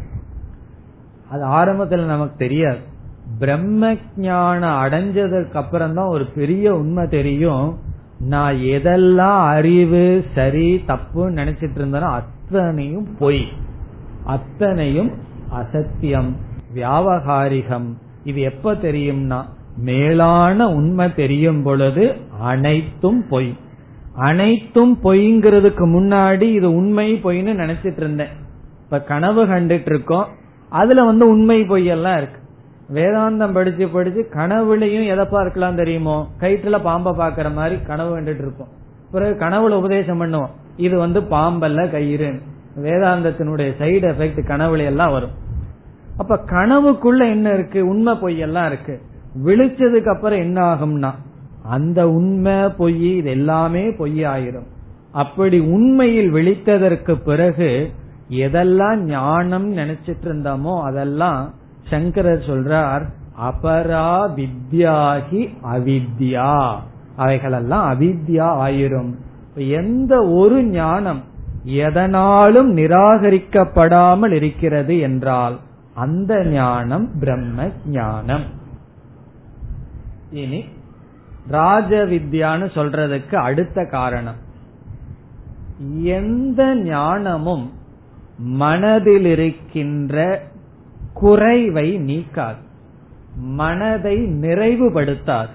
அது 1.30 1.43
ஆரம்பத்தில் 1.43 2.05
நமக்கு 2.05 2.36
தெரியாது. 2.36 2.80
பிரம்ம 3.38 3.95
ஞானம் 4.16 4.78
அடைஞ்சதுக்கு 4.84 5.55
அப்புறம் 5.55 5.95
தான் 5.95 6.12
ஒரு 6.14 6.24
பெரிய 6.34 6.74
உண்மை 6.74 7.05
தெரியும். 7.09 7.78
நான் 8.20 8.55
எதெல்லாம் 8.55 9.40
அறிவு 9.47 10.24
சரி 10.34 10.84
தப்புன்னு 10.86 11.38
நினைச்சிட்டு 11.40 11.78
இருந்தேனோ 11.78 12.11
அத்தனையும் 12.20 13.09
பொய். 13.18 13.45
அத்தனையும் 14.24 15.11
அசத்தியம் 15.53 16.30
வியாபகாரிகம். 16.74 17.88
இது 18.24 18.40
எப்ப 18.40 18.72
தெரியும்னா 18.72 19.40
மேலான 19.76 20.68
உண்மை 20.68 21.14
தெரியும் 21.14 21.62
பொழுது 21.62 22.05
அனைத்தும் 22.40 23.24
பொய். 23.28 23.53
அனைத்தும் 24.14 24.98
பொய்ங்கிறதுக்கு 25.04 25.84
முன்னாடி 25.86 26.42
இது 26.42 26.74
உண்மை 26.74 27.14
பொய்ன்னு 27.14 27.52
நினைச்சிட்டு 27.52 27.96
இருந்தேன். 27.96 28.28
இப்ப 28.84 29.00
கனவு 29.00 29.46
கண்டுட்டு 29.46 29.86
இருக்கோம் 29.86 30.26
அதுல 30.68 31.04
வந்து 31.04 31.28
உண்மை 31.28 31.64
பொய் 31.64 31.86
எல்லாம் 31.86 32.16
இருக்கு. 32.16 32.40
வேதாந்தம் 32.94 33.52
படிச்சு 33.52 33.88
படிச்சு 33.88 34.28
கனவுலையும் 34.34 35.06
எதை 35.06 35.24
பார்க்கலாம் 35.24 35.74
தெரியுமோ? 35.74 36.28
கயிற்றுல 36.40 36.82
பாம்பை 36.82 37.12
பாக்குற 37.12 37.52
மாதிரி 37.52 37.82
கனவு 37.82 38.18
கண்டுட்டு 38.18 38.40
இருப்போம் 38.40 38.68
பிறகு 39.12 39.44
கனவுல 39.44 39.72
உபதேசம் 39.72 40.20
பண்ணுவோம். 40.20 40.50
இது 40.76 40.98
வந்து 40.98 41.20
பாம்பல்ல 41.20 41.90
கயிறு 41.90 42.40
வேதாந்தத்தினுடைய 42.82 43.70
சைடு 43.78 44.06
எஃபெக்ட் 44.12 44.42
கனவுல 44.46 44.84
எல்லாம் 44.84 45.12
வரும். 45.12 45.30
அப்ப 46.16 46.38
கனவுக்குள்ள 46.46 47.30
என்ன 47.30 47.52
இருக்கு? 47.52 47.86
உண்மை 47.86 48.12
பொய்யெல்லாம் 48.12 48.66
இருக்கு. 48.66 49.00
விழிச்சதுக்கு 49.44 50.14
அப்புறம் 50.14 50.38
என்ன 50.38 50.74
ஆகும்னா 50.74 51.10
அந்த 51.74 52.00
உண்மை 52.18 52.58
பொய் 52.78 53.08
இது 53.16 53.30
எல்லாமே 53.36 53.84
பொய் 54.00 54.20
ஆயிரும். 54.34 54.68
அப்படி 55.22 55.58
உண்மையில் 55.76 56.30
விழித்ததற்கு 56.36 57.14
பிறகு 57.24 57.70
எதெல்லாம் 58.44 59.00
ஞானம் 59.10 59.66
நினைச்சிட்டு 59.76 60.26
இருந்தோமோ 60.28 60.74
அதெல்லாம் 60.88 61.42
சங்கரர் 61.90 62.46
சொல்றார் 62.48 63.04
அபரா 63.48 64.10
வித்யாகி 64.38 65.42
அவித்யா. 65.74 66.54
அவைகளெல்லாம் 67.16 67.86
அவித்யா 67.92 68.48
ஆயிரும். 68.64 69.12
எந்த 69.80 70.12
ஒரு 70.40 70.58
ஞானம் 70.76 71.20
எதனாலும் 71.84 72.70
நிராகரிக்கப்படாமல் 72.76 74.34
இருக்கிறது 74.38 74.94
என்றால் 75.08 75.56
அந்த 76.04 76.32
ஞானம் 76.52 77.06
பிரம்ம 77.20 77.68
ஞானம். 77.96 78.46
இனி 80.42 80.60
ராஜ 81.47 82.05
வித்யான்னு 82.05 82.70
சொல்றதுக்கு 82.74 83.34
அடுத்த 83.34 83.86
காரணம். 83.90 84.34
எந்த 86.03 86.76
ஞானமும் 86.76 87.72
மனதில் 88.38 89.24
இருக்கின்ற 89.24 90.43
குறைவை 91.14 91.97
நீக்காது. 91.97 92.61
மனதை 93.36 94.16
நிறைவுபடுத்தாது. 94.16 95.49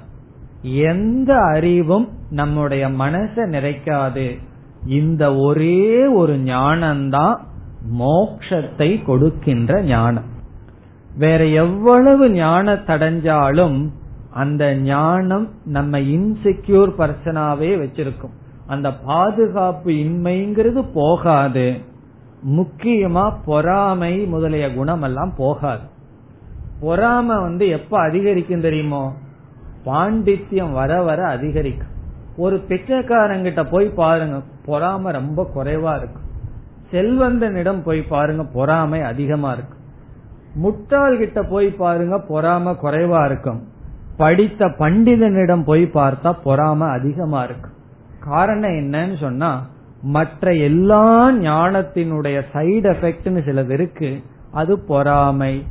எந்த 0.62 1.36
அறிவும் 1.36 2.10
நம்முடைய 2.30 2.90
மனசை 2.90 3.36
நிறைக்காது. 3.36 4.40
இந்த 4.86 5.36
ஒரே 5.36 6.08
ஒரு 6.08 6.34
ஞானம்தான் 6.34 7.36
மோக்ஷத்தை 8.00 9.04
கொடுக்கின்ற 9.04 9.82
ஞானம். 9.82 10.36
வேற 11.18 11.46
எவ்வளவு 11.46 12.28
ஞானத்தடைஞ்சாலும் 12.28 13.90
அந்த 14.38 14.64
ஞானம் 14.76 15.48
நம்ம 15.66 16.00
இன்செக்யூர் 16.00 16.92
பர்சனாவே 16.98 17.70
வச்சிருக்கும். 17.84 18.36
அந்த 18.68 18.88
பாதுகாப்பு 19.06 19.90
இன்மைங்கிறது 19.92 20.82
போகாது. 20.94 21.68
முக்கியமா 22.58 23.26
பொறாமை 23.46 24.14
முதலிய 24.26 24.66
குணம் 24.74 25.02
எல்லாம் 25.02 25.34
போகாது. 25.38 25.86
பொறாமை 26.80 27.38
வந்து 27.38 27.68
எப்ப 27.68 28.00
அதிகரிக்கும் 28.00 28.62
தெரியுமோ? 28.62 29.04
பாண்டித்யம் 29.86 30.74
வர 30.74 31.02
வர 31.02 31.28
அதிகரிக்கும். 31.28 31.94
ஒரு 32.38 32.56
பிச்சைக்காரங்கிட்ட 32.68 33.62
போய் 33.72 33.88
பாருங்க 33.90 34.38
பொறாமை 34.66 35.12
ரொம்ப 35.12 35.50
குறைவா 35.56 35.94
இருக்கும் 35.98 36.26
செல்வந்தனிடம் 36.92 37.82
போய் 37.84 38.02
பாருங்க 38.02 38.44
பொறாமை 38.54 39.00
அதிகமா 39.02 39.52
இருக்கும் 39.52 39.84
முட்டாள் 40.56 41.18
கிட்ட 41.18 41.40
போய் 41.44 41.70
பாருங்க 41.82 42.20
பொறாமை 42.20 42.74
குறைவா 42.74 43.22
இருக்கும். 43.26 43.62
படித்த 44.18 44.65
பண்டிதனிடம் 44.65 45.63
போய் 45.63 45.84
பார்த்தா 45.84 46.36
பொறாம 46.45 46.91
அதிகமா 46.91 47.43
இருக்கு. 47.43 47.70
காரணம் 48.20 48.70
என்னன்னு 48.70 49.20
சொன்னா 49.20 49.65
மற்ற 50.01 50.53
எல்லா 50.53 51.32
ஞானத்தினுடைய 51.32 52.41
சைடு 52.53 52.93
எஃபெக்ட்னு 52.93 53.41
சிலது 53.41 53.70
இருக்கு. 53.70 54.22
அது 54.51 54.80
பொறாமை. 54.80 55.65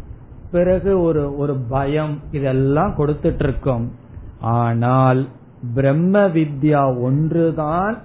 பிறகு 0.52 1.00
ஒரு 1.00 1.36
ஒரு 1.36 1.56
பயம். 1.68 2.20
இதெல்லாம் 2.30 2.94
கொடுத்துட்டு 2.98 3.42
இருக்கோம் 3.42 3.92
ஆனால் 4.40 5.28
பிரம்ம 5.74 6.18
வித்யா 6.18 7.00
ஒன்றுதான் 7.00 7.98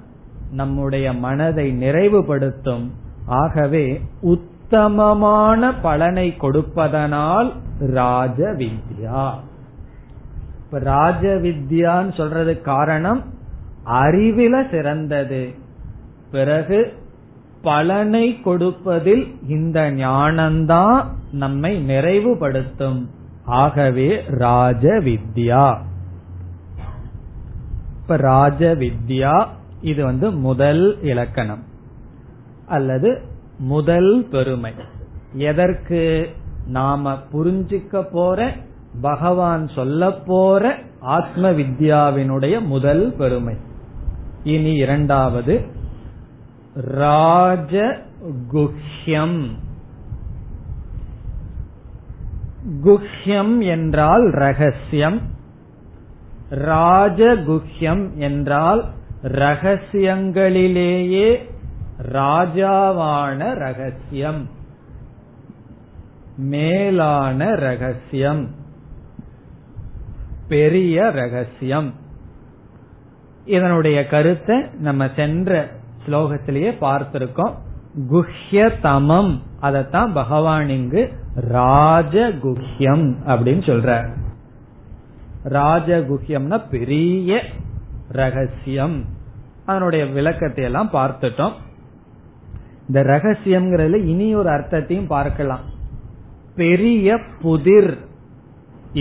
நம்முடைய 0.51 1.13
மனதை 1.13 1.77
நிறைவுபடுத்தும். 1.79 2.89
ஆகவே 3.25 4.01
உத்தமமான 4.21 5.79
பலனை 5.79 6.37
கொடுப்பதனால் 6.37 7.53
ராஜ 7.79 8.55
வித்யா. 8.57 9.29
இப்ப 10.71 10.83
ராஜ 10.83 11.27
வித்யான்னு 11.27 12.13
சொல்றது 12.13 12.61
காரணம் 12.61 13.23
அறிவில 13.85 14.69
சிறந்தது. 14.69 15.53
பிறகு 16.31 16.93
பலனை 17.61 18.41
கொடுப்பதில் 18.41 19.35
இந்த 19.47 19.91
ஞானம்தான் 19.91 21.05
நம்மை 21.31 21.89
நிறைவுபடுத்தும். 21.89 23.05
ஆகவே 23.45 24.21
ராஜ 24.27 24.89
வித்யா 24.89 25.77
இப்ப 28.01 28.15
ராஜ 28.17 28.75
வித்யா 28.75 29.47
இது 29.81 30.03
வந்து 30.03 30.31
முதல் 30.31 31.01
இலக்கணம். 31.01 31.63
அல்லது 32.67 33.21
முதல் 33.59 34.27
பெருமை. 34.31 34.73
எதற்கு 35.33 36.29
நாம 36.67 37.19
புரிஞ்சிக்க 37.33 38.01
போற 38.11 38.55
பகவான் 39.01 39.67
சொல்ல 39.67 40.11
போற 40.11 40.75
ஆத்ம 40.99 41.51
வித்யாவினுடைய 41.51 42.65
முதல் 42.65 43.13
பெருமை. 43.17 43.55
இனி 44.43 44.73
இரண்டாவது 44.73 45.65
ராஜ 46.75 47.97
குஹ்யம் 48.53 49.47
குஹ்யம் 52.85 53.65
என்றால் 53.65 54.31
ரகசியம். 54.31 55.21
ராஜகுஹ்யம் 56.51 58.13
என்றால் 58.13 58.85
ரகசியங்களிலேயே 59.23 61.49
ராஜாவான 62.11 63.53
ரகசியம். 63.53 64.49
மேலான 66.37 67.55
ரகசியம். 67.55 68.59
பெரிய 70.53 71.09
ரகசியம். 71.09 71.89
இதனுடைய 73.45 73.99
கருத்தை 74.07 74.57
நம்ம 74.79 75.07
சென்ற 75.15 75.51
ஸ்லோகத்திலேயே 76.03 76.71
பார்த்திருக்கோம். 76.81 77.53
குஹ்ய 78.11 78.59
தமம் 78.83 79.31
அதத்தான் 79.61 80.11
பகவான் 80.13 80.69
இங்கு 80.69 81.01
ராஜகுஹ்யம் 81.55 83.07
அப்படின்னு 83.31 83.63
சொல்ற 83.69 83.89
ராஜகுஹ்யம்னா 85.55 86.57
பெரிய 86.69 87.41
ரகசியம். 88.21 88.97
அதனுடைய 89.65 90.03
விளக்கத்தை 90.05 90.63
எல்லாம் 90.63 90.89
பார்த்துட்டோம். 90.93 91.55
இந்த 92.87 92.99
ரகசியம்ங்கிறதுல 93.13 93.99
இனி 94.05 94.27
ஒரு 94.35 94.49
அர்த்தத்தையும் 94.49 95.11
பார்க்கலாம். 95.17 95.65
பெரிய 96.55 97.17
புதிர் 97.41 97.93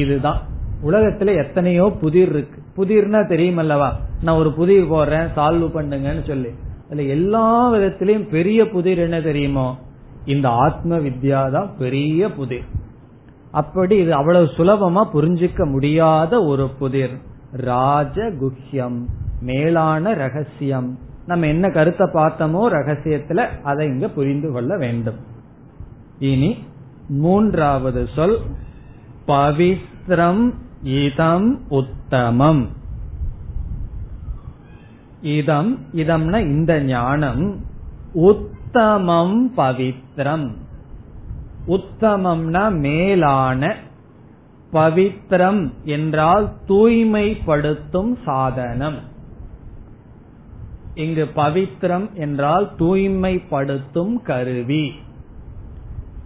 இதுதான். 0.03 0.41
உலகத்துல 0.85 1.47
எத்தனையோ 1.47 1.97
புதிர் 2.01 2.29
இருக்கு. 2.29 2.63
புதிர்னா 2.77 3.21
தெரியுமல்லவா? 3.33 3.91
நான் 4.23 4.37
ஒரு 4.37 4.53
புதிர் 4.53 4.91
போடுறேன் 4.91 5.29
சால்வ் 5.37 5.75
பண்ணுங்கன்னு 5.75 6.27
சொல்லி. 6.27 6.49
அதுல 6.87 7.03
எல்லா 7.03 7.73
விதத்திலையும் 7.73 8.29
பெரிய 8.31 8.69
புதிர் 8.69 8.99
என்ன 8.99 9.21
தெரியுமோ? 9.21 9.79
இந்த 10.25 10.49
ஆத்ம 10.49 10.99
வித்யா 10.99 11.51
தான் 11.51 11.71
பெரிய 11.79 12.31
புதிர். 12.31 12.65
அப்படி 13.51 13.97
இது 13.97 14.15
அவ்வளவு 14.15 14.45
சுலபமா 14.45 15.05
புரிஞ்சிக்க 15.15 15.71
முடியாத 15.71 16.45
ஒரு 16.45 16.69
புதிர். 16.69 17.17
ராஜகுஹ்யம் 17.57 18.99
மேலான 19.41 20.15
ரகசியம். 20.15 20.99
நம்ம 21.27 21.47
என்ன 21.47 21.69
கருத்தை 21.69 22.07
பார்த்தோமோ 22.07 22.63
ரகசியத்துல 22.69 23.47
அதை 23.63 23.87
இங்க 23.87 24.09
புரிந்து 24.09 24.53
கொள்ள 24.53 24.77
வேண்டும். 24.77 25.19
இனி 26.19 26.57
மூன்றாவது 27.09 28.09
சொல் 28.15 28.39
பவித்ரம் 29.27 30.55
இதம் 30.83 31.61
உத்தமம். 31.71 32.67
இதம் 35.23 35.79
இதம்னா 35.93 36.41
இந்த 36.41 36.81
ஞானம். 36.81 37.65
உத்தமம் 38.15 39.53
பவித்ரம். 39.57 40.51
உத்தமம்னா 41.67 42.79
மேலான 42.79 43.77
பவித்ரம் 44.73 45.71
என்றால் 45.85 46.53
தூய்மைப்படுத்தும் 46.69 48.17
சாதனம். 48.25 48.99
இங்கு 50.95 51.29
பவித்ரம் 51.37 52.13
என்றால் 52.13 52.71
தூய்மைப்படுத்தும் 52.79 54.23
கருவி. 54.23 54.93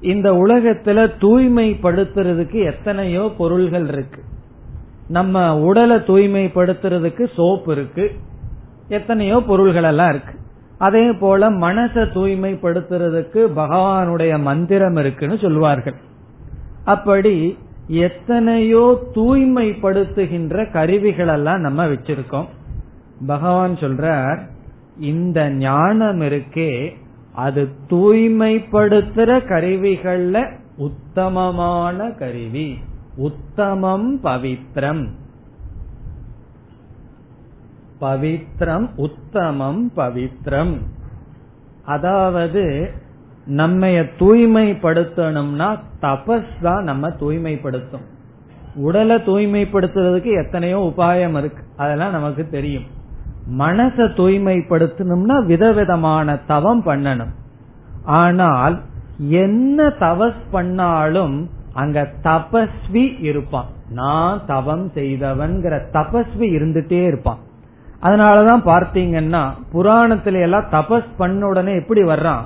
இந்த 0.01 0.33
உலகத்துல 0.33 1.11
தூய்மைப்படுத்துறதுக்கு 1.21 2.65
எத்தனையோ 2.65 3.35
பொருள்கள் 3.39 3.89
இருக்கு. 3.89 4.24
நம்ம 5.15 5.41
உடலை 5.59 5.97
தூய்மைப்படுத்துறதுக்கு 5.97 7.25
சோப்பு 7.35 7.73
இருக்கு. 7.73 8.07
எத்தனையோ 8.89 9.37
பொருள்கள் 9.47 9.83
எல்லாம் 9.83 10.09
இருக்கு. 10.09 10.35
அதே 10.79 11.05
போல 11.13 11.51
மனசை 11.51 12.03
தூய்மைப்படுத்துறதுக்கு 12.15 13.43
பகவானுடைய 13.57 14.33
மந்திரம் 14.41 14.97
இருக்குன்னு 14.97 15.39
சொல்வார்கள். 15.39 15.95
அப்படி 16.85 17.59
எத்தனையோ 17.89 18.85
தூய்மைப்படுத்துகின்ற 19.15 20.73
கருவிகள் 20.73 21.29
எல்லாம் 21.29 21.61
நம்ம 21.61 21.87
வச்சிருக்கோம். 21.87 22.49
பகவான் 23.27 23.75
சொல்றார் 23.75 24.41
இந்த 25.01 25.39
ஞானம் 25.51 26.21
இருக்கே 26.21 26.73
அது 27.35 27.63
தூய்மைப்படுத்துற 27.91 29.31
கருவிகள்ல 29.53 30.37
உத்தமமான 30.77 32.11
கருவி. 32.19 32.69
உத்தமம் 33.17 34.21
பவித்ரம். 34.25 35.09
பவித்ரம் 38.01 38.89
உத்தமம் 38.97 39.93
பவித்ரம். 39.97 40.79
அதாவது 41.85 42.91
நம்ம 43.47 43.87
தூய்மைப்படுத்தணும்னா 43.87 45.79
தபஸ் 46.03 46.63
தான் 46.63 46.85
நம்ம 46.85 47.09
தூய்மைப்படுத்தும். 47.09 48.05
உடலை 48.75 49.17
தூய்மைப்படுத்துறதுக்கு 49.17 50.45
எத்தனையோ 50.45 50.93
உபாயம் 50.97 51.39
இருக்கு. 51.39 51.65
அதெல்லாம் 51.77 52.11
நமக்கு 52.11 52.49
தெரியும். 52.49 52.85
மனசை 53.59 54.07
தூய்மைப்படுத்தணும்னா 54.17 55.47
விதவிதமான 55.47 56.37
தவம் 56.37 56.83
பண்ணணும். 56.87 57.35
ஆனால் 58.05 58.83
என்ன 59.19 59.87
தவஸ் 59.87 60.43
பண்ணாலும் 60.51 61.51
அங்க 61.75 62.11
தபஸ்வி 62.23 63.23
இருப்பான். 63.23 63.67
நான் 63.91 64.41
தவம் 64.47 64.91
செய்தவன்கிற 64.95 65.75
தபஸ்வி 65.93 66.47
இருந்துட்டே 66.57 67.05
இருப்பான். 67.05 67.39
அதனாலதான் 68.03 68.63
பார்த்தீங்கன்னா 68.65 69.51
புராணத்துல 69.73 70.41
எல்லாம் 70.41 70.69
தபஸ் 70.71 71.11
பண்ண 71.17 71.47
உடனே 71.47 71.75
எப்படி 71.75 72.03
வர்றான்? 72.03 72.45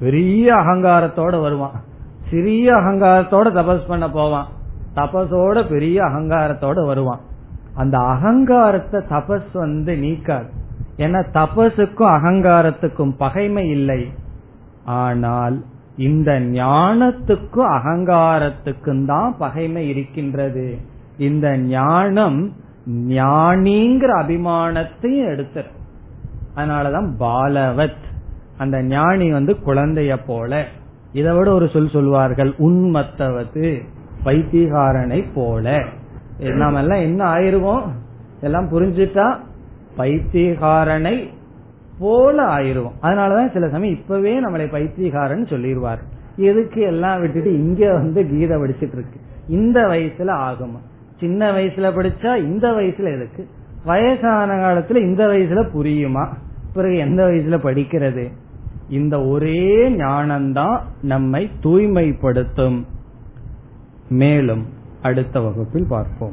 பெரிய 0.00 0.54
அகங்காரத்தோட 0.54 1.40
வருவான். 1.40 1.76
சிறிய 2.30 2.74
அகங்காரத்தோட 2.74 3.46
தபஸ் 3.58 3.88
பண்ண 3.88 4.10
போவான். 4.10 4.46
தபஸோட 4.94 5.68
பெரிய 5.68 6.02
அகங்காரத்தோட 6.02 6.86
வருவான். 6.86 7.20
அந்த 7.74 7.98
அகங்காரத்தை 7.98 9.00
தபஸ் 9.10 9.52
வந்து 9.52 9.94
நீக்காது. 9.94 10.48
ஏன்னா 10.96 11.20
தபஸுக்கும் 11.32 12.14
அகங்காரத்துக்கும் 12.16 13.14
பகைமை 13.18 13.70
இல்லை. 13.70 14.12
ஆனால் 14.84 15.62
இந்த 15.98 16.40
ஞானத்துக்கும் 16.40 17.72
அகங்காரத்துக்கும் 17.76 19.04
தான் 19.04 19.34
பகைமை 19.38 19.88
இருக்கின்றது. 19.88 20.76
இந்த 21.18 21.58
ஞானம் 21.58 22.52
ஞானிங்கிற 23.08 24.10
அபிமானத்தையும் 24.22 25.28
எடுத்துரு 25.28 25.70
அதனாலதான் 26.56 27.10
பாலவத். 27.20 28.06
அந்த 28.58 28.82
ஞானி 28.82 29.32
வந்து 29.32 29.56
குழந்தைய 29.66 30.16
போல. 30.26 30.64
இதை 31.12 31.36
விட 31.36 31.52
ஒரு 31.52 31.68
சொல் 31.68 31.88
சொல்வார்கள் 31.88 32.54
உண்மத்தவது 32.58 33.80
பைத்தியகாரனை 34.24 35.24
போல. 35.34 35.84
நாம 36.38 36.80
எல்லாம் 36.80 36.98
என்ன 36.98 37.24
ஆயிருவோம்? 37.34 37.82
எல்லாம் 38.40 38.68
புரிஞ்சுட்டா 38.68 39.36
பைத்தியகாரனை 39.96 41.28
போல 41.98 42.42
ஆயிருவோம் 42.42 42.92
அதனாலதான் 43.02 43.52
சில 43.52 43.68
சமயம் 43.68 43.96
இப்பவே 43.96 44.44
நம்மளை 44.44 44.66
பைத்தியகாரன் 44.68 45.46
சொல்லிடுவார். 45.46 45.98
எதுக்கு 46.36 46.80
எல்லாம் 46.80 47.20
விட்டுட்டு 47.20 47.52
இங்க 47.52 47.92
வந்து 47.92 48.28
கீதை 48.28 48.56
படிச்சுட்டு 48.56 48.92
இருக்கு? 48.92 49.20
இந்த 49.48 49.80
வயசுல 49.80 50.32
ஆகுமா 50.48 50.78
சின்ன 51.20 51.52
வயசுல 51.52 51.92
படிச்சா 51.92 52.36
இந்த 52.36 52.70
வயசுல 52.70 53.14
எதுக்கு? 53.14 53.46
வயசான 53.84 54.54
காலத்துல 54.54 54.96
இந்த 54.96 55.26
வயசுல 55.26 55.68
புரியுமா? 55.74 56.28
பிறகு 56.74 56.96
எந்த 56.96 57.24
வயசுல 57.26 57.60
படிக்கிறது? 57.60 58.30
இந்த 58.88 59.24
ஒரே 59.24 59.88
ஞானம்தான் 59.88 60.80
நம்மை 61.02 61.50
தூய்மைப்படுத்தும். 61.60 62.86
மேலும் 64.08 64.66
அடுத்த 65.02 65.40
வகுப்பில் 65.40 65.86
பார்ப்போம். 65.88 66.32